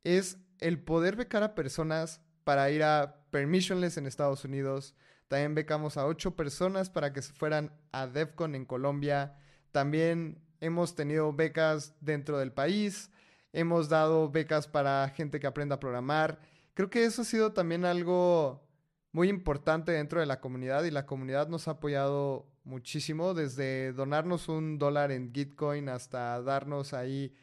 es 0.02 0.38
el 0.60 0.78
poder 0.78 1.16
becar 1.16 1.42
a 1.42 1.54
personas 1.54 2.22
para 2.44 2.70
ir 2.70 2.82
a 2.82 3.16
Permissionless 3.30 3.96
en 3.96 4.06
Estados 4.06 4.44
Unidos. 4.44 4.94
También 5.28 5.54
becamos 5.54 5.96
a 5.96 6.06
ocho 6.06 6.36
personas 6.36 6.90
para 6.90 7.12
que 7.12 7.22
se 7.22 7.32
fueran 7.32 7.72
a 7.92 8.06
DEFCON 8.06 8.54
en 8.54 8.64
Colombia. 8.64 9.36
También 9.72 10.40
hemos 10.60 10.94
tenido 10.94 11.32
becas 11.32 11.94
dentro 12.00 12.38
del 12.38 12.52
país. 12.52 13.10
Hemos 13.52 13.88
dado 13.88 14.30
becas 14.30 14.68
para 14.68 15.08
gente 15.08 15.40
que 15.40 15.46
aprenda 15.46 15.76
a 15.76 15.80
programar. 15.80 16.38
Creo 16.74 16.90
que 16.90 17.04
eso 17.04 17.22
ha 17.22 17.24
sido 17.24 17.52
también 17.52 17.84
algo 17.84 18.64
muy 19.12 19.28
importante 19.28 19.92
dentro 19.92 20.20
de 20.20 20.26
la 20.26 20.40
comunidad 20.40 20.84
y 20.84 20.90
la 20.90 21.06
comunidad 21.06 21.48
nos 21.48 21.68
ha 21.68 21.72
apoyado 21.72 22.48
muchísimo 22.64 23.34
desde 23.34 23.92
donarnos 23.92 24.48
un 24.48 24.78
dólar 24.78 25.12
en 25.12 25.32
Gitcoin 25.32 25.88
hasta 25.88 26.42
darnos 26.42 26.94
ahí 26.94 27.34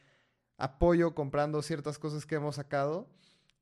apoyo 0.58 1.16
comprando 1.16 1.62
ciertas 1.62 1.98
cosas 1.98 2.26
que 2.26 2.36
hemos 2.36 2.56
sacado. 2.56 3.08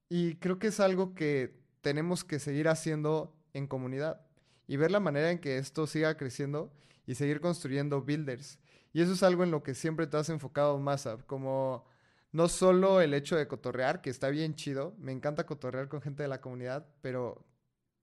Y 0.09 0.35
creo 0.35 0.59
que 0.59 0.67
es 0.67 0.79
algo 0.79 1.13
que 1.13 1.55
tenemos 1.81 2.23
que 2.23 2.39
seguir 2.39 2.67
haciendo 2.67 3.35
en 3.53 3.67
comunidad 3.67 4.21
y 4.67 4.77
ver 4.77 4.91
la 4.91 4.99
manera 4.99 5.31
en 5.31 5.39
que 5.39 5.57
esto 5.57 5.87
siga 5.87 6.17
creciendo 6.17 6.71
y 7.05 7.15
seguir 7.15 7.41
construyendo 7.41 8.01
builders. 8.01 8.59
Y 8.91 9.01
eso 9.01 9.13
es 9.13 9.23
algo 9.23 9.43
en 9.43 9.51
lo 9.51 9.63
que 9.63 9.75
siempre 9.75 10.07
te 10.07 10.17
has 10.17 10.29
enfocado 10.29 10.79
más, 10.79 11.07
como 11.27 11.85
no 12.31 12.47
solo 12.47 13.01
el 13.01 13.13
hecho 13.13 13.35
de 13.35 13.47
cotorrear, 13.47 14.01
que 14.01 14.09
está 14.09 14.29
bien 14.29 14.55
chido, 14.55 14.95
me 14.99 15.11
encanta 15.11 15.45
cotorrear 15.45 15.89
con 15.89 16.01
gente 16.01 16.23
de 16.23 16.29
la 16.29 16.41
comunidad, 16.41 16.87
pero 17.01 17.45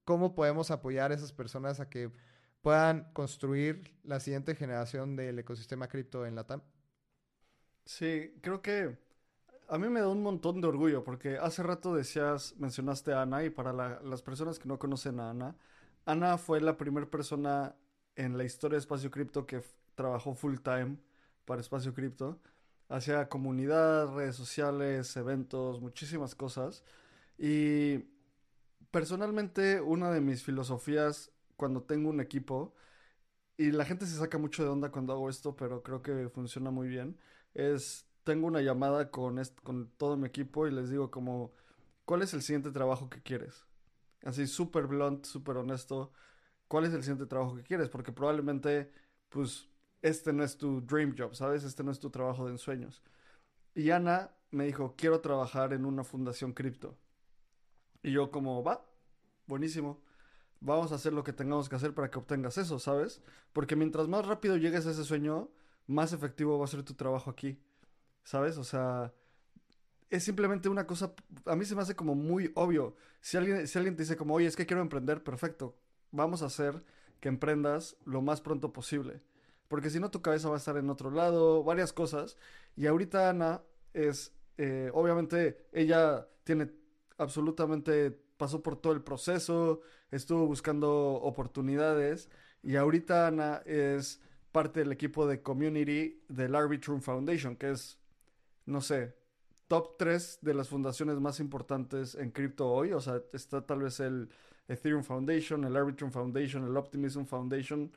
cómo 0.04 0.34
podemos 0.34 0.70
apoyar 0.70 1.10
a 1.10 1.14
esas 1.14 1.32
personas 1.32 1.80
a 1.80 1.88
que 1.88 2.10
puedan 2.62 3.12
construir 3.12 3.94
la 4.04 4.20
siguiente 4.20 4.54
generación 4.54 5.16
del 5.16 5.38
ecosistema 5.38 5.88
cripto 5.88 6.26
en 6.26 6.34
la 6.34 6.44
TAM. 6.44 6.62
Sí, 7.84 8.34
creo 8.40 8.62
que 8.62 8.98
a 9.68 9.78
mí 9.78 9.88
me 9.88 10.00
da 10.00 10.08
un 10.08 10.22
montón 10.22 10.60
de 10.60 10.68
orgullo 10.68 11.04
porque 11.04 11.38
hace 11.38 11.62
rato 11.62 11.94
decías, 11.94 12.54
mencionaste 12.58 13.12
a 13.12 13.22
Ana 13.22 13.44
y 13.44 13.50
para 13.50 13.72
las 14.02 14.22
personas 14.22 14.58
que 14.58 14.68
no 14.68 14.78
conocen 14.78 15.20
a 15.20 15.30
Ana, 15.30 15.56
Ana 16.04 16.38
fue 16.38 16.60
la 16.60 16.76
primera 16.76 17.06
persona 17.10 17.74
en 18.14 18.38
la 18.38 18.44
historia 18.44 18.76
de 18.76 18.80
Espacio 18.80 19.10
Cripto 19.10 19.46
que 19.46 19.62
trabajó 19.94 20.34
full 20.34 20.58
time 20.58 20.98
para 21.44 21.60
Espacio 21.60 21.94
Cripto 21.94 22.40
Hacía 22.88 23.28
comunidad, 23.28 24.14
redes 24.14 24.36
sociales, 24.36 25.16
eventos, 25.16 25.80
muchísimas 25.80 26.34
cosas. 26.36 26.84
Y 27.38 27.98
personalmente 28.90 29.80
una 29.80 30.10
de 30.10 30.20
mis 30.20 30.42
filosofías 30.44 31.32
cuando 31.56 31.82
tengo 31.82 32.10
un 32.10 32.20
equipo, 32.20 32.74
y 33.56 33.72
la 33.72 33.84
gente 33.84 34.06
se 34.06 34.16
saca 34.18 34.38
mucho 34.38 34.62
de 34.64 34.70
onda 34.70 34.90
cuando 34.90 35.12
hago 35.14 35.30
esto, 35.30 35.56
pero 35.56 35.82
creo 35.82 36.02
que 36.02 36.28
funciona 36.28 36.70
muy 36.70 36.88
bien, 36.88 37.18
es 37.54 38.06
tengo 38.26 38.48
una 38.48 38.60
llamada 38.60 39.10
con, 39.12 39.40
con 39.62 39.88
todo 39.96 40.16
mi 40.16 40.26
equipo 40.26 40.66
y 40.66 40.72
les 40.72 40.90
digo 40.90 41.12
como, 41.12 41.52
¿cuál 42.04 42.22
es 42.22 42.34
el 42.34 42.42
siguiente 42.42 42.72
trabajo 42.72 43.08
que 43.08 43.22
quieres? 43.22 43.66
Así 44.24 44.48
súper 44.48 44.88
blunt, 44.88 45.24
súper 45.24 45.56
honesto, 45.58 46.12
¿cuál 46.66 46.86
es 46.86 46.92
el 46.92 47.02
siguiente 47.04 47.26
trabajo 47.26 47.54
que 47.54 47.62
quieres? 47.62 47.88
Porque 47.88 48.10
probablemente, 48.10 48.90
pues, 49.28 49.68
este 50.02 50.32
no 50.32 50.42
es 50.42 50.58
tu 50.58 50.80
dream 50.80 51.14
job, 51.16 51.36
¿sabes? 51.36 51.62
Este 51.62 51.84
no 51.84 51.92
es 51.92 52.00
tu 52.00 52.10
trabajo 52.10 52.46
de 52.46 52.52
ensueños. 52.52 53.00
Y 53.74 53.90
Ana 53.90 54.32
me 54.50 54.66
dijo, 54.66 54.94
quiero 54.98 55.20
trabajar 55.20 55.72
en 55.72 55.84
una 55.84 56.02
fundación 56.02 56.52
cripto. 56.52 56.98
Y 58.02 58.10
yo 58.10 58.32
como, 58.32 58.64
va, 58.64 58.84
buenísimo. 59.46 60.02
Vamos 60.58 60.90
a 60.90 60.96
hacer 60.96 61.12
lo 61.12 61.22
que 61.22 61.32
tengamos 61.32 61.68
que 61.68 61.76
hacer 61.76 61.94
para 61.94 62.10
que 62.10 62.18
obtengas 62.18 62.58
eso, 62.58 62.80
¿sabes? 62.80 63.22
Porque 63.52 63.76
mientras 63.76 64.08
más 64.08 64.26
rápido 64.26 64.56
llegues 64.56 64.84
a 64.86 64.90
ese 64.90 65.04
sueño, 65.04 65.48
más 65.86 66.12
efectivo 66.12 66.58
va 66.58 66.64
a 66.64 66.68
ser 66.68 66.82
tu 66.82 66.94
trabajo 66.94 67.30
aquí. 67.30 67.60
¿Sabes? 68.26 68.58
O 68.58 68.64
sea, 68.64 69.12
es 70.10 70.24
simplemente 70.24 70.68
una 70.68 70.84
cosa, 70.84 71.14
a 71.44 71.54
mí 71.54 71.64
se 71.64 71.76
me 71.76 71.82
hace 71.82 71.94
como 71.94 72.16
muy 72.16 72.50
obvio. 72.56 72.96
Si 73.20 73.36
alguien, 73.36 73.68
si 73.68 73.78
alguien 73.78 73.94
te 73.94 74.02
dice 74.02 74.16
como, 74.16 74.34
oye, 74.34 74.48
es 74.48 74.56
que 74.56 74.66
quiero 74.66 74.82
emprender, 74.82 75.22
perfecto. 75.22 75.76
Vamos 76.10 76.42
a 76.42 76.46
hacer 76.46 76.82
que 77.20 77.28
emprendas 77.28 77.96
lo 78.04 78.22
más 78.22 78.40
pronto 78.40 78.72
posible. 78.72 79.22
Porque 79.68 79.90
si 79.90 80.00
no, 80.00 80.10
tu 80.10 80.22
cabeza 80.22 80.48
va 80.48 80.56
a 80.56 80.58
estar 80.58 80.76
en 80.76 80.90
otro 80.90 81.12
lado, 81.12 81.62
varias 81.62 81.92
cosas. 81.92 82.36
Y 82.74 82.86
ahorita 82.86 83.30
Ana 83.30 83.62
es, 83.94 84.32
eh, 84.58 84.90
obviamente, 84.92 85.68
ella 85.70 86.26
tiene 86.42 86.72
absolutamente, 87.18 88.10
pasó 88.10 88.60
por 88.60 88.74
todo 88.74 88.92
el 88.92 89.02
proceso, 89.02 89.82
estuvo 90.10 90.46
buscando 90.46 91.12
oportunidades. 91.14 92.28
Y 92.64 92.74
ahorita 92.74 93.28
Ana 93.28 93.62
es 93.66 94.20
parte 94.50 94.80
del 94.80 94.90
equipo 94.90 95.28
de 95.28 95.42
community 95.42 96.24
del 96.28 96.56
Arbitrum 96.56 97.00
Foundation, 97.00 97.54
que 97.54 97.70
es, 97.70 98.00
no 98.66 98.80
sé, 98.80 99.14
top 99.68 99.96
3 99.98 100.40
de 100.42 100.54
las 100.54 100.68
fundaciones 100.68 101.18
más 101.20 101.40
importantes 101.40 102.14
en 102.14 102.30
cripto 102.30 102.68
hoy. 102.70 102.92
O 102.92 103.00
sea, 103.00 103.22
está 103.32 103.64
tal 103.64 103.82
vez 103.82 104.00
el 104.00 104.28
Ethereum 104.68 105.02
Foundation, 105.02 105.64
el 105.64 105.76
Arbitrum 105.76 106.10
Foundation, 106.10 106.64
el 106.64 106.76
Optimism 106.76 107.24
Foundation. 107.24 107.92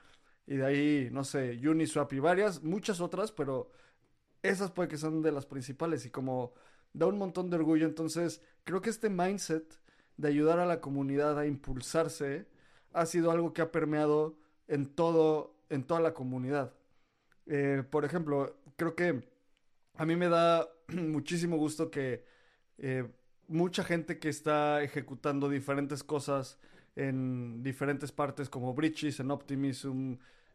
Y 0.48 0.58
de 0.58 0.66
ahí, 0.66 1.10
no 1.12 1.24
sé, 1.24 1.60
Uniswap 1.68 2.12
y 2.14 2.20
varias, 2.20 2.64
muchas 2.64 3.02
otras, 3.02 3.32
pero 3.32 3.72
esas 4.42 4.72
puede 4.72 4.90
que 4.90 4.98
sean 4.98 5.22
de 5.22 5.32
las 5.32 5.46
principales. 5.46 6.06
Y 6.06 6.10
como 6.10 6.54
da 6.94 7.06
un 7.08 7.18
montón 7.18 7.50
de 7.50 7.58
orgullo, 7.58 7.86
entonces 7.86 8.42
creo 8.64 8.82
que 8.82 8.90
este 8.90 9.10
mindset 9.10 9.80
de 10.18 10.28
ayudar 10.28 10.60
a 10.60 10.66
la 10.66 10.82
comunidad 10.82 11.38
a 11.40 11.46
impulsarse 11.46 12.48
ha 12.94 13.06
sido 13.06 13.32
algo 13.32 13.54
que 13.54 13.62
ha 13.62 13.72
permeado 13.72 14.38
en 14.68 14.88
todo, 14.88 15.56
en 15.70 15.84
toda 15.84 16.00
la 16.02 16.14
comunidad. 16.14 16.74
Eh, 17.46 17.84
por 17.90 18.06
ejemplo, 18.06 18.58
creo 18.76 18.96
que 18.96 19.29
a 20.00 20.06
mí 20.06 20.16
me 20.16 20.30
da 20.30 20.70
muchísimo 20.88 21.58
gusto 21.58 21.92
que 21.92 22.24
eh, 22.78 23.06
mucha 23.50 23.84
gente 23.84 24.18
que 24.18 24.30
está 24.30 24.82
ejecutando 24.82 25.50
diferentes 25.50 26.04
cosas 26.04 26.58
en 26.96 27.62
diferentes 27.64 28.14
partes 28.14 28.50
como 28.50 28.74
Bridges, 28.74 29.20
en 29.20 29.30
Optimism, 29.30 30.14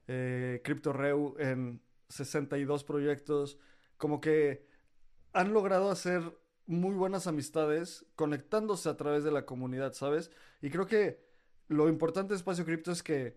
eh, 0.09 0.63
CryptoReu, 0.65 1.37
en 1.39 1.83
62 2.09 2.85
proyectos, 2.85 3.59
como 3.99 4.19
que 4.19 4.67
han 5.35 5.53
logrado 5.53 5.91
hacer 5.91 6.23
muy 6.67 6.95
buenas 6.95 7.27
amistades 7.27 8.07
conectándose 8.17 8.89
a 8.89 8.97
través 8.97 9.25
de 9.25 9.31
la 9.31 9.45
comunidad, 9.45 9.93
¿sabes? 9.93 10.31
Y 10.63 10.71
creo 10.71 10.87
que 10.87 11.23
lo 11.69 11.91
importante 11.91 12.33
de 12.33 12.39
Espacio 12.39 12.65
Cripto 12.65 12.93
es 12.93 13.03
que 13.03 13.37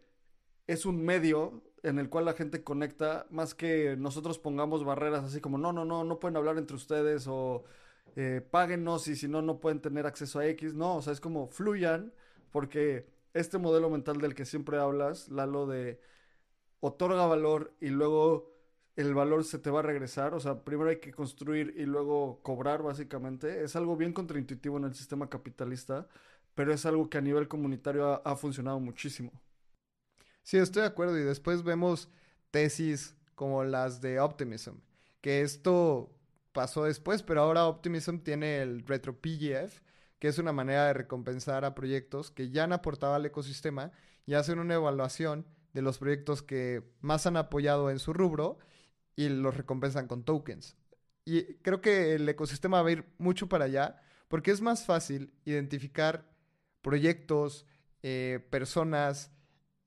es 0.67 0.85
un 0.85 1.03
medio 1.03 1.63
en 1.83 1.99
el 1.99 2.09
cual 2.09 2.25
la 2.25 2.33
gente 2.33 2.63
conecta, 2.63 3.27
más 3.29 3.55
que 3.55 3.95
nosotros 3.97 4.39
pongamos 4.39 4.83
barreras 4.83 5.23
así 5.23 5.41
como, 5.41 5.57
no, 5.57 5.73
no, 5.73 5.85
no, 5.85 6.03
no 6.03 6.19
pueden 6.19 6.37
hablar 6.37 6.57
entre 6.57 6.75
ustedes 6.75 7.27
o 7.27 7.63
eh, 8.15 8.41
páguenos 8.49 9.07
y 9.07 9.15
si 9.15 9.27
no, 9.27 9.41
no 9.41 9.59
pueden 9.59 9.81
tener 9.81 10.05
acceso 10.07 10.39
a 10.39 10.47
X. 10.47 10.73
No, 10.73 10.97
o 10.97 11.01
sea, 11.01 11.13
es 11.13 11.19
como 11.21 11.47
fluyan, 11.47 12.13
porque 12.51 13.07
este 13.33 13.57
modelo 13.59 13.89
mental 13.89 14.19
del 14.19 14.35
que 14.35 14.45
siempre 14.45 14.77
hablas, 14.77 15.29
Lalo, 15.29 15.67
de 15.67 16.01
otorga 16.79 17.25
valor 17.27 17.73
y 17.81 17.89
luego 17.89 18.53
el 18.95 19.13
valor 19.13 19.43
se 19.45 19.59
te 19.59 19.69
va 19.69 19.79
a 19.79 19.83
regresar, 19.83 20.33
o 20.33 20.39
sea, 20.39 20.63
primero 20.63 20.89
hay 20.89 20.99
que 20.99 21.13
construir 21.13 21.75
y 21.77 21.85
luego 21.85 22.39
cobrar, 22.43 22.81
básicamente, 22.83 23.63
es 23.63 23.75
algo 23.75 23.95
bien 23.95 24.13
contraintuitivo 24.13 24.77
en 24.77 24.85
el 24.85 24.95
sistema 24.95 25.29
capitalista, 25.29 26.07
pero 26.55 26.73
es 26.73 26.85
algo 26.85 27.09
que 27.09 27.19
a 27.19 27.21
nivel 27.21 27.47
comunitario 27.47 28.07
ha, 28.07 28.15
ha 28.25 28.35
funcionado 28.35 28.79
muchísimo. 28.79 29.31
Sí, 30.47 30.55
estoy 30.57 30.83
de 30.83 30.87
acuerdo. 30.87 31.17
Y 31.19 31.23
después 31.23 31.61
vemos 31.61 32.07
tesis 32.51 33.17
como 33.35 33.65
las 33.65 33.99
de 33.99 34.21
Optimism, 34.21 34.75
que 35.19 35.41
esto 35.41 36.17
pasó 36.53 36.85
después, 36.85 37.21
pero 37.21 37.41
ahora 37.41 37.67
Optimism 37.67 38.19
tiene 38.19 38.61
el 38.61 38.85
Retro 38.87 39.13
PGF, 39.19 39.81
que 40.19 40.29
es 40.29 40.37
una 40.37 40.53
manera 40.53 40.87
de 40.87 40.93
recompensar 40.93 41.65
a 41.65 41.75
proyectos 41.75 42.31
que 42.31 42.49
ya 42.49 42.63
han 42.63 42.71
aportado 42.71 43.13
al 43.15 43.25
ecosistema 43.25 43.91
y 44.25 44.35
hacen 44.35 44.59
una 44.59 44.75
evaluación 44.75 45.45
de 45.73 45.81
los 45.81 45.97
proyectos 45.97 46.43
que 46.43 46.81
más 47.01 47.27
han 47.27 47.35
apoyado 47.35 47.91
en 47.91 47.99
su 47.99 48.13
rubro 48.13 48.57
y 49.17 49.27
los 49.27 49.57
recompensan 49.57 50.07
con 50.07 50.23
tokens. 50.23 50.77
Y 51.25 51.55
creo 51.55 51.81
que 51.81 52.15
el 52.15 52.29
ecosistema 52.29 52.81
va 52.81 52.87
a 52.87 52.93
ir 52.93 53.05
mucho 53.17 53.49
para 53.49 53.65
allá 53.65 54.01
porque 54.29 54.51
es 54.51 54.61
más 54.61 54.85
fácil 54.85 55.33
identificar 55.43 56.31
proyectos, 56.81 57.65
eh, 58.01 58.47
personas, 58.49 59.33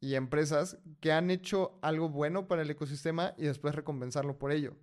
y 0.01 0.15
empresas 0.15 0.79
que 1.01 1.13
han 1.13 1.31
hecho 1.31 1.79
algo 1.83 2.09
bueno 2.09 2.49
para 2.49 2.63
el 2.63 2.71
ecosistema 2.71 3.35
y 3.37 3.45
después 3.45 3.75
recompensarlo 3.75 4.39
por 4.39 4.53
ello. 4.53 4.77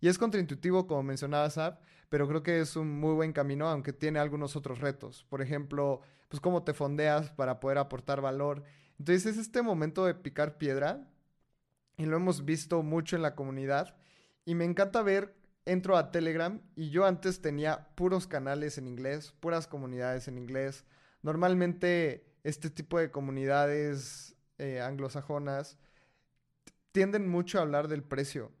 Y 0.00 0.08
es 0.08 0.18
contraintuitivo, 0.18 0.86
como 0.86 1.02
mencionaba 1.02 1.48
Zap, 1.50 1.80
pero 2.08 2.26
creo 2.26 2.42
que 2.42 2.60
es 2.60 2.76
un 2.76 2.98
muy 2.98 3.14
buen 3.14 3.32
camino, 3.32 3.68
aunque 3.68 3.92
tiene 3.92 4.18
algunos 4.18 4.56
otros 4.56 4.80
retos. 4.80 5.24
Por 5.28 5.42
ejemplo, 5.42 6.00
pues 6.28 6.40
cómo 6.40 6.64
te 6.64 6.74
fondeas 6.74 7.30
para 7.30 7.60
poder 7.60 7.78
aportar 7.78 8.20
valor. 8.20 8.64
Entonces 8.98 9.26
es 9.26 9.38
este 9.38 9.62
momento 9.62 10.04
de 10.06 10.14
picar 10.14 10.58
piedra 10.58 11.08
y 11.96 12.06
lo 12.06 12.16
hemos 12.16 12.44
visto 12.44 12.82
mucho 12.82 13.16
en 13.16 13.22
la 13.22 13.34
comunidad 13.34 13.96
y 14.44 14.54
me 14.54 14.64
encanta 14.64 15.02
ver, 15.02 15.34
entro 15.66 15.96
a 15.96 16.10
Telegram 16.10 16.60
y 16.74 16.90
yo 16.90 17.04
antes 17.04 17.40
tenía 17.40 17.88
puros 17.94 18.26
canales 18.26 18.78
en 18.78 18.88
inglés, 18.88 19.32
puras 19.40 19.66
comunidades 19.66 20.26
en 20.26 20.38
inglés. 20.38 20.84
Normalmente 21.22 22.26
este 22.42 22.70
tipo 22.70 22.98
de 22.98 23.10
comunidades 23.10 24.31
eh, 24.58 24.80
anglosajonas 24.80 25.78
tienden 26.92 27.28
mucho 27.28 27.58
a 27.58 27.62
hablar 27.62 27.88
del 27.88 28.02
precio. 28.02 28.52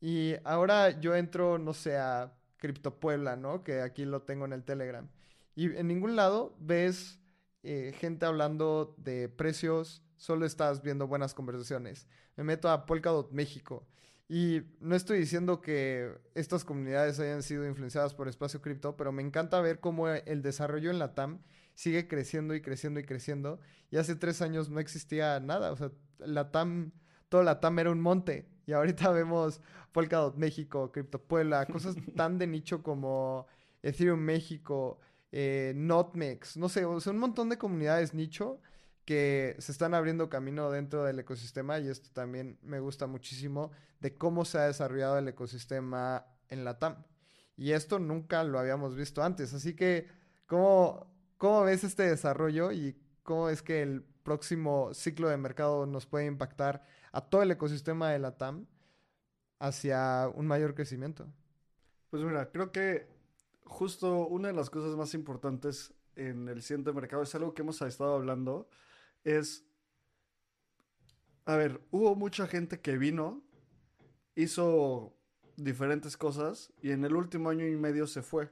Y 0.00 0.34
ahora 0.44 1.00
yo 1.00 1.14
entro, 1.14 1.58
no 1.58 1.72
sé, 1.72 1.96
a 1.96 2.32
Cripto 2.56 2.98
Puebla, 2.98 3.36
¿no? 3.36 3.62
Que 3.62 3.80
aquí 3.80 4.04
lo 4.04 4.22
tengo 4.22 4.44
en 4.44 4.52
el 4.52 4.64
Telegram. 4.64 5.08
Y 5.54 5.74
en 5.76 5.86
ningún 5.86 6.16
lado 6.16 6.56
ves 6.58 7.20
eh, 7.62 7.94
gente 7.98 8.26
hablando 8.26 8.94
de 8.98 9.28
precios, 9.28 10.02
solo 10.16 10.46
estás 10.46 10.82
viendo 10.82 11.06
buenas 11.06 11.34
conversaciones. 11.34 12.06
Me 12.36 12.44
meto 12.44 12.68
a 12.68 12.86
Polkadot 12.86 13.30
México. 13.32 13.86
Y 14.28 14.62
no 14.80 14.96
estoy 14.96 15.18
diciendo 15.18 15.60
que 15.60 16.12
estas 16.34 16.64
comunidades 16.64 17.20
hayan 17.20 17.42
sido 17.42 17.66
influenciadas 17.66 18.14
por 18.14 18.26
espacio 18.26 18.62
cripto, 18.62 18.96
pero 18.96 19.12
me 19.12 19.22
encanta 19.22 19.60
ver 19.60 19.80
cómo 19.80 20.08
el 20.08 20.42
desarrollo 20.42 20.90
en 20.90 20.98
la 20.98 21.14
TAM 21.14 21.40
sigue 21.74 22.08
creciendo 22.08 22.54
y 22.54 22.60
creciendo 22.60 23.00
y 23.00 23.04
creciendo. 23.04 23.60
Y 23.90 23.96
hace 23.96 24.16
tres 24.16 24.42
años 24.42 24.70
no 24.70 24.80
existía 24.80 25.40
nada. 25.40 25.72
O 25.72 25.76
sea, 25.76 25.90
la 26.18 26.50
TAM, 26.50 26.92
toda 27.28 27.44
la 27.44 27.60
TAM 27.60 27.78
era 27.78 27.90
un 27.90 28.00
monte. 28.00 28.48
Y 28.66 28.72
ahorita 28.72 29.10
vemos 29.12 29.60
Polkadot 29.92 30.36
México, 30.36 30.90
Crypto 30.92 31.22
Puebla, 31.22 31.66
cosas 31.66 31.94
tan 32.16 32.38
de 32.38 32.46
nicho 32.46 32.82
como 32.82 33.46
Ethereum 33.82 34.20
México, 34.20 34.98
eh, 35.30 35.72
Notmex, 35.76 36.56
no 36.56 36.68
sé, 36.68 36.84
o 36.84 37.00
sea, 37.00 37.12
un 37.12 37.18
montón 37.18 37.48
de 37.48 37.58
comunidades 37.58 38.14
nicho 38.14 38.60
que 39.04 39.56
se 39.58 39.72
están 39.72 39.92
abriendo 39.92 40.30
camino 40.30 40.70
dentro 40.70 41.04
del 41.04 41.18
ecosistema 41.18 41.78
y 41.78 41.88
esto 41.88 42.08
también 42.12 42.58
me 42.62 42.80
gusta 42.80 43.06
muchísimo 43.06 43.70
de 44.00 44.14
cómo 44.14 44.44
se 44.44 44.58
ha 44.58 44.66
desarrollado 44.66 45.18
el 45.18 45.28
ecosistema 45.28 46.26
en 46.48 46.64
la 46.64 46.78
TAM. 46.78 47.04
Y 47.56 47.72
esto 47.72 47.98
nunca 47.98 48.42
lo 48.44 48.58
habíamos 48.58 48.96
visto 48.96 49.22
antes, 49.22 49.52
así 49.54 49.74
que 49.76 50.08
¿cómo, 50.46 51.13
¿Cómo 51.38 51.62
ves 51.64 51.84
este 51.84 52.04
desarrollo 52.04 52.72
y 52.72 52.96
cómo 53.22 53.48
es 53.48 53.62
que 53.62 53.82
el 53.82 54.02
próximo 54.22 54.94
ciclo 54.94 55.28
de 55.28 55.36
mercado 55.36 55.86
nos 55.86 56.06
puede 56.06 56.26
impactar 56.26 56.84
a 57.12 57.20
todo 57.20 57.42
el 57.42 57.50
ecosistema 57.50 58.10
de 58.10 58.18
la 58.18 58.36
TAM 58.36 58.66
hacia 59.58 60.28
un 60.34 60.46
mayor 60.46 60.74
crecimiento? 60.74 61.26
Pues 62.10 62.22
mira, 62.22 62.50
creo 62.50 62.70
que 62.72 63.08
justo 63.64 64.26
una 64.26 64.48
de 64.48 64.54
las 64.54 64.70
cosas 64.70 64.96
más 64.96 65.14
importantes 65.14 65.92
en 66.16 66.48
el 66.48 66.62
siguiente 66.62 66.92
mercado 66.92 67.22
es 67.22 67.34
algo 67.34 67.54
que 67.54 67.62
hemos 67.62 67.80
estado 67.82 68.14
hablando, 68.14 68.68
es, 69.24 69.64
a 71.44 71.56
ver, 71.56 71.80
hubo 71.90 72.14
mucha 72.14 72.46
gente 72.46 72.80
que 72.80 72.96
vino, 72.96 73.42
hizo 74.36 75.16
diferentes 75.56 76.16
cosas 76.16 76.72
y 76.80 76.90
en 76.90 77.04
el 77.04 77.16
último 77.16 77.50
año 77.50 77.66
y 77.66 77.76
medio 77.76 78.06
se 78.06 78.22
fue. 78.22 78.50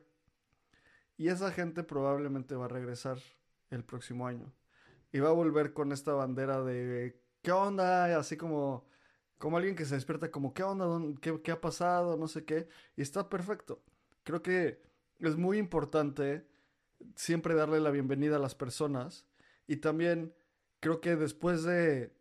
Y 1.23 1.29
esa 1.29 1.53
gente 1.53 1.85
probablemente 1.85 2.57
va 2.57 2.65
a 2.65 2.69
regresar 2.69 3.17
el 3.71 3.85
próximo 3.85 4.27
año. 4.27 4.53
Y 5.13 5.21
va 5.21 5.29
a 5.29 5.33
volver 5.33 5.73
con 5.73 5.93
esta 5.93 6.15
bandera 6.15 6.65
de 6.65 7.17
¿qué 7.43 7.53
onda? 7.53 8.19
Así 8.19 8.37
como, 8.37 8.89
como 9.39 9.57
alguien 9.57 9.77
que 9.77 9.85
se 9.85 9.95
despierta 9.95 10.33
como 10.33 10.53
¿qué 10.53 10.65
onda? 10.65 10.85
¿Qué, 11.21 11.41
qué 11.41 11.53
ha 11.53 11.61
pasado? 11.61 12.17
No 12.17 12.27
sé 12.27 12.45
qué. 12.45 12.67
Y 12.97 13.03
está 13.03 13.29
perfecto. 13.29 13.85
Creo 14.25 14.43
que 14.43 14.83
es 15.21 15.37
muy 15.37 15.59
importante 15.59 16.45
siempre 17.15 17.55
darle 17.55 17.79
la 17.79 17.93
bienvenida 17.93 18.35
a 18.35 18.41
las 18.41 18.57
personas. 18.57 19.29
Y 19.69 19.77
también 19.77 20.35
creo 20.81 21.01
que 21.01 21.15
después 21.15 21.63
de 21.63 22.17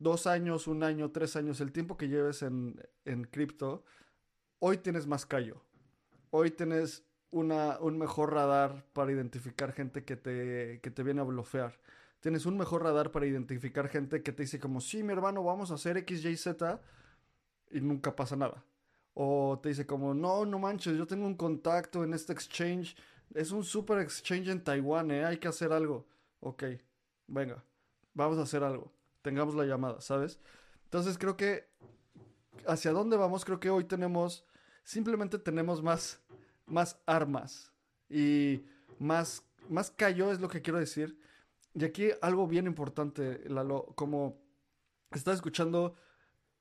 dos 0.00 0.26
años, 0.26 0.66
un 0.66 0.82
año, 0.82 1.12
tres 1.12 1.36
años, 1.36 1.60
el 1.60 1.70
tiempo 1.70 1.96
que 1.96 2.08
lleves 2.08 2.42
en, 2.42 2.82
en 3.04 3.22
cripto, 3.22 3.84
hoy 4.58 4.78
tienes 4.78 5.06
más 5.06 5.24
callo. 5.24 5.64
Hoy 6.30 6.50
tienes 6.50 7.04
un 7.30 7.98
mejor 7.98 8.32
radar 8.34 8.84
para 8.92 9.12
identificar 9.12 9.72
gente 9.72 10.04
que 10.04 10.16
te, 10.16 10.80
que 10.82 10.90
te 10.90 11.02
viene 11.02 11.20
a 11.20 11.24
blofear. 11.24 11.78
Tienes 12.20 12.44
un 12.44 12.58
mejor 12.58 12.82
radar 12.82 13.12
para 13.12 13.26
identificar 13.26 13.88
gente 13.88 14.22
que 14.22 14.32
te 14.32 14.42
dice 14.42 14.60
como, 14.60 14.80
sí, 14.80 15.02
mi 15.02 15.12
hermano, 15.12 15.42
vamos 15.42 15.70
a 15.70 15.74
hacer 15.74 15.96
X, 15.98 16.24
Y, 16.24 16.36
Z 16.36 16.80
y 17.70 17.80
nunca 17.80 18.14
pasa 18.14 18.36
nada. 18.36 18.64
O 19.14 19.58
te 19.62 19.70
dice 19.70 19.86
como, 19.86 20.12
no, 20.14 20.44
no 20.44 20.58
manches, 20.58 20.96
yo 20.96 21.06
tengo 21.06 21.26
un 21.26 21.36
contacto 21.36 22.04
en 22.04 22.12
este 22.14 22.32
exchange. 22.32 22.96
Es 23.34 23.52
un 23.52 23.64
super 23.64 23.98
exchange 23.98 24.48
en 24.48 24.62
Taiwán, 24.62 25.10
¿eh? 25.10 25.24
Hay 25.24 25.38
que 25.38 25.48
hacer 25.48 25.72
algo. 25.72 26.06
Ok, 26.40 26.64
venga, 27.26 27.64
vamos 28.12 28.38
a 28.38 28.42
hacer 28.42 28.62
algo. 28.64 28.92
Tengamos 29.22 29.54
la 29.54 29.64
llamada, 29.64 30.00
¿sabes? 30.00 30.40
Entonces 30.84 31.16
creo 31.16 31.36
que 31.36 31.68
hacia 32.66 32.92
dónde 32.92 33.16
vamos, 33.16 33.44
creo 33.44 33.60
que 33.60 33.70
hoy 33.70 33.84
tenemos, 33.84 34.44
simplemente 34.82 35.38
tenemos 35.38 35.82
más 35.82 36.20
más 36.70 37.00
armas 37.06 37.72
y 38.08 38.64
más, 38.98 39.44
más 39.68 39.90
callo 39.90 40.32
es 40.32 40.40
lo 40.40 40.48
que 40.48 40.62
quiero 40.62 40.78
decir. 40.78 41.20
Y 41.74 41.84
aquí 41.84 42.10
algo 42.22 42.46
bien 42.46 42.66
importante, 42.66 43.48
Lalo, 43.48 43.86
como 43.94 44.42
estás 45.10 45.36
escuchando 45.36 45.94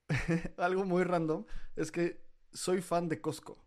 algo 0.58 0.86
muy 0.86 1.04
random, 1.04 1.46
es 1.76 1.92
que 1.92 2.22
soy 2.52 2.82
fan 2.82 3.10
de 3.10 3.22
Costco. 3.22 3.64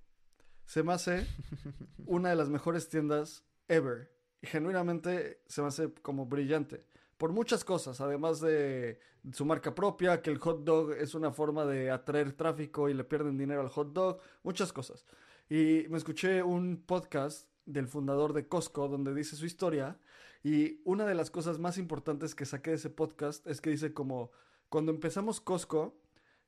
Se 0.66 0.82
me 0.82 0.92
hace 0.92 1.26
una 2.06 2.30
de 2.30 2.36
las 2.36 2.48
mejores 2.48 2.88
tiendas 2.88 3.44
ever. 3.68 4.12
Y 4.40 4.46
genuinamente 4.46 5.42
se 5.46 5.62
me 5.62 5.68
hace 5.68 5.92
como 5.94 6.26
brillante. 6.26 6.84
Por 7.16 7.32
muchas 7.32 7.64
cosas, 7.64 8.00
además 8.00 8.40
de 8.40 8.98
su 9.32 9.44
marca 9.44 9.74
propia, 9.74 10.20
que 10.20 10.30
el 10.30 10.38
hot 10.38 10.64
dog 10.64 10.92
es 10.92 11.14
una 11.14 11.30
forma 11.30 11.64
de 11.64 11.90
atraer 11.90 12.32
tráfico 12.32 12.88
y 12.88 12.94
le 12.94 13.04
pierden 13.04 13.38
dinero 13.38 13.60
al 13.60 13.68
hot 13.68 13.92
dog, 13.92 14.20
muchas 14.42 14.72
cosas. 14.72 15.04
Y 15.52 15.86
me 15.90 15.98
escuché 15.98 16.42
un 16.42 16.78
podcast 16.78 17.46
del 17.66 17.86
fundador 17.86 18.32
de 18.32 18.48
Costco 18.48 18.88
donde 18.88 19.12
dice 19.12 19.36
su 19.36 19.44
historia 19.44 19.98
y 20.42 20.80
una 20.86 21.04
de 21.04 21.14
las 21.14 21.30
cosas 21.30 21.58
más 21.58 21.76
importantes 21.76 22.34
que 22.34 22.46
saqué 22.46 22.70
de 22.70 22.76
ese 22.76 22.88
podcast 22.88 23.46
es 23.46 23.60
que 23.60 23.68
dice 23.68 23.92
como 23.92 24.30
cuando 24.70 24.92
empezamos 24.92 25.42
Costco, 25.42 26.00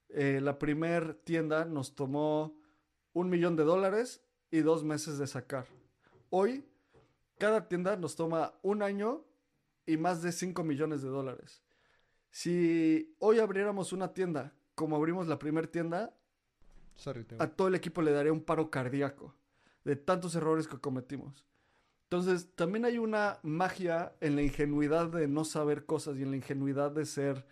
eh, 0.09 0.41
la 0.43 0.59
primer 0.59 1.13
tienda 1.17 1.67
nos 1.67 1.95
tomó 1.95 2.59
un 3.13 3.29
millón 3.29 3.57
de 3.57 3.65
dólares 3.65 4.25
y 4.51 4.61
dos 4.61 4.85
meses 4.85 5.19
de 5.19 5.27
sacar. 5.27 5.67
Hoy, 6.31 6.65
cada 7.37 7.69
tienda 7.69 7.97
nos 7.97 8.17
toma 8.17 8.55
un 8.63 8.83
año 8.83 9.27
y 9.85 9.99
más 9.99 10.23
de 10.23 10.33
5 10.33 10.65
millones 10.65 11.03
de 11.03 11.11
dólares. 11.11 11.63
Si 12.31 13.15
hoy 13.19 13.39
abriéramos 13.39 13.93
una 13.93 14.15
tienda 14.15 14.55
como 14.75 14.97
abrimos 14.97 15.29
la 15.29 15.39
primera 15.39 15.71
tienda, 15.71 16.17
a 17.39 17.47
todo 17.49 17.69
el 17.69 17.75
equipo 17.75 18.03
le 18.03 18.13
daría 18.13 18.33
un 18.33 18.43
paro 18.43 18.71
cardíaco 18.71 19.35
de 19.85 19.97
tantos 19.97 20.35
errores 20.35 20.67
que 20.67 20.79
cometimos. 20.79 21.45
Entonces, 22.05 22.49
también 22.55 22.85
hay 22.85 22.99
una 22.99 23.39
magia 23.43 24.15
en 24.21 24.37
la 24.37 24.43
ingenuidad 24.43 25.09
de 25.09 25.27
no 25.27 25.45
saber 25.45 25.85
cosas 25.85 26.17
y 26.17 26.23
en 26.23 26.31
la 26.31 26.37
ingenuidad 26.37 26.91
de 26.91 27.07
ser, 27.07 27.45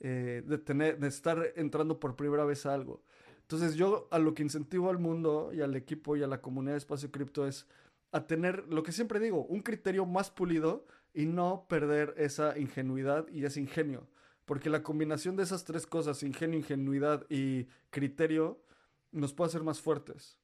eh, 0.00 0.42
de 0.46 0.58
tener, 0.58 0.98
de 0.98 1.08
estar 1.08 1.52
entrando 1.56 1.98
por 1.98 2.16
primera 2.16 2.44
vez 2.44 2.64
a 2.66 2.74
algo. 2.74 3.02
Entonces, 3.40 3.74
yo 3.74 4.08
a 4.10 4.18
lo 4.18 4.34
que 4.34 4.42
incentivo 4.42 4.90
al 4.90 4.98
mundo 4.98 5.50
y 5.52 5.62
al 5.62 5.74
equipo 5.74 6.16
y 6.16 6.22
a 6.22 6.26
la 6.26 6.40
comunidad 6.40 6.74
de 6.74 6.78
Espacio 6.78 7.10
Cripto 7.10 7.46
es 7.46 7.66
a 8.12 8.26
tener 8.26 8.64
lo 8.68 8.82
que 8.82 8.92
siempre 8.92 9.20
digo, 9.20 9.44
un 9.46 9.60
criterio 9.60 10.06
más 10.06 10.30
pulido 10.30 10.86
y 11.12 11.26
no 11.26 11.66
perder 11.68 12.14
esa 12.16 12.58
ingenuidad 12.58 13.26
y 13.28 13.44
ese 13.44 13.60
ingenio. 13.60 14.06
Porque 14.44 14.70
la 14.70 14.82
combinación 14.82 15.36
de 15.36 15.42
esas 15.42 15.64
tres 15.64 15.86
cosas, 15.86 16.22
ingenio, 16.22 16.58
ingenuidad 16.58 17.26
y 17.28 17.66
criterio, 17.90 18.60
nos 19.12 19.32
puede 19.32 19.48
hacer 19.48 19.62
más 19.62 19.80
fuertes. 19.80 20.38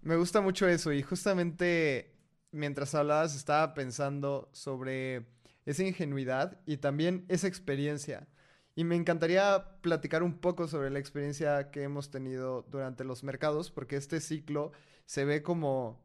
Me 0.00 0.16
gusta 0.16 0.40
mucho 0.40 0.66
eso 0.66 0.92
y 0.92 1.02
justamente 1.02 2.16
mientras 2.50 2.94
hablabas 2.94 3.34
estaba 3.34 3.74
pensando 3.74 4.50
sobre 4.52 5.26
esa 5.64 5.84
ingenuidad 5.84 6.60
y 6.66 6.78
también 6.78 7.24
esa 7.28 7.48
experiencia. 7.48 8.28
Y 8.74 8.84
me 8.84 8.96
encantaría 8.96 9.78
platicar 9.82 10.22
un 10.22 10.38
poco 10.38 10.66
sobre 10.66 10.90
la 10.90 10.98
experiencia 10.98 11.70
que 11.70 11.82
hemos 11.82 12.10
tenido 12.10 12.62
durante 12.70 13.04
los 13.04 13.22
mercados, 13.22 13.70
porque 13.70 13.96
este 13.96 14.20
ciclo 14.20 14.72
se 15.04 15.24
ve 15.24 15.42
como 15.42 16.02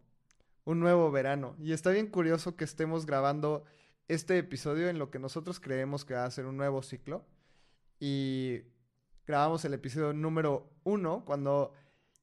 un 0.65 0.79
nuevo 0.79 1.09
verano. 1.11 1.55
Y 1.59 1.71
está 1.71 1.91
bien 1.91 2.07
curioso 2.07 2.57
que 2.57 2.65
estemos 2.65 3.05
grabando 3.05 3.63
este 4.09 4.37
episodio 4.37 4.89
en 4.89 4.99
lo 4.99 5.11
que 5.11 5.19
nosotros 5.19 5.59
creemos 5.61 6.03
que 6.03 6.15
va 6.15 6.25
a 6.25 6.31
ser 6.31 6.45
un 6.45 6.57
nuevo 6.57 6.81
ciclo. 6.81 7.25
Y 7.99 8.63
grabamos 9.27 9.65
el 9.65 9.73
episodio 9.73 10.13
número 10.13 10.71
uno 10.85 11.25
cuando 11.25 11.73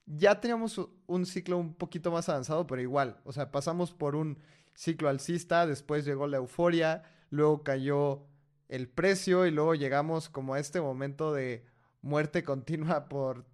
ya 0.07 0.40
teníamos 0.40 0.81
un 1.07 1.27
ciclo 1.27 1.59
un 1.59 1.75
poquito 1.75 2.11
más 2.11 2.29
avanzado, 2.29 2.67
pero 2.67 2.81
igual, 2.81 3.21
o 3.25 3.33
sea, 3.33 3.53
pasamos 3.53 3.93
por 3.93 4.17
un 4.17 4.38
ciclo 4.75 5.09
alcista, 5.09 5.67
después 5.67 6.05
llegó 6.05 6.27
la 6.27 6.38
euforia, 6.38 7.05
luego 7.31 7.62
cayó 7.62 8.27
el 8.69 8.88
precio 8.88 9.47
y 9.47 9.51
luego 9.51 9.75
llegamos 9.75 10.29
como 10.29 10.55
a 10.55 10.59
este 10.59 10.81
momento 10.81 11.33
de 11.33 11.64
muerte 12.01 12.43
continua 12.43 13.09
por 13.09 13.47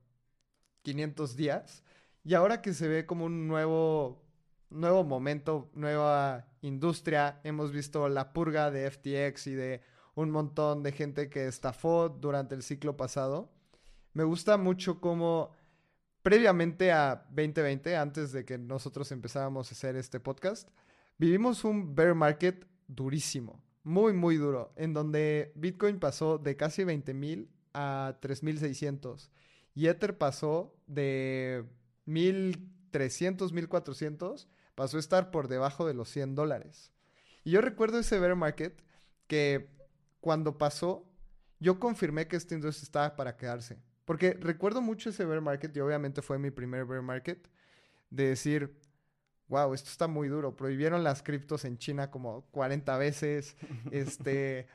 500 0.82 1.36
días. 1.36 1.84
Y 2.24 2.34
ahora 2.34 2.62
que 2.62 2.72
se 2.72 2.88
ve 2.88 3.06
como 3.06 3.24
un 3.26 3.48
nuevo, 3.48 4.22
nuevo 4.70 5.04
momento, 5.04 5.70
nueva 5.74 6.46
industria, 6.62 7.40
hemos 7.44 7.72
visto 7.72 8.08
la 8.08 8.32
purga 8.32 8.70
de 8.70 8.90
FTX 8.90 9.46
y 9.48 9.54
de 9.54 9.82
un 10.14 10.30
montón 10.30 10.82
de 10.82 10.92
gente 10.92 11.28
que 11.28 11.46
estafó 11.46 12.08
durante 12.08 12.54
el 12.54 12.62
ciclo 12.62 12.96
pasado. 12.96 13.50
Me 14.12 14.24
gusta 14.24 14.56
mucho 14.56 15.00
cómo 15.00 15.52
previamente 16.22 16.92
a 16.92 17.26
2020, 17.28 17.96
antes 17.96 18.32
de 18.32 18.44
que 18.44 18.58
nosotros 18.58 19.10
empezáramos 19.12 19.70
a 19.70 19.74
hacer 19.74 19.96
este 19.96 20.20
podcast, 20.20 20.68
vivimos 21.18 21.64
un 21.64 21.94
bear 21.94 22.14
market 22.14 22.66
durísimo, 22.86 23.62
muy, 23.82 24.12
muy 24.12 24.36
duro, 24.36 24.72
en 24.76 24.92
donde 24.92 25.52
Bitcoin 25.54 25.98
pasó 25.98 26.38
de 26.38 26.56
casi 26.56 26.84
20 26.84 27.14
mil 27.14 27.50
a 27.72 28.18
3.600 28.20 29.30
y 29.74 29.86
Ether 29.86 30.18
pasó 30.18 30.74
de 30.86 31.64
1.300, 32.06 33.52
1.400, 33.52 34.46
pasó 34.74 34.96
a 34.96 35.00
estar 35.00 35.30
por 35.30 35.48
debajo 35.48 35.86
de 35.86 35.94
los 35.94 36.08
100 36.10 36.34
dólares. 36.34 36.92
Y 37.44 37.52
yo 37.52 37.60
recuerdo 37.60 37.98
ese 37.98 38.18
bear 38.18 38.36
market 38.36 38.82
que 39.26 39.70
cuando 40.20 40.58
pasó, 40.58 41.06
yo 41.58 41.78
confirmé 41.78 42.26
que 42.26 42.36
esta 42.36 42.54
industria 42.54 42.84
estaba 42.84 43.16
para 43.16 43.36
quedarse. 43.36 43.78
Porque 44.04 44.34
recuerdo 44.34 44.80
mucho 44.80 45.10
ese 45.10 45.24
bear 45.24 45.40
market 45.40 45.76
y 45.76 45.80
obviamente 45.80 46.22
fue 46.22 46.38
mi 46.38 46.50
primer 46.50 46.84
bear 46.84 47.02
market 47.02 47.48
de 48.10 48.28
decir, 48.28 48.80
wow, 49.48 49.72
esto 49.74 49.90
está 49.90 50.08
muy 50.08 50.28
duro. 50.28 50.56
Prohibieron 50.56 51.04
las 51.04 51.22
criptos 51.22 51.64
en 51.64 51.78
China 51.78 52.10
como 52.10 52.46
40 52.50 52.96
veces. 52.98 53.56
este, 53.92 54.66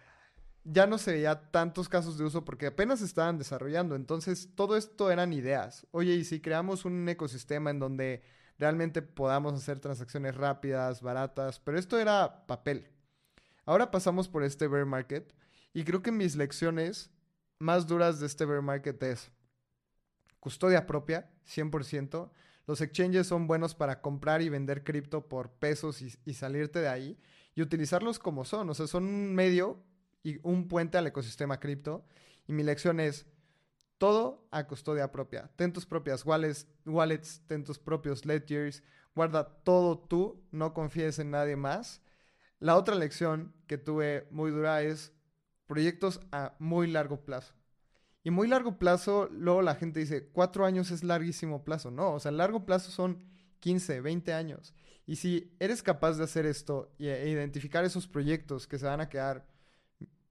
ya 0.63 0.87
no 0.87 0.97
se 0.97 1.11
veía 1.13 1.51
tantos 1.51 1.89
casos 1.89 2.17
de 2.17 2.23
uso 2.23 2.45
porque 2.45 2.67
apenas 2.67 3.01
estaban 3.01 3.37
desarrollando. 3.37 3.95
Entonces, 3.95 4.49
todo 4.55 4.77
esto 4.77 5.11
eran 5.11 5.33
ideas. 5.33 5.87
Oye, 5.91 6.13
y 6.13 6.23
si 6.23 6.39
creamos 6.39 6.85
un 6.85 7.07
ecosistema 7.09 7.71
en 7.71 7.79
donde 7.79 8.23
realmente 8.57 9.01
podamos 9.01 9.53
hacer 9.53 9.79
transacciones 9.79 10.35
rápidas, 10.35 11.01
baratas, 11.01 11.59
pero 11.59 11.77
esto 11.77 11.99
era 11.99 12.45
papel. 12.47 12.89
Ahora 13.65 13.89
pasamos 13.89 14.27
por 14.27 14.43
este 14.43 14.67
bear 14.67 14.85
market 14.85 15.33
y 15.73 15.83
creo 15.83 16.01
que 16.01 16.11
mis 16.11 16.35
lecciones 16.35 17.09
más 17.57 17.87
duras 17.87 18.19
de 18.19 18.27
este 18.27 18.45
bear 18.45 18.61
market 18.61 19.01
es 19.03 19.31
custodia 20.39 20.85
propia, 20.85 21.31
100%. 21.47 22.29
Los 22.67 22.81
exchanges 22.81 23.27
son 23.27 23.47
buenos 23.47 23.73
para 23.73 24.01
comprar 24.01 24.41
y 24.43 24.49
vender 24.49 24.83
cripto 24.83 25.27
por 25.27 25.51
pesos 25.51 26.01
y, 26.01 26.33
salirte 26.33 26.79
de 26.79 26.87
ahí 26.87 27.17
y 27.55 27.61
utilizarlos 27.61 28.19
como 28.19 28.45
son. 28.45 28.69
O 28.69 28.73
sea, 28.75 28.85
son 28.85 29.05
un 29.05 29.33
medio 29.33 29.83
y 30.23 30.39
un 30.43 30.67
puente 30.67 30.97
al 30.97 31.07
ecosistema 31.07 31.59
cripto. 31.59 32.05
Y 32.47 32.53
mi 32.53 32.61
lección 32.61 32.99
es 32.99 33.25
todo 33.97 34.47
a 34.51 34.67
custodia 34.67 35.11
propia. 35.11 35.49
Ten 35.55 35.73
tus 35.73 35.85
propias 35.85 36.25
wallets, 36.25 36.67
wallets, 36.85 37.41
ten 37.47 37.63
tus 37.63 37.79
propios 37.79 38.25
ledgers, 38.25 38.83
guarda 39.15 39.47
todo 39.63 39.97
tú, 39.97 40.43
no 40.51 40.73
confíes 40.73 41.17
en 41.17 41.31
nadie 41.31 41.55
más 41.55 42.01
la 42.59 42.75
otra 42.75 42.95
lección 42.95 43.53
que 43.67 43.77
tuve 43.77 44.27
muy 44.31 44.51
dura 44.51 44.81
es 44.81 45.13
proyectos 45.67 46.19
a 46.31 46.55
muy 46.59 46.87
largo 46.87 47.21
plazo. 47.21 47.53
Y 48.23 48.31
muy 48.31 48.47
largo 48.47 48.79
plazo, 48.79 49.29
luego 49.31 49.61
la 49.61 49.75
gente 49.75 49.99
dice, 49.99 50.29
cuatro 50.33 50.65
años 50.65 50.89
es 50.89 51.03
larguísimo 51.03 51.63
plazo. 51.63 51.91
No, 51.91 52.13
o 52.13 52.19
sea, 52.19 52.31
largo 52.31 52.65
plazo 52.65 52.91
son 52.91 53.23
15, 53.59 54.01
20 54.01 54.33
años. 54.33 54.73
Y 55.05 55.17
si 55.17 55.55
eres 55.59 55.83
capaz 55.83 56.17
de 56.17 56.23
hacer 56.23 56.45
esto 56.45 56.91
e 56.97 57.29
identificar 57.29 57.85
esos 57.85 58.07
proyectos 58.07 58.67
que 58.67 58.79
se 58.79 58.87
van 58.87 59.01
a 59.01 59.09
quedar 59.09 59.45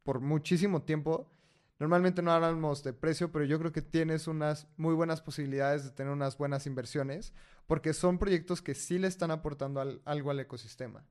por 0.02 0.20
muchísimo 0.20 0.82
tiempo, 0.82 1.30
normalmente 1.78 2.22
no 2.22 2.32
hablamos 2.32 2.82
de 2.82 2.92
precio, 2.92 3.30
pero 3.30 3.44
yo 3.44 3.58
creo 3.60 3.70
que 3.70 3.82
tienes 3.82 4.26
unas 4.26 4.66
muy 4.76 4.94
buenas 4.94 5.20
posibilidades 5.20 5.84
de 5.84 5.90
tener 5.92 6.12
unas 6.12 6.36
buenas 6.36 6.66
inversiones, 6.66 7.32
porque 7.66 7.92
son 7.92 8.18
proyectos 8.18 8.60
que 8.60 8.74
sí 8.74 8.98
le 8.98 9.06
están 9.06 9.30
aportando 9.30 9.80
algo 10.04 10.30
al 10.30 10.40
ecosistema. 10.40 11.04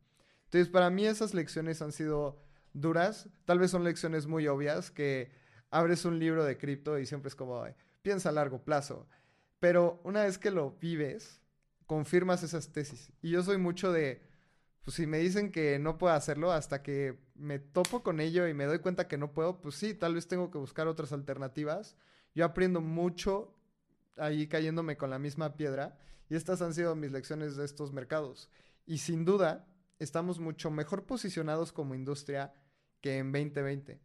Entonces, 0.53 0.71
para 0.71 0.91
mí 0.91 1.03
esas 1.07 1.33
lecciones 1.33 1.81
han 1.81 1.91
sido 1.91 2.39
duras, 2.73 3.27
tal 3.45 3.57
vez 3.57 3.71
son 3.71 3.83
lecciones 3.83 4.27
muy 4.27 4.47
obvias 4.47 4.91
que 4.91 5.31
abres 5.71 6.05
un 6.05 6.19
libro 6.19 6.45
de 6.45 6.59
cripto 6.59 6.99
y 6.99 7.07
siempre 7.07 7.29
es 7.29 7.35
como, 7.35 7.65
piensa 8.03 8.29
a 8.29 8.33
largo 8.33 8.63
plazo. 8.63 9.07
Pero 9.59 9.99
una 10.03 10.25
vez 10.25 10.37
que 10.37 10.51
lo 10.51 10.73
vives, 10.79 11.41
confirmas 11.87 12.43
esas 12.43 12.71
tesis. 12.71 13.11
Y 13.23 13.31
yo 13.31 13.41
soy 13.41 13.57
mucho 13.57 13.91
de, 13.91 14.21
pues 14.83 14.95
si 14.95 15.07
me 15.07 15.17
dicen 15.17 15.51
que 15.51 15.79
no 15.79 15.97
puedo 15.97 16.13
hacerlo, 16.13 16.51
hasta 16.51 16.83
que 16.83 17.17
me 17.33 17.57
topo 17.57 18.03
con 18.03 18.19
ello 18.19 18.47
y 18.47 18.53
me 18.53 18.65
doy 18.65 18.77
cuenta 18.77 19.07
que 19.07 19.17
no 19.17 19.33
puedo, 19.33 19.59
pues 19.59 19.73
sí, 19.73 19.95
tal 19.95 20.13
vez 20.13 20.27
tengo 20.27 20.51
que 20.51 20.59
buscar 20.59 20.87
otras 20.87 21.13
alternativas. 21.13 21.97
Yo 22.35 22.45
aprendo 22.45 22.79
mucho 22.79 23.57
ahí 24.17 24.45
cayéndome 24.45 24.97
con 24.97 25.09
la 25.09 25.17
misma 25.17 25.57
piedra 25.57 25.97
y 26.29 26.35
estas 26.35 26.61
han 26.61 26.75
sido 26.75 26.95
mis 26.95 27.11
lecciones 27.11 27.55
de 27.55 27.65
estos 27.65 27.91
mercados. 27.91 28.51
Y 28.85 28.99
sin 28.99 29.25
duda, 29.25 29.65
estamos 30.03 30.39
mucho 30.39 30.69
mejor 30.69 31.05
posicionados 31.05 31.71
como 31.71 31.95
industria 31.95 32.53
que 33.01 33.17
en 33.17 33.31
2020. 33.31 33.99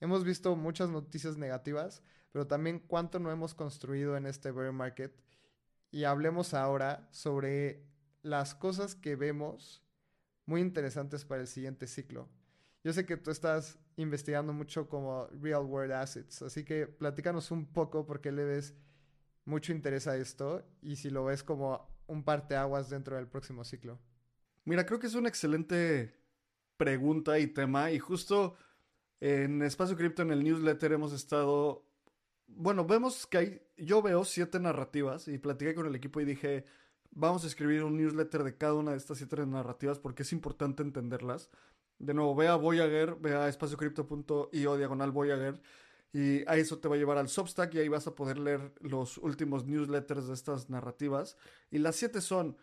Hemos 0.00 0.24
visto 0.24 0.54
muchas 0.56 0.90
noticias 0.90 1.36
negativas, 1.36 2.02
pero 2.30 2.46
también 2.46 2.78
cuánto 2.78 3.18
no 3.18 3.30
hemos 3.30 3.54
construido 3.54 4.16
en 4.16 4.26
este 4.26 4.52
bear 4.52 4.72
market. 4.72 5.18
Y 5.90 6.04
hablemos 6.04 6.54
ahora 6.54 7.08
sobre 7.12 7.86
las 8.22 8.54
cosas 8.54 8.94
que 8.94 9.16
vemos 9.16 9.82
muy 10.46 10.60
interesantes 10.60 11.24
para 11.24 11.40
el 11.42 11.46
siguiente 11.46 11.86
ciclo. 11.86 12.28
Yo 12.82 12.92
sé 12.92 13.06
que 13.06 13.16
tú 13.16 13.30
estás 13.30 13.78
investigando 13.96 14.52
mucho 14.52 14.88
como 14.88 15.26
real 15.40 15.64
world 15.64 15.92
assets, 15.92 16.42
así 16.42 16.64
que 16.64 16.86
platícanos 16.86 17.50
un 17.50 17.66
poco 17.66 18.04
por 18.04 18.20
qué 18.20 18.32
le 18.32 18.44
ves 18.44 18.74
mucho 19.44 19.72
interés 19.72 20.06
a 20.06 20.16
esto 20.16 20.66
y 20.82 20.96
si 20.96 21.10
lo 21.10 21.24
ves 21.24 21.42
como 21.42 21.88
un 22.06 22.24
parteaguas 22.24 22.90
dentro 22.90 23.16
del 23.16 23.28
próximo 23.28 23.64
ciclo. 23.64 23.98
Mira, 24.64 24.86
creo 24.86 24.98
que 24.98 25.06
es 25.06 25.14
una 25.14 25.28
excelente 25.28 26.14
pregunta 26.76 27.38
y 27.38 27.46
tema 27.46 27.90
y 27.90 27.98
justo 27.98 28.56
en 29.20 29.62
Espacio 29.62 29.96
Cripto, 29.96 30.22
en 30.22 30.30
el 30.30 30.44
newsletter, 30.44 30.92
hemos 30.92 31.12
estado. 31.12 31.86
Bueno, 32.46 32.84
vemos 32.84 33.26
que 33.26 33.38
hay. 33.38 33.62
Yo 33.76 34.02
veo 34.02 34.24
siete 34.24 34.60
narrativas 34.60 35.28
y 35.28 35.38
platiqué 35.38 35.74
con 35.74 35.86
el 35.86 35.94
equipo 35.94 36.20
y 36.20 36.24
dije: 36.24 36.64
Vamos 37.10 37.44
a 37.44 37.46
escribir 37.46 37.84
un 37.84 37.96
newsletter 37.96 38.42
de 38.42 38.56
cada 38.56 38.74
una 38.74 38.92
de 38.92 38.98
estas 38.98 39.18
siete 39.18 39.46
narrativas 39.46 39.98
porque 39.98 40.22
es 40.24 40.32
importante 40.32 40.82
entenderlas. 40.82 41.50
De 41.98 42.12
nuevo, 42.12 42.34
ve 42.34 42.48
a 42.48 42.56
Voyager, 42.56 43.14
ve 43.16 43.34
a 43.34 43.48
espaciocrypto.io 43.48 44.76
diagonal 44.76 45.10
Voyager 45.12 45.60
y 46.12 46.46
a 46.48 46.56
eso 46.56 46.78
te 46.78 46.88
va 46.88 46.96
a 46.96 46.98
llevar 46.98 47.18
al 47.18 47.28
Substack 47.28 47.74
y 47.74 47.78
ahí 47.78 47.88
vas 47.88 48.06
a 48.06 48.14
poder 48.14 48.38
leer 48.38 48.72
los 48.80 49.18
últimos 49.18 49.64
newsletters 49.66 50.28
de 50.28 50.34
estas 50.34 50.70
narrativas. 50.70 51.36
Y 51.70 51.78
las 51.78 51.96
siete 51.96 52.20
son, 52.20 52.56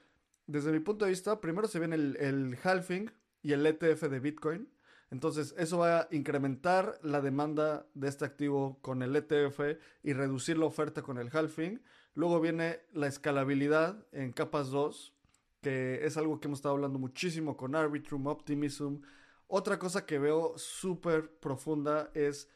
desde 0.51 0.71
mi 0.71 0.79
punto 0.79 1.05
de 1.05 1.11
vista, 1.11 1.39
primero 1.39 1.67
se 1.67 1.79
viene 1.79 1.95
el, 1.95 2.17
el 2.17 2.57
halving 2.63 3.11
y 3.41 3.53
el 3.53 3.65
ETF 3.65 4.03
de 4.03 4.19
Bitcoin. 4.19 4.69
Entonces, 5.09 5.53
eso 5.57 5.79
va 5.79 6.01
a 6.01 6.07
incrementar 6.11 6.97
la 7.03 7.19
demanda 7.19 7.85
de 7.93 8.07
este 8.07 8.23
activo 8.23 8.79
con 8.81 9.01
el 9.01 9.15
ETF 9.15 9.59
y 10.03 10.13
reducir 10.13 10.57
la 10.57 10.65
oferta 10.65 11.01
con 11.01 11.17
el 11.17 11.29
halving. 11.31 11.81
Luego 12.13 12.39
viene 12.39 12.79
la 12.93 13.07
escalabilidad 13.07 14.05
en 14.11 14.31
capas 14.31 14.69
2, 14.69 15.13
que 15.61 16.05
es 16.05 16.17
algo 16.17 16.39
que 16.39 16.47
hemos 16.47 16.59
estado 16.59 16.75
hablando 16.75 16.97
muchísimo 16.97 17.57
con 17.57 17.75
Arbitrum, 17.75 18.27
Optimism. 18.27 19.01
Otra 19.47 19.79
cosa 19.79 20.05
que 20.05 20.17
veo 20.17 20.57
súper 20.57 21.29
profunda 21.39 22.09
es 22.13 22.49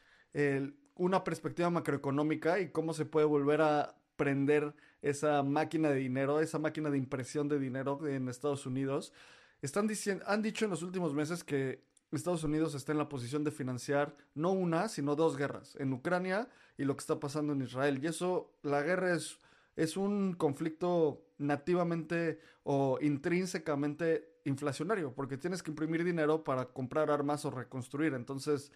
una 0.95 1.23
perspectiva 1.23 1.69
macroeconómica 1.69 2.59
y 2.59 2.71
cómo 2.71 2.93
se 2.93 3.05
puede 3.05 3.25
volver 3.25 3.61
a 3.61 3.95
prender 4.15 4.73
esa 5.05 5.43
máquina 5.43 5.89
de 5.89 5.97
dinero, 5.97 6.39
esa 6.39 6.57
máquina 6.57 6.89
de 6.89 6.97
impresión 6.97 7.47
de 7.47 7.59
dinero 7.59 7.99
en 8.07 8.27
Estados 8.27 8.65
Unidos. 8.65 9.13
Están 9.61 9.87
diciendo, 9.87 10.25
han 10.27 10.41
dicho 10.41 10.65
en 10.65 10.71
los 10.71 10.81
últimos 10.81 11.13
meses 11.13 11.43
que 11.43 11.83
Estados 12.11 12.43
Unidos 12.43 12.73
está 12.73 12.91
en 12.91 12.97
la 12.97 13.07
posición 13.07 13.43
de 13.43 13.51
financiar 13.51 14.15
no 14.33 14.51
una, 14.51 14.89
sino 14.89 15.15
dos 15.15 15.37
guerras, 15.37 15.75
en 15.79 15.93
Ucrania 15.93 16.47
y 16.77 16.85
lo 16.85 16.95
que 16.95 17.01
está 17.01 17.19
pasando 17.19 17.53
en 17.53 17.61
Israel. 17.61 17.99
Y 18.01 18.07
eso, 18.07 18.51
la 18.63 18.81
guerra 18.81 19.13
es, 19.13 19.37
es 19.75 19.95
un 19.95 20.33
conflicto 20.33 21.23
nativamente 21.37 22.39
o 22.63 22.97
intrínsecamente 22.99 24.39
inflacionario, 24.45 25.13
porque 25.13 25.37
tienes 25.37 25.61
que 25.61 25.71
imprimir 25.71 26.03
dinero 26.03 26.43
para 26.43 26.65
comprar 26.65 27.11
armas 27.11 27.45
o 27.45 27.51
reconstruir. 27.51 28.13
Entonces, 28.13 28.71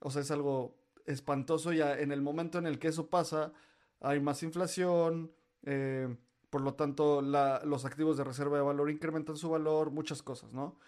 o 0.00 0.10
sea, 0.10 0.20
es 0.20 0.30
algo 0.30 0.76
espantoso 1.06 1.72
ya 1.72 1.98
en 1.98 2.12
el 2.12 2.20
momento 2.20 2.58
en 2.58 2.66
el 2.66 2.78
que 2.78 2.88
eso 2.88 3.08
pasa, 3.08 3.52
hay 4.00 4.20
más 4.20 4.42
inflación, 4.42 5.32
eh, 5.66 6.16
por 6.48 6.62
lo 6.62 6.74
tanto, 6.74 7.20
los 7.20 7.84
activos 7.84 8.16
de 8.16 8.24
reserva 8.24 8.56
de 8.56 8.62
valor 8.62 8.90
incrementan 8.90 9.36
su 9.36 9.50
valor, 9.50 9.90
muchas 9.90 10.22
cosas, 10.22 10.54
¿no? 10.54 10.78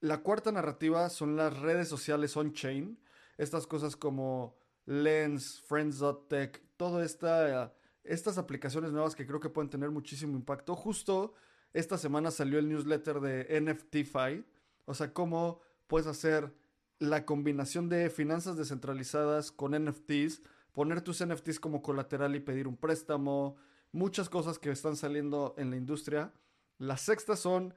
La 0.00 0.18
cuarta 0.18 0.52
narrativa 0.52 1.08
son 1.08 1.34
las 1.34 1.58
redes 1.58 1.88
sociales 1.88 2.36
on-chain. 2.36 3.00
Estas 3.38 3.66
cosas 3.66 3.96
como 3.96 4.56
Lens, 4.84 5.62
Friends.tech, 5.62 6.62
todas 6.76 7.04
esta, 7.04 7.74
estas 8.04 8.38
aplicaciones 8.38 8.92
nuevas 8.92 9.16
que 9.16 9.26
creo 9.26 9.40
que 9.40 9.48
pueden 9.48 9.70
tener 9.70 9.90
muchísimo 9.90 10.36
impacto. 10.36 10.76
Justo 10.76 11.34
esta 11.72 11.98
semana 11.98 12.30
salió 12.30 12.58
el 12.58 12.68
newsletter 12.68 13.20
de 13.20 13.60
NFTFi. 13.60 14.44
O 14.84 14.94
sea, 14.94 15.12
cómo 15.12 15.60
puedes 15.86 16.06
hacer 16.06 16.54
la 16.98 17.24
combinación 17.24 17.88
de 17.88 18.10
finanzas 18.10 18.56
descentralizadas 18.56 19.50
con 19.50 19.72
NFTs, 19.72 20.42
poner 20.72 21.00
tus 21.00 21.24
NFTs 21.24 21.58
como 21.58 21.82
colateral 21.82 22.36
y 22.36 22.40
pedir 22.40 22.68
un 22.68 22.76
préstamo, 22.76 23.56
muchas 23.94 24.28
cosas 24.28 24.58
que 24.58 24.70
están 24.70 24.96
saliendo 24.96 25.54
en 25.56 25.70
la 25.70 25.76
industria. 25.76 26.32
Las 26.78 27.02
sextas 27.02 27.38
son 27.38 27.74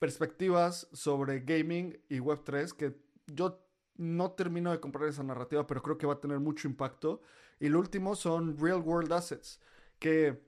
perspectivas 0.00 0.88
sobre 0.92 1.40
gaming 1.40 2.02
y 2.08 2.18
Web3 2.18 2.72
que 2.72 3.00
yo 3.28 3.64
no 3.94 4.32
termino 4.32 4.72
de 4.72 4.80
comprar 4.80 5.08
esa 5.08 5.22
narrativa, 5.22 5.64
pero 5.66 5.80
creo 5.80 5.96
que 5.96 6.06
va 6.06 6.14
a 6.14 6.20
tener 6.20 6.40
mucho 6.40 6.66
impacto. 6.66 7.22
Y 7.60 7.68
lo 7.68 7.78
último 7.78 8.16
son 8.16 8.58
real 8.58 8.80
world 8.80 9.12
assets, 9.12 9.60
que 10.00 10.42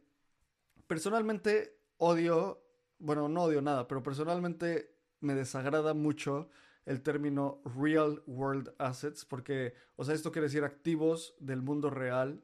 personalmente 0.88 1.78
odio, 1.98 2.66
bueno, 2.98 3.28
no 3.28 3.44
odio 3.44 3.62
nada, 3.62 3.86
pero 3.86 4.02
personalmente 4.02 4.96
me 5.20 5.36
desagrada 5.36 5.94
mucho 5.94 6.48
el 6.86 7.02
término 7.02 7.62
real 7.76 8.20
world 8.26 8.74
assets, 8.78 9.24
porque, 9.24 9.74
o 9.94 10.04
sea, 10.04 10.16
esto 10.16 10.32
quiere 10.32 10.48
decir 10.48 10.64
activos 10.64 11.36
del 11.38 11.62
mundo 11.62 11.88
real, 11.88 12.42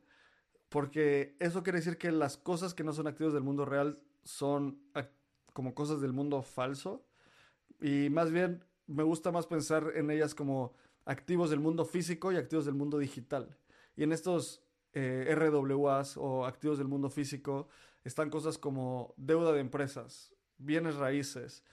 porque 0.71 1.37
eso 1.41 1.63
quiere 1.63 1.81
decir 1.81 1.99
que 1.99 2.13
las 2.13 2.39
cosas 2.39 2.73
que 2.75 2.85
no 2.85 2.93
son 2.93 3.09
activos 3.09 3.35
del 3.35 3.43
mundo 3.43 3.65
real 3.67 4.01
son 4.25 4.81
como 5.53 5.75
cosas 5.75 6.01
del 6.01 6.13
mundo 6.13 6.43
falso. 6.43 7.05
Y 7.81 8.09
más 8.11 8.31
bien 8.31 8.65
me 8.87 9.03
gusta 9.03 9.33
más 9.33 9.47
pensar 9.47 9.93
en 9.97 10.11
ellas 10.11 10.35
como 10.35 10.73
activos 11.05 11.51
del 11.51 11.59
mundo 11.59 11.85
físico 11.85 12.31
y 12.31 12.37
activos 12.37 12.67
del 12.67 12.77
mundo 12.77 12.99
digital. 12.99 13.59
Y 13.97 14.05
en 14.05 14.13
estos 14.13 14.63
eh, 14.93 15.35
RWAs 15.35 16.17
o 16.17 16.47
activos 16.47 16.79
del 16.79 16.87
mundo 16.87 17.11
físico 17.11 17.69
están 18.05 18.31
cosas 18.31 18.57
como 18.57 19.13
deuda 19.17 19.53
de 19.53 19.61
empresas, 19.61 20.33
bienes 20.57 20.95
raíces, 20.95 21.65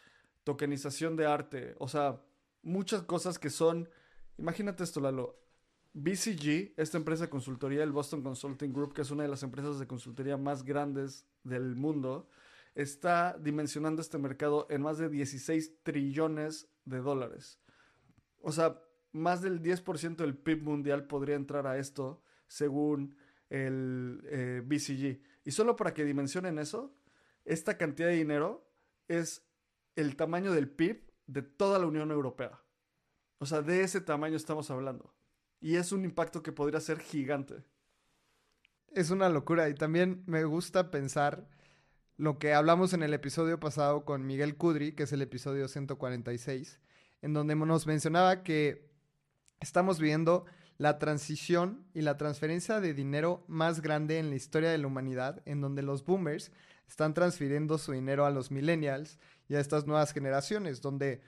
tokenización 0.43 1.15
de 1.15 1.27
arte, 1.27 1.75
o 1.77 1.87
sea, 1.87 2.21
muchas 2.63 3.03
cosas 3.03 3.37
que 3.37 3.49
son, 3.49 3.89
imagínate 4.37 4.83
esto, 4.83 4.99
Lalo, 4.99 5.39
BCG, 5.99 6.73
esta 6.77 6.97
empresa 6.99 7.23
de 7.23 7.29
consultoría, 7.31 7.81
el 7.81 7.91
Boston 7.91 8.21
Consulting 8.21 8.71
Group, 8.71 8.93
que 8.93 9.01
es 9.01 9.09
una 9.09 9.23
de 9.23 9.29
las 9.29 9.41
empresas 9.41 9.79
de 9.79 9.87
consultoría 9.87 10.37
más 10.37 10.63
grandes 10.63 11.25
del 11.43 11.75
mundo, 11.75 12.29
está 12.75 13.35
dimensionando 13.39 14.03
este 14.03 14.19
mercado 14.19 14.67
en 14.69 14.83
más 14.83 14.99
de 14.99 15.09
16 15.09 15.81
trillones 15.81 16.69
de 16.85 16.99
dólares. 16.99 17.59
O 18.41 18.51
sea, 18.51 18.79
más 19.11 19.41
del 19.41 19.59
10% 19.59 20.17
del 20.17 20.37
PIB 20.37 20.61
mundial 20.61 21.07
podría 21.07 21.35
entrar 21.35 21.65
a 21.65 21.79
esto 21.79 22.21
según 22.45 23.17
el 23.49 24.21
eh, 24.25 24.61
BCG. 24.63 25.19
Y 25.45 25.51
solo 25.51 25.75
para 25.75 25.95
que 25.95 26.05
dimensionen 26.05 26.59
eso, 26.59 26.95
esta 27.43 27.75
cantidad 27.75 28.09
de 28.09 28.17
dinero 28.17 28.69
es 29.07 29.47
el 29.95 30.15
tamaño 30.15 30.51
del 30.53 30.69
PIB 30.69 31.11
de 31.25 31.41
toda 31.41 31.79
la 31.79 31.87
Unión 31.87 32.11
Europea. 32.11 32.61
O 33.39 33.47
sea, 33.47 33.63
de 33.63 33.81
ese 33.81 33.99
tamaño 33.99 34.37
estamos 34.37 34.69
hablando. 34.69 35.16
Y 35.59 35.75
es 35.75 35.91
un 35.91 36.05
impacto 36.05 36.43
que 36.43 36.51
podría 36.51 36.79
ser 36.79 36.99
gigante. 36.99 37.63
Es 38.93 39.09
una 39.09 39.29
locura 39.29 39.69
y 39.69 39.75
también 39.75 40.23
me 40.25 40.43
gusta 40.43 40.91
pensar 40.91 41.47
lo 42.15 42.39
que 42.39 42.53
hablamos 42.53 42.93
en 42.93 43.03
el 43.03 43.13
episodio 43.13 43.59
pasado 43.59 44.05
con 44.05 44.25
Miguel 44.25 44.55
Kudri, 44.55 44.93
que 44.93 45.03
es 45.03 45.13
el 45.13 45.21
episodio 45.21 45.67
146, 45.67 46.79
en 47.21 47.33
donde 47.33 47.55
nos 47.55 47.85
mencionaba 47.85 48.43
que 48.43 48.89
estamos 49.59 49.99
viviendo 49.99 50.45
la 50.77 50.99
transición 50.99 51.85
y 51.93 52.01
la 52.01 52.17
transferencia 52.17 52.79
de 52.79 52.93
dinero 52.93 53.43
más 53.47 53.81
grande 53.81 54.19
en 54.19 54.29
la 54.29 54.35
historia 54.35 54.69
de 54.69 54.77
la 54.77 54.87
humanidad, 54.87 55.41
en 55.45 55.61
donde 55.61 55.81
los 55.81 56.05
boomers 56.05 56.51
están 56.87 57.13
transfiriendo 57.13 57.77
su 57.77 57.91
dinero 57.91 58.25
a 58.25 58.31
los 58.31 58.51
millennials 58.51 59.19
y 59.47 59.55
a 59.55 59.59
estas 59.59 59.85
nuevas 59.85 60.13
generaciones, 60.13 60.81
donde 60.81 61.21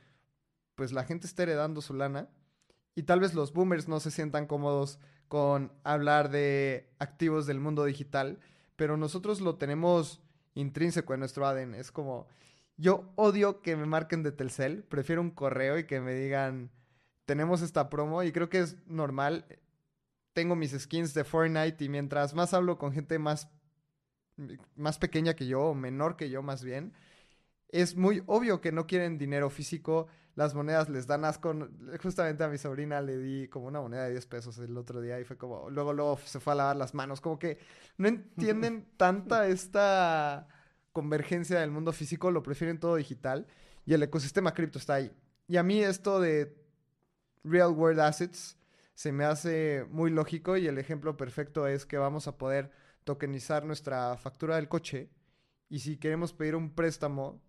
pues 0.76 0.92
la 0.92 1.04
gente 1.04 1.28
está 1.28 1.44
heredando 1.44 1.82
su 1.82 1.94
lana 1.94 2.30
y 3.00 3.04
tal 3.04 3.22
vez 3.22 3.34
los 3.34 3.54
boomers 3.54 3.88
no 3.88 4.02
se 4.02 4.12
sientan 4.12 4.46
cómodos 4.46 5.00
con 5.30 5.72
hablar 5.86 6.30
de 6.30 6.90
activos 7.00 7.48
del 7.48 7.62
mundo 7.62 7.86
digital, 7.86 8.40
pero 8.76 8.98
nosotros 8.98 9.40
lo 9.40 9.56
tenemos 9.56 10.22
intrínseco 10.54 11.14
en 11.14 11.22
nuestro 11.22 11.48
ADN. 11.48 11.76
Es 11.76 11.94
como, 11.94 12.28
yo 12.76 13.10
odio 13.16 13.62
que 13.62 13.78
me 13.78 13.86
marquen 13.86 14.22
de 14.22 14.34
Telcel, 14.34 14.84
prefiero 14.84 15.22
un 15.22 15.32
correo 15.32 15.80
y 15.80 15.86
que 15.86 16.02
me 16.02 16.14
digan, 16.14 16.72
tenemos 17.24 17.62
esta 17.62 17.90
promo 17.90 18.22
y 18.22 18.34
creo 18.34 18.50
que 18.50 18.60
es 18.60 18.76
normal. 18.86 19.46
Tengo 20.34 20.58
mis 20.58 20.78
skins 20.78 21.14
de 21.14 21.24
Fortnite 21.24 21.82
y 21.82 21.88
mientras 21.88 22.34
más 22.34 22.54
hablo 22.54 22.78
con 22.78 22.92
gente 22.92 23.18
más, 23.18 23.48
más 24.76 25.00
pequeña 25.00 25.36
que 25.36 25.48
yo 25.48 25.62
o 25.62 25.74
menor 25.74 26.18
que 26.18 26.30
yo 26.30 26.44
más 26.44 26.66
bien, 26.66 26.92
es 27.70 27.96
muy 27.96 28.24
obvio 28.26 28.60
que 28.60 28.74
no 28.74 28.88
quieren 28.88 29.18
dinero 29.18 29.50
físico, 29.50 30.08
las 30.40 30.56
monedas 30.56 30.88
les 30.88 31.06
dan 31.06 31.26
asco. 31.26 31.54
Justamente 32.02 32.46
a 32.46 32.48
mi 32.48 32.58
sobrina 32.58 33.02
le 33.02 33.18
di 33.18 33.50
como 33.50 33.68
una 33.68 33.82
moneda 33.82 34.06
de 34.06 34.12
10 34.12 34.26
pesos 34.28 34.58
el 34.60 34.78
otro 34.78 35.02
día 35.02 35.20
y 35.20 35.26
fue 35.26 35.38
como, 35.38 35.70
luego, 35.70 35.92
luego 35.92 36.18
se 36.24 36.40
fue 36.40 36.54
a 36.54 36.56
lavar 36.56 36.78
las 36.78 36.94
manos, 36.94 37.20
como 37.20 37.38
que 37.38 37.58
no 37.98 38.08
entienden 38.08 38.88
tanta 38.98 39.50
esta 39.50 40.48
convergencia 40.94 41.60
del 41.60 41.72
mundo 41.72 41.92
físico, 41.92 42.32
lo 42.32 42.42
prefieren 42.42 42.80
todo 42.80 42.96
digital 42.96 43.48
y 43.86 43.94
el 43.94 44.02
ecosistema 44.02 44.54
cripto 44.54 44.80
está 44.80 44.94
ahí. 44.94 45.12
Y 45.50 45.58
a 45.58 45.64
mí 45.64 45.84
esto 45.84 46.22
de 46.22 46.56
real 47.44 47.72
world 47.72 48.00
assets 48.00 48.58
se 48.94 49.12
me 49.12 49.26
hace 49.26 49.86
muy 49.90 50.10
lógico 50.10 50.56
y 50.56 50.68
el 50.68 50.78
ejemplo 50.78 51.18
perfecto 51.18 51.68
es 51.68 51.86
que 51.86 51.98
vamos 51.98 52.30
a 52.30 52.38
poder 52.38 52.72
tokenizar 53.04 53.66
nuestra 53.66 54.16
factura 54.16 54.56
del 54.56 54.70
coche 54.70 55.10
y 55.68 55.80
si 55.80 55.98
queremos 55.98 56.32
pedir 56.32 56.56
un 56.56 56.74
préstamo 56.74 57.42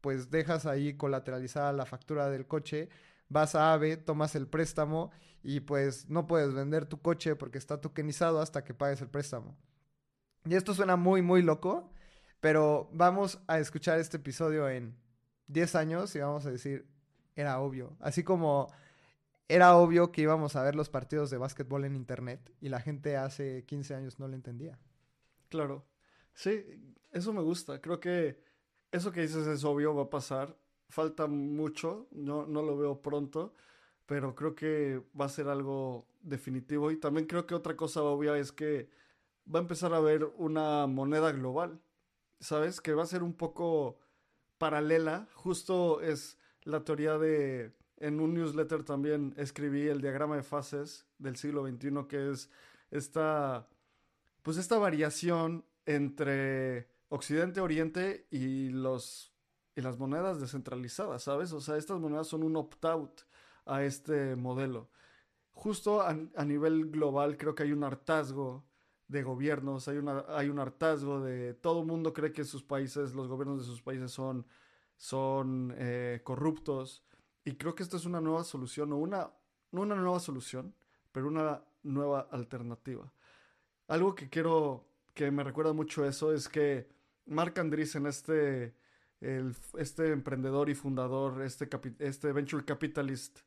pues 0.00 0.30
dejas 0.30 0.66
ahí 0.66 0.94
colateralizada 0.94 1.72
la 1.72 1.86
factura 1.86 2.30
del 2.30 2.46
coche, 2.46 2.88
vas 3.28 3.54
a 3.54 3.72
AVE, 3.72 3.96
tomas 3.96 4.34
el 4.34 4.46
préstamo 4.46 5.10
y 5.42 5.60
pues 5.60 6.08
no 6.08 6.26
puedes 6.26 6.54
vender 6.54 6.86
tu 6.86 7.00
coche 7.00 7.36
porque 7.36 7.58
está 7.58 7.80
tokenizado 7.80 8.40
hasta 8.40 8.64
que 8.64 8.74
pagues 8.74 9.00
el 9.00 9.08
préstamo. 9.08 9.56
Y 10.44 10.54
esto 10.54 10.74
suena 10.74 10.96
muy, 10.96 11.22
muy 11.22 11.42
loco, 11.42 11.92
pero 12.40 12.88
vamos 12.92 13.40
a 13.46 13.58
escuchar 13.58 13.98
este 13.98 14.16
episodio 14.16 14.68
en 14.68 14.96
10 15.48 15.74
años 15.74 16.14
y 16.14 16.20
vamos 16.20 16.46
a 16.46 16.50
decir, 16.50 16.86
era 17.34 17.60
obvio. 17.60 17.96
Así 18.00 18.22
como 18.22 18.72
era 19.48 19.76
obvio 19.76 20.12
que 20.12 20.22
íbamos 20.22 20.56
a 20.56 20.62
ver 20.62 20.74
los 20.74 20.90
partidos 20.90 21.30
de 21.30 21.38
básquetbol 21.38 21.84
en 21.84 21.96
internet 21.96 22.52
y 22.60 22.68
la 22.68 22.80
gente 22.80 23.16
hace 23.16 23.64
15 23.64 23.94
años 23.94 24.18
no 24.18 24.28
lo 24.28 24.34
entendía. 24.34 24.78
Claro. 25.48 25.86
Sí, 26.34 26.94
eso 27.10 27.32
me 27.32 27.42
gusta. 27.42 27.80
Creo 27.80 27.98
que 27.98 28.42
eso 28.92 29.12
que 29.12 29.22
dices 29.22 29.46
es 29.46 29.64
obvio, 29.64 29.94
va 29.94 30.04
a 30.04 30.10
pasar. 30.10 30.56
Falta 30.88 31.26
mucho, 31.26 32.08
no, 32.12 32.46
no 32.46 32.62
lo 32.62 32.76
veo 32.78 33.02
pronto, 33.02 33.54
pero 34.06 34.34
creo 34.34 34.54
que 34.54 35.02
va 35.18 35.26
a 35.26 35.28
ser 35.28 35.48
algo 35.48 36.06
definitivo. 36.22 36.90
Y 36.90 36.96
también 36.96 37.26
creo 37.26 37.46
que 37.46 37.54
otra 37.54 37.76
cosa 37.76 38.02
obvia 38.02 38.38
es 38.38 38.52
que 38.52 38.88
va 39.52 39.58
a 39.58 39.62
empezar 39.62 39.92
a 39.92 39.98
haber 39.98 40.24
una 40.36 40.86
moneda 40.86 41.32
global, 41.32 41.80
¿sabes? 42.40 42.80
Que 42.80 42.94
va 42.94 43.02
a 43.02 43.06
ser 43.06 43.22
un 43.22 43.34
poco 43.34 43.98
paralela. 44.58 45.28
Justo 45.34 46.00
es 46.00 46.38
la 46.62 46.84
teoría 46.84 47.18
de... 47.18 47.72
En 48.00 48.20
un 48.20 48.32
newsletter 48.34 48.84
también 48.84 49.34
escribí 49.36 49.88
el 49.88 50.00
diagrama 50.00 50.36
de 50.36 50.44
fases 50.44 51.04
del 51.18 51.34
siglo 51.34 51.66
XXI, 51.66 52.06
que 52.08 52.30
es 52.30 52.48
esta, 52.92 53.68
pues 54.42 54.56
esta 54.56 54.78
variación 54.78 55.64
entre 55.84 56.88
Occidente, 57.08 57.60
Oriente 57.60 58.26
y 58.30 58.70
los 58.70 59.34
y 59.78 59.80
las 59.80 59.96
monedas 59.96 60.40
descentralizadas, 60.40 61.22
¿sabes? 61.22 61.52
O 61.52 61.60
sea, 61.60 61.76
estas 61.76 62.00
monedas 62.00 62.26
son 62.26 62.42
un 62.42 62.56
opt-out 62.56 63.20
a 63.64 63.84
este 63.84 64.34
modelo. 64.34 64.90
Justo 65.52 66.02
a, 66.02 66.14
nivel 66.44 66.90
global 66.90 67.36
creo 67.36 67.54
que 67.54 67.62
hay 67.62 67.70
un 67.70 67.84
hartazgo 67.84 68.64
de 69.06 69.22
gobiernos, 69.22 69.86
hay, 69.86 69.98
una, 69.98 70.24
hay 70.30 70.48
un 70.48 70.58
hartazgo 70.58 71.20
de 71.20 71.54
todo 71.54 71.82
el 71.82 71.86
mundo 71.86 72.12
cree 72.12 72.32
que 72.32 72.42
sus 72.42 72.64
países, 72.64 73.14
los 73.14 73.28
gobiernos 73.28 73.60
de 73.60 73.66
sus 73.66 73.80
países 73.80 74.10
son, 74.10 74.44
son 74.96 75.72
eh, 75.76 76.22
corruptos. 76.24 77.04
Y 77.44 77.54
creo 77.54 77.76
que 77.76 77.84
esta 77.84 77.98
es 77.98 78.04
una 78.04 78.20
nueva 78.20 78.42
solución, 78.42 78.92
o 78.92 78.96
una, 78.96 79.30
no 79.70 79.82
una 79.82 79.94
nueva 79.94 80.18
solución, 80.18 80.74
pero 81.12 81.28
una 81.28 81.62
nueva 81.84 82.28
alternativa. 82.32 83.12
Algo 83.86 84.16
que 84.16 84.28
quiero, 84.28 84.88
que 85.14 85.30
me 85.30 85.44
recuerda 85.44 85.72
mucho 85.72 86.04
eso, 86.04 86.32
es 86.32 86.48
que 86.48 86.97
Mark 87.28 87.58
Andreessen, 87.58 88.06
este, 88.06 88.74
este 89.20 90.12
emprendedor 90.12 90.70
y 90.70 90.74
fundador, 90.74 91.42
este, 91.42 91.68
este 91.98 92.32
venture 92.32 92.64
capitalist 92.64 93.40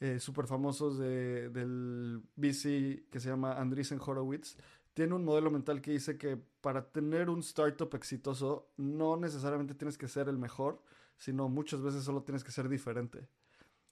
eh, 0.00 0.18
súper 0.20 0.46
famoso 0.46 0.94
de, 0.94 1.48
del 1.48 2.22
VC 2.36 3.08
que 3.10 3.20
se 3.20 3.28
llama 3.28 3.54
Andreessen 3.54 4.00
Horowitz, 4.04 4.56
tiene 4.92 5.14
un 5.14 5.24
modelo 5.24 5.50
mental 5.50 5.80
que 5.80 5.90
dice 5.90 6.16
que 6.16 6.36
para 6.36 6.90
tener 6.90 7.28
un 7.28 7.40
startup 7.40 7.94
exitoso 7.94 8.70
no 8.76 9.16
necesariamente 9.16 9.74
tienes 9.74 9.98
que 9.98 10.08
ser 10.08 10.28
el 10.28 10.38
mejor, 10.38 10.82
sino 11.18 11.48
muchas 11.48 11.82
veces 11.82 12.04
solo 12.04 12.22
tienes 12.22 12.44
que 12.44 12.50
ser 12.50 12.68
diferente. 12.68 13.28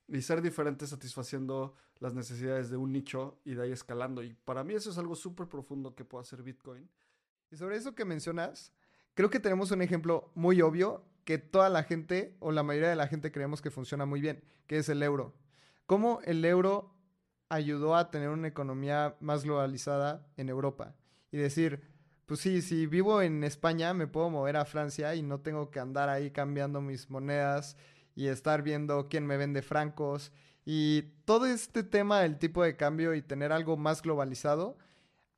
Y 0.09 0.21
ser 0.23 0.43
diferente 0.43 0.87
satisfaciendo 0.87 1.75
las 1.99 2.15
necesidades 2.15 2.71
de 2.71 2.77
un 2.77 2.93
nicho 2.93 3.39
y 3.45 3.55
de 3.55 3.63
ahí 3.63 3.73
escalando. 3.73 4.23
Y 4.23 4.35
para 4.35 4.65
mí 4.65 4.75
eso 4.75 4.91
es 4.91 4.99
algo 4.99 5.15
súper 5.15 5.49
profundo 5.49 5.95
que 5.95 6.05
puede 6.05 6.23
hacer 6.23 6.43
Bitcoin. 6.43 6.89
Y 7.51 7.57
sobre 7.57 7.77
eso 7.77 7.95
que 7.95 8.05
mencionas, 8.05 8.73
creo 9.15 9.31
que 9.31 9.41
tenemos 9.41 9.71
un 9.71 9.83
ejemplo 9.83 10.31
muy 10.35 10.61
obvio 10.61 11.05
que 11.25 11.39
toda 11.39 11.69
la 11.69 11.83
gente 11.83 12.37
o 12.41 12.53
la 12.53 12.63
mayoría 12.63 12.91
de 12.91 12.97
la 12.97 13.09
gente 13.09 13.33
creemos 13.33 13.63
que 13.63 13.71
funciona 13.71 14.07
muy 14.07 14.21
bien, 14.21 14.45
que 14.67 14.79
es 14.79 14.89
el 14.89 15.03
euro. 15.03 15.35
¿Cómo 15.87 16.21
el 16.25 16.45
euro 16.45 16.95
ayudó 17.49 17.97
a 17.97 18.11
tener 18.11 18.29
una 18.29 18.49
economía 18.49 19.17
más 19.21 19.45
globalizada 19.45 20.27
en 20.37 20.49
Europa? 20.49 20.95
Y 21.31 21.39
decir, 21.39 21.83
pues 22.27 22.41
sí, 22.41 22.63
si 22.63 22.87
vivo 22.87 23.23
en 23.23 23.45
España 23.45 23.93
me 23.95 24.07
puedo 24.07 24.31
mover 24.31 24.57
a 24.57 24.65
Francia 24.65 25.15
y 25.15 25.23
no 25.23 25.41
tengo 25.41 25.71
que 25.71 25.81
andar 25.81 26.09
ahí 26.09 26.31
cambiando 26.31 26.81
mis 26.81 27.11
monedas 27.11 27.77
y 28.15 28.29
estar 28.29 28.63
viendo 28.63 29.09
quién 29.09 29.27
me 29.27 29.37
vende 29.37 29.63
francos. 29.63 30.33
Y 30.65 31.03
todo 31.25 31.47
este 31.47 31.83
tema 31.83 32.21
del 32.21 32.39
tipo 32.39 32.63
de 32.63 32.77
cambio 32.77 33.15
y 33.15 33.23
tener 33.23 33.53
algo 33.53 33.77
más 33.77 34.01
globalizado 34.03 34.79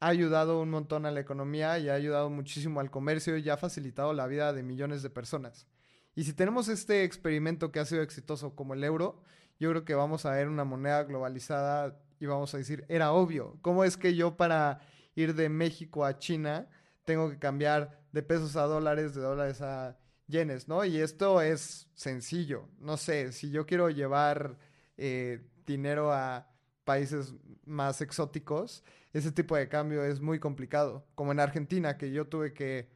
ha 0.01 0.09
ayudado 0.09 0.61
un 0.61 0.71
montón 0.71 1.07
a 1.07 1.11
la 1.11 1.21
economía 1.21 1.79
y 1.79 1.89
ha 1.89 1.95
ayudado 1.95 2.31
muchísimo 2.31 2.81
al 2.81 2.91
comercio 2.91 3.37
y 3.37 3.49
ha 3.49 3.57
facilitado 3.57 4.13
la 4.13 4.27
vida 4.27 4.53
de 4.53 4.63
millones 4.63 5.03
de 5.03 5.11
personas. 5.11 5.67
Y 6.15 6.25
si 6.25 6.33
tenemos 6.33 6.69
este 6.69 7.05
experimento 7.05 7.73
que 7.73 7.81
ha 7.81 7.85
sido 7.85 8.03
exitoso 8.03 8.55
como 8.55 8.75
el 8.75 8.85
euro, 8.85 9.23
yo 9.59 9.71
creo 9.71 9.85
que 9.85 9.95
vamos 9.95 10.27
a 10.27 10.33
ver 10.33 10.49
una 10.49 10.65
moneda 10.65 11.05
globalizada 11.05 11.99
y 12.21 12.27
vamos 12.27 12.55
a 12.55 12.59
decir, 12.59 12.85
era 12.89 13.13
obvio, 13.13 13.59
¿cómo 13.63 13.85
es 13.85 13.97
que 13.97 14.15
yo 14.15 14.37
para 14.37 14.81
ir 15.15 15.35
de 15.35 15.49
México 15.49 16.05
a 16.05 16.19
China 16.19 16.69
tengo 17.05 17.31
que 17.31 17.39
cambiar 17.39 18.01
de 18.13 18.23
pesos 18.23 18.57
a 18.57 18.63
dólares, 18.63 19.15
de 19.15 19.21
dólares 19.23 19.61
a 19.61 19.99
yenes, 20.27 20.69
¿no? 20.69 20.85
Y 20.85 20.99
esto 20.99 21.41
es 21.41 21.89
sencillo, 21.95 22.69
no 22.79 22.97
sé, 22.97 23.33
si 23.33 23.51
yo 23.51 23.67
quiero 23.67 23.91
llevar 23.91 24.59
eh, 24.97 25.47
dinero 25.67 26.13
a 26.13 26.49
países 26.85 27.35
más 27.65 28.01
exóticos, 28.01 28.85
ese 29.17 29.33
tipo 29.33 29.57
de 29.57 29.69
cambio 29.69 30.05
es 30.05 30.21
muy 30.21 30.39
complicado. 30.39 31.07
Como 31.15 31.33
en 31.33 31.41
Argentina, 31.41 31.97
que 31.97 32.13
yo 32.13 32.27
tuve 32.27 32.53
que 32.53 32.91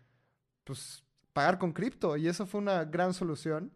pues, 0.64 1.02
pagar 1.32 1.58
con 1.58 1.72
cripto 1.72 2.16
y 2.18 2.28
eso 2.28 2.46
fue 2.46 2.60
una 2.60 2.84
gran 2.84 3.14
solución. 3.14 3.72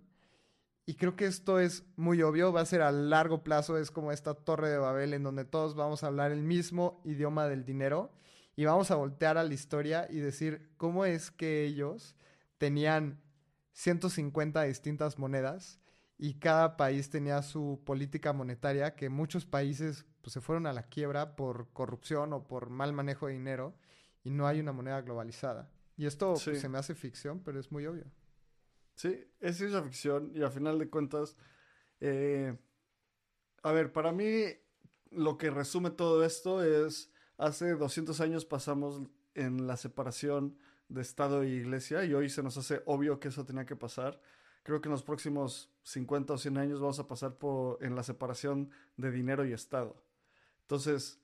Y 0.87 0.97
creo 0.97 1.17
que 1.17 1.25
esto 1.25 1.59
es 1.59 1.85
muy 1.97 2.21
obvio, 2.21 2.53
va 2.53 2.61
a 2.61 2.67
ser 2.67 2.83
a 2.83 2.93
largo 2.93 3.43
plazo, 3.43 3.79
es 3.79 3.91
como 3.91 4.13
esta 4.13 4.35
torre 4.35 4.69
de 4.69 4.77
Babel 4.77 5.15
en 5.15 5.23
donde 5.23 5.47
todos 5.47 5.75
vamos 5.75 6.05
a 6.05 6.09
hablar 6.09 6.31
el 6.31 6.43
mismo 6.43 7.01
idioma 7.05 7.49
del 7.49 7.65
dinero 7.65 8.13
y 8.55 8.67
vamos 8.67 8.91
a 8.91 8.97
voltear 8.97 9.39
a 9.39 9.45
la 9.45 9.55
historia 9.55 10.07
y 10.11 10.19
decir 10.19 10.71
cómo 10.77 11.07
es 11.07 11.31
que 11.31 11.65
ellos 11.65 12.15
tenían 12.59 13.23
150 13.73 14.63
distintas 14.65 15.19
monedas 15.19 15.81
y 16.19 16.35
cada 16.35 16.77
país 16.77 17.09
tenía 17.09 17.41
su 17.41 17.81
política 17.87 18.35
monetaria 18.35 18.95
que 18.95 19.09
muchos 19.09 19.47
países 19.47 20.05
pues, 20.25 20.33
se 20.33 20.41
fueron 20.41 20.67
a 20.67 20.73
la 20.73 20.85
quiebra 20.85 21.37
por 21.37 21.69
corrupción 21.75 22.33
o 22.33 22.45
por 22.45 22.71
mal 22.71 22.95
manejo 22.95 23.27
de 23.27 23.35
dinero 23.35 23.75
y 24.23 24.31
no 24.31 24.47
hay 24.47 24.59
una 24.59 24.73
moneda 24.73 25.03
globalizada. 25.03 25.71
Y 25.99 26.07
esto 26.07 26.33
pues, 26.43 26.61
se 26.63 26.69
me 26.71 26.79
hace 26.79 26.95
ficción, 26.95 27.41
pero 27.45 27.61
es 27.61 27.71
muy 27.71 27.85
obvio. 27.85 28.07
Sí, 28.97 29.23
es 29.39 29.59
ciencia 29.59 29.83
ficción 29.83 30.33
y 30.35 30.43
a 30.43 30.49
final 30.49 30.79
de 30.79 30.89
cuentas, 30.89 31.37
eh, 32.01 32.57
a 33.63 33.73
ver, 33.73 33.93
para 33.93 34.13
mí 34.13 34.45
lo 35.11 35.37
que 35.37 35.51
resume 35.51 35.91
todo 35.91 36.25
esto 36.25 36.65
es, 36.65 37.13
hace 37.37 37.75
200 37.75 38.19
años 38.23 38.47
pasamos 38.47 39.03
en 39.35 39.67
la 39.67 39.77
separación 39.77 40.57
de 40.89 41.03
Estado 41.03 41.43
e 41.43 41.51
Iglesia 41.51 42.03
y 42.07 42.15
hoy 42.15 42.31
se 42.31 42.43
nos 42.43 42.57
hace 42.57 42.83
obvio 42.87 43.21
que 43.21 43.29
eso 43.29 43.45
tenía 43.45 43.67
que 43.67 43.77
pasar 43.77 44.23
creo 44.65 44.81
que 44.81 44.89
en 44.89 44.93
los 44.93 45.05
próximos 45.05 45.71
50 45.85 46.33
o 46.33 46.39
100 46.39 46.59
años 46.59 46.81
vamos 46.81 46.99
a 46.99 47.07
pasar 47.07 47.37
por, 47.37 47.83
en 47.85 47.95
la 47.95 48.03
separación 48.03 48.71
de 48.97 49.13
dinero 49.13 49.45
y 49.45 49.53
Estado. 49.53 49.95
Entonces, 50.65 51.21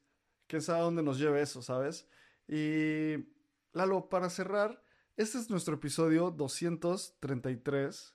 quién 0.47 0.63
sabe 0.63 0.81
a 0.81 0.83
dónde 0.83 1.03
nos 1.03 1.19
lleve 1.19 1.43
eso, 1.43 1.63
¿sabes? 1.63 2.09
Y 2.47 3.17
Lalo, 3.73 4.09
para 4.09 4.31
cerrar, 4.31 4.83
este 5.17 5.39
es 5.39 5.49
nuestro 5.49 5.75
episodio 5.75 6.31
233. 6.31 8.15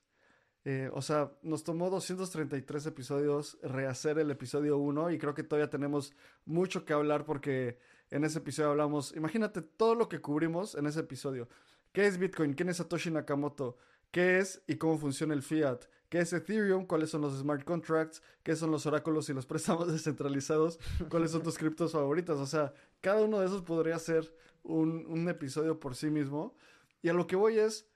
Eh, 0.66 0.90
o 0.92 1.02
sea, 1.02 1.32
nos 1.44 1.64
tomó 1.64 1.90
233 1.90 2.88
episodios 2.88 3.58
rehacer 3.62 4.18
el 4.20 4.32
episodio 4.32 4.78
1 4.78 5.12
y 5.12 5.18
creo 5.18 5.34
que 5.34 5.44
todavía 5.44 5.70
tenemos 5.70 6.14
mucho 6.44 6.84
que 6.84 6.94
hablar 6.94 7.24
porque 7.24 7.78
en 8.10 8.24
ese 8.24 8.40
episodio 8.40 8.72
hablamos, 8.72 9.16
imagínate 9.16 9.62
todo 9.62 9.96
lo 9.96 10.10
que 10.10 10.20
cubrimos 10.22 10.76
en 10.76 10.88
ese 10.88 11.02
episodio. 11.02 11.48
¿Qué 11.94 12.06
es 12.08 12.18
Bitcoin? 12.18 12.54
¿Quién 12.54 12.70
es 12.70 12.78
Satoshi 12.78 13.12
Nakamoto? 13.12 13.78
¿Qué 14.12 14.40
es 14.40 14.64
y 14.68 14.76
cómo 14.76 14.98
funciona 14.98 15.34
el 15.34 15.44
fiat? 15.44 15.86
¿Qué 16.10 16.20
es 16.20 16.34
Ethereum? 16.34 16.86
¿Cuáles 16.86 17.10
son 17.10 17.22
los 17.22 17.38
smart 17.38 17.64
contracts? 17.64 18.22
¿Qué 18.44 18.56
son 18.56 18.72
los 18.72 18.86
oráculos 18.86 19.30
y 19.30 19.34
los 19.34 19.46
préstamos 19.48 19.92
descentralizados? 19.92 20.80
¿Cuáles 21.10 21.32
son 21.32 21.44
tus 21.44 21.58
criptos 21.58 21.92
favoritas? 21.92 22.38
O 22.38 22.46
sea, 22.46 22.74
cada 23.02 23.24
uno 23.24 23.40
de 23.40 23.48
esos 23.48 23.64
podría 23.64 23.98
ser 24.00 24.34
un, 24.64 25.06
un 25.08 25.28
episodio 25.30 25.80
por 25.80 25.96
sí 25.96 26.10
mismo. 26.10 26.56
Y 27.02 27.10
a 27.10 27.14
lo 27.14 27.28
que 27.28 27.36
voy 27.36 27.60
es, 27.60 27.88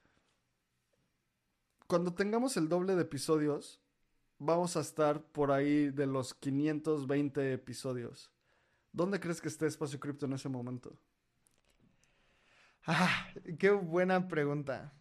cuando 1.87 2.13
tengamos 2.13 2.57
el 2.57 2.69
doble 2.69 2.95
de 2.95 3.03
episodios, 3.03 3.79
vamos 4.39 4.77
a 4.77 4.81
estar 4.81 5.21
por 5.21 5.51
ahí 5.51 5.89
de 5.89 6.07
los 6.07 6.33
520 6.33 7.53
episodios. 7.53 8.31
¿Dónde 8.91 9.19
crees 9.19 9.41
que 9.41 9.47
esté 9.47 9.67
Espacio 9.67 9.99
Cripto 9.99 10.25
en 10.25 10.33
ese 10.33 10.49
momento? 10.49 10.97
Ah, 12.85 13.27
qué 13.59 13.69
buena 13.71 14.27
pregunta. 14.27 14.93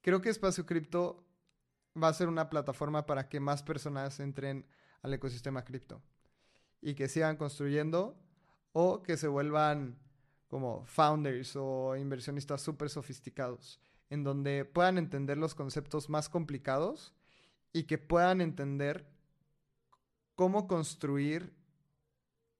Creo 0.00 0.20
que 0.20 0.30
Espacio 0.30 0.66
Cripto 0.66 1.24
va 2.00 2.08
a 2.08 2.14
ser 2.14 2.28
una 2.28 2.48
plataforma 2.48 3.06
para 3.06 3.28
que 3.28 3.40
más 3.40 3.62
personas 3.62 4.20
entren 4.20 4.66
al 5.02 5.14
ecosistema 5.14 5.64
cripto 5.64 6.02
y 6.80 6.94
que 6.94 7.08
sigan 7.08 7.36
construyendo 7.36 8.18
o 8.72 9.02
que 9.02 9.16
se 9.16 9.28
vuelvan 9.28 9.98
como 10.48 10.84
founders 10.84 11.56
o 11.56 11.96
inversionistas 11.96 12.60
súper 12.60 12.90
sofisticados, 12.90 13.80
en 14.10 14.24
donde 14.24 14.64
puedan 14.64 14.98
entender 14.98 15.38
los 15.38 15.54
conceptos 15.54 16.10
más 16.10 16.28
complicados 16.28 17.14
y 17.72 17.84
que 17.84 17.98
puedan 17.98 18.40
entender 18.40 19.10
cómo 20.34 20.66
construir 20.66 21.54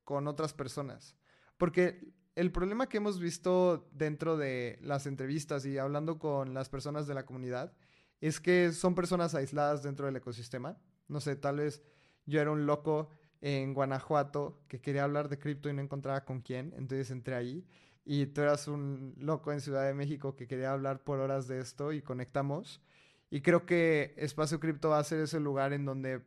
con 0.04 0.26
otras 0.26 0.54
personas. 0.54 1.16
Porque 1.58 2.14
el 2.34 2.50
problema 2.50 2.88
que 2.88 2.96
hemos 2.96 3.20
visto 3.20 3.88
dentro 3.92 4.36
de 4.36 4.78
las 4.82 5.06
entrevistas 5.06 5.66
y 5.66 5.78
hablando 5.78 6.18
con 6.18 6.54
las 6.54 6.68
personas 6.68 7.06
de 7.06 7.14
la 7.14 7.26
comunidad 7.26 7.74
es 8.22 8.40
que 8.40 8.72
son 8.72 8.94
personas 8.94 9.34
aisladas 9.34 9.82
dentro 9.82 10.06
del 10.06 10.16
ecosistema. 10.16 10.78
No 11.08 11.20
sé, 11.20 11.36
tal 11.36 11.56
vez 11.56 11.82
yo 12.24 12.40
era 12.40 12.52
un 12.52 12.66
loco 12.66 13.10
en 13.40 13.74
Guanajuato 13.74 14.62
que 14.68 14.80
quería 14.80 15.02
hablar 15.02 15.28
de 15.28 15.38
cripto 15.38 15.68
y 15.68 15.72
no 15.72 15.82
encontraba 15.82 16.24
con 16.24 16.40
quién, 16.40 16.72
entonces 16.76 17.10
entré 17.10 17.34
ahí. 17.34 17.66
Y 18.04 18.26
tú 18.26 18.40
eras 18.40 18.68
un 18.68 19.14
loco 19.18 19.52
en 19.52 19.60
Ciudad 19.60 19.84
de 19.84 19.92
México 19.94 20.36
que 20.36 20.46
quería 20.46 20.72
hablar 20.72 21.02
por 21.02 21.18
horas 21.18 21.48
de 21.48 21.58
esto 21.58 21.92
y 21.92 22.00
conectamos. 22.00 22.80
Y 23.28 23.40
creo 23.42 23.66
que 23.66 24.14
Espacio 24.16 24.60
Cripto 24.60 24.90
va 24.90 24.98
a 25.00 25.04
ser 25.04 25.20
ese 25.20 25.40
lugar 25.40 25.72
en 25.72 25.84
donde 25.84 26.22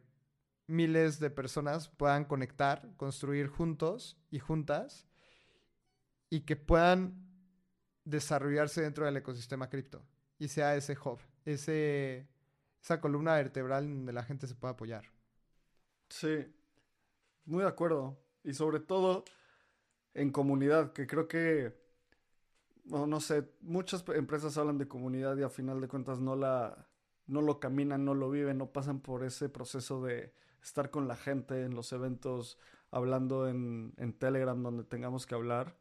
miles 0.68 1.20
de 1.20 1.30
personas 1.30 1.88
puedan 1.88 2.26
conectar, 2.26 2.92
construir 2.98 3.48
juntos 3.48 4.18
y 4.32 4.40
juntas 4.40 5.08
y 6.30 6.42
que 6.42 6.58
puedan 6.58 7.26
desarrollarse 8.04 8.82
dentro 8.82 9.06
del 9.06 9.18
ecosistema 9.18 9.70
cripto 9.70 10.06
y 10.38 10.48
sea 10.50 10.76
ese 10.76 10.94
hub, 10.94 11.20
ese, 11.46 12.28
esa 12.82 13.00
columna 13.02 13.36
vertebral 13.36 13.88
donde 13.88 14.14
la 14.14 14.24
gente 14.24 14.48
se 14.48 14.56
pueda 14.56 14.74
apoyar. 14.74 15.06
Sí, 16.10 16.46
muy 17.46 17.64
de 17.64 17.70
acuerdo. 17.70 18.18
Y 18.44 18.54
sobre 18.54 18.80
todo 18.80 19.26
en 20.14 20.32
comunidad, 20.32 20.94
que 20.94 21.08
creo 21.08 21.28
que, 21.28 21.76
no, 22.86 23.08
no 23.08 23.20
sé, 23.20 23.50
muchas 23.62 24.04
empresas 24.10 24.58
hablan 24.58 24.78
de 24.78 24.88
comunidad 24.88 25.38
y 25.38 25.44
a 25.44 25.50
final 25.50 25.82
de 25.82 25.88
cuentas 25.88 26.20
no 26.20 26.36
la, 26.36 26.88
no 27.28 27.42
lo 27.42 27.60
caminan, 27.60 28.06
no 28.06 28.14
lo 28.14 28.30
viven, 28.30 28.58
no 28.58 28.72
pasan 28.72 29.00
por 29.02 29.24
ese 29.24 29.50
proceso 29.50 30.04
de 30.04 30.34
estar 30.64 30.90
con 30.92 31.08
la 31.08 31.16
gente 31.16 31.64
en 31.64 31.76
los 31.76 31.92
eventos, 31.92 32.58
hablando 32.92 33.48
en, 33.48 33.94
en 33.98 34.14
Telegram 34.14 34.62
donde 34.62 34.84
tengamos 34.84 35.26
que 35.26 35.36
hablar. 35.36 35.76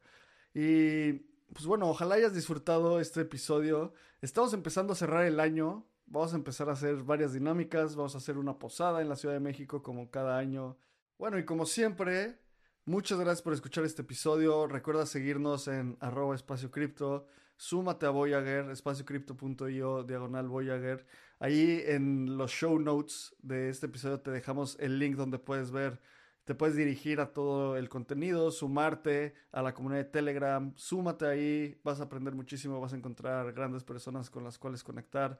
Y 0.53 1.34
pues 1.53 1.65
bueno, 1.65 1.89
ojalá 1.89 2.15
hayas 2.15 2.33
disfrutado 2.33 2.99
este 2.99 3.21
episodio. 3.21 3.93
Estamos 4.21 4.53
empezando 4.53 4.93
a 4.93 4.95
cerrar 4.95 5.25
el 5.25 5.39
año. 5.39 5.85
Vamos 6.05 6.33
a 6.33 6.37
empezar 6.37 6.69
a 6.69 6.73
hacer 6.73 7.03
varias 7.03 7.33
dinámicas. 7.33 7.95
Vamos 7.95 8.15
a 8.15 8.17
hacer 8.17 8.37
una 8.37 8.59
posada 8.59 9.01
en 9.01 9.09
la 9.09 9.15
Ciudad 9.15 9.35
de 9.35 9.39
México 9.39 9.81
como 9.81 10.09
cada 10.11 10.37
año. 10.37 10.77
Bueno, 11.17 11.37
y 11.37 11.45
como 11.45 11.65
siempre, 11.65 12.39
muchas 12.85 13.19
gracias 13.19 13.41
por 13.41 13.53
escuchar 13.53 13.85
este 13.85 14.01
episodio. 14.01 14.67
Recuerda 14.67 15.05
seguirnos 15.05 15.67
en 15.67 15.97
arroba 15.99 16.35
espacio 16.35 16.71
cripto. 16.71 17.27
Súmate 17.57 18.05
a 18.05 18.09
Voyager, 18.09 18.69
espaciocrypto.io, 18.69 20.03
diagonal 20.03 20.49
Voyager. 20.49 21.05
Ahí 21.39 21.81
en 21.85 22.37
los 22.37 22.51
show 22.51 22.77
notes 22.79 23.33
de 23.41 23.69
este 23.69 23.85
episodio 23.85 24.19
te 24.19 24.31
dejamos 24.31 24.77
el 24.79 24.99
link 24.99 25.15
donde 25.15 25.39
puedes 25.39 25.71
ver 25.71 26.01
te 26.45 26.53
puedes 26.53 26.75
dirigir 26.75 27.19
a 27.19 27.33
todo 27.33 27.75
el 27.75 27.89
contenido, 27.89 28.51
sumarte 28.51 29.33
a 29.51 29.63
la 29.63 29.73
comunidad 29.73 30.03
de 30.03 30.09
Telegram, 30.11 30.71
súmate 30.75 31.25
ahí, 31.25 31.81
vas 31.83 31.99
a 31.99 32.03
aprender 32.03 32.35
muchísimo, 32.35 32.79
vas 32.79 32.93
a 32.93 32.97
encontrar 32.97 33.51
grandes 33.53 33.83
personas 33.83 34.29
con 34.29 34.43
las 34.43 34.59
cuales 34.59 34.83
conectar. 34.83 35.39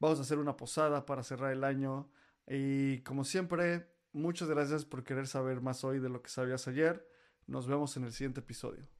Vamos 0.00 0.18
a 0.18 0.22
hacer 0.22 0.38
una 0.38 0.56
posada 0.56 1.04
para 1.04 1.22
cerrar 1.22 1.52
el 1.52 1.62
año. 1.62 2.10
Y 2.48 3.00
como 3.02 3.24
siempre, 3.24 3.86
muchas 4.12 4.48
gracias 4.48 4.86
por 4.86 5.04
querer 5.04 5.26
saber 5.26 5.60
más 5.60 5.84
hoy 5.84 5.98
de 5.98 6.08
lo 6.08 6.22
que 6.22 6.30
sabías 6.30 6.66
ayer. 6.68 7.06
Nos 7.46 7.66
vemos 7.66 7.96
en 7.98 8.04
el 8.04 8.12
siguiente 8.12 8.40
episodio. 8.40 8.99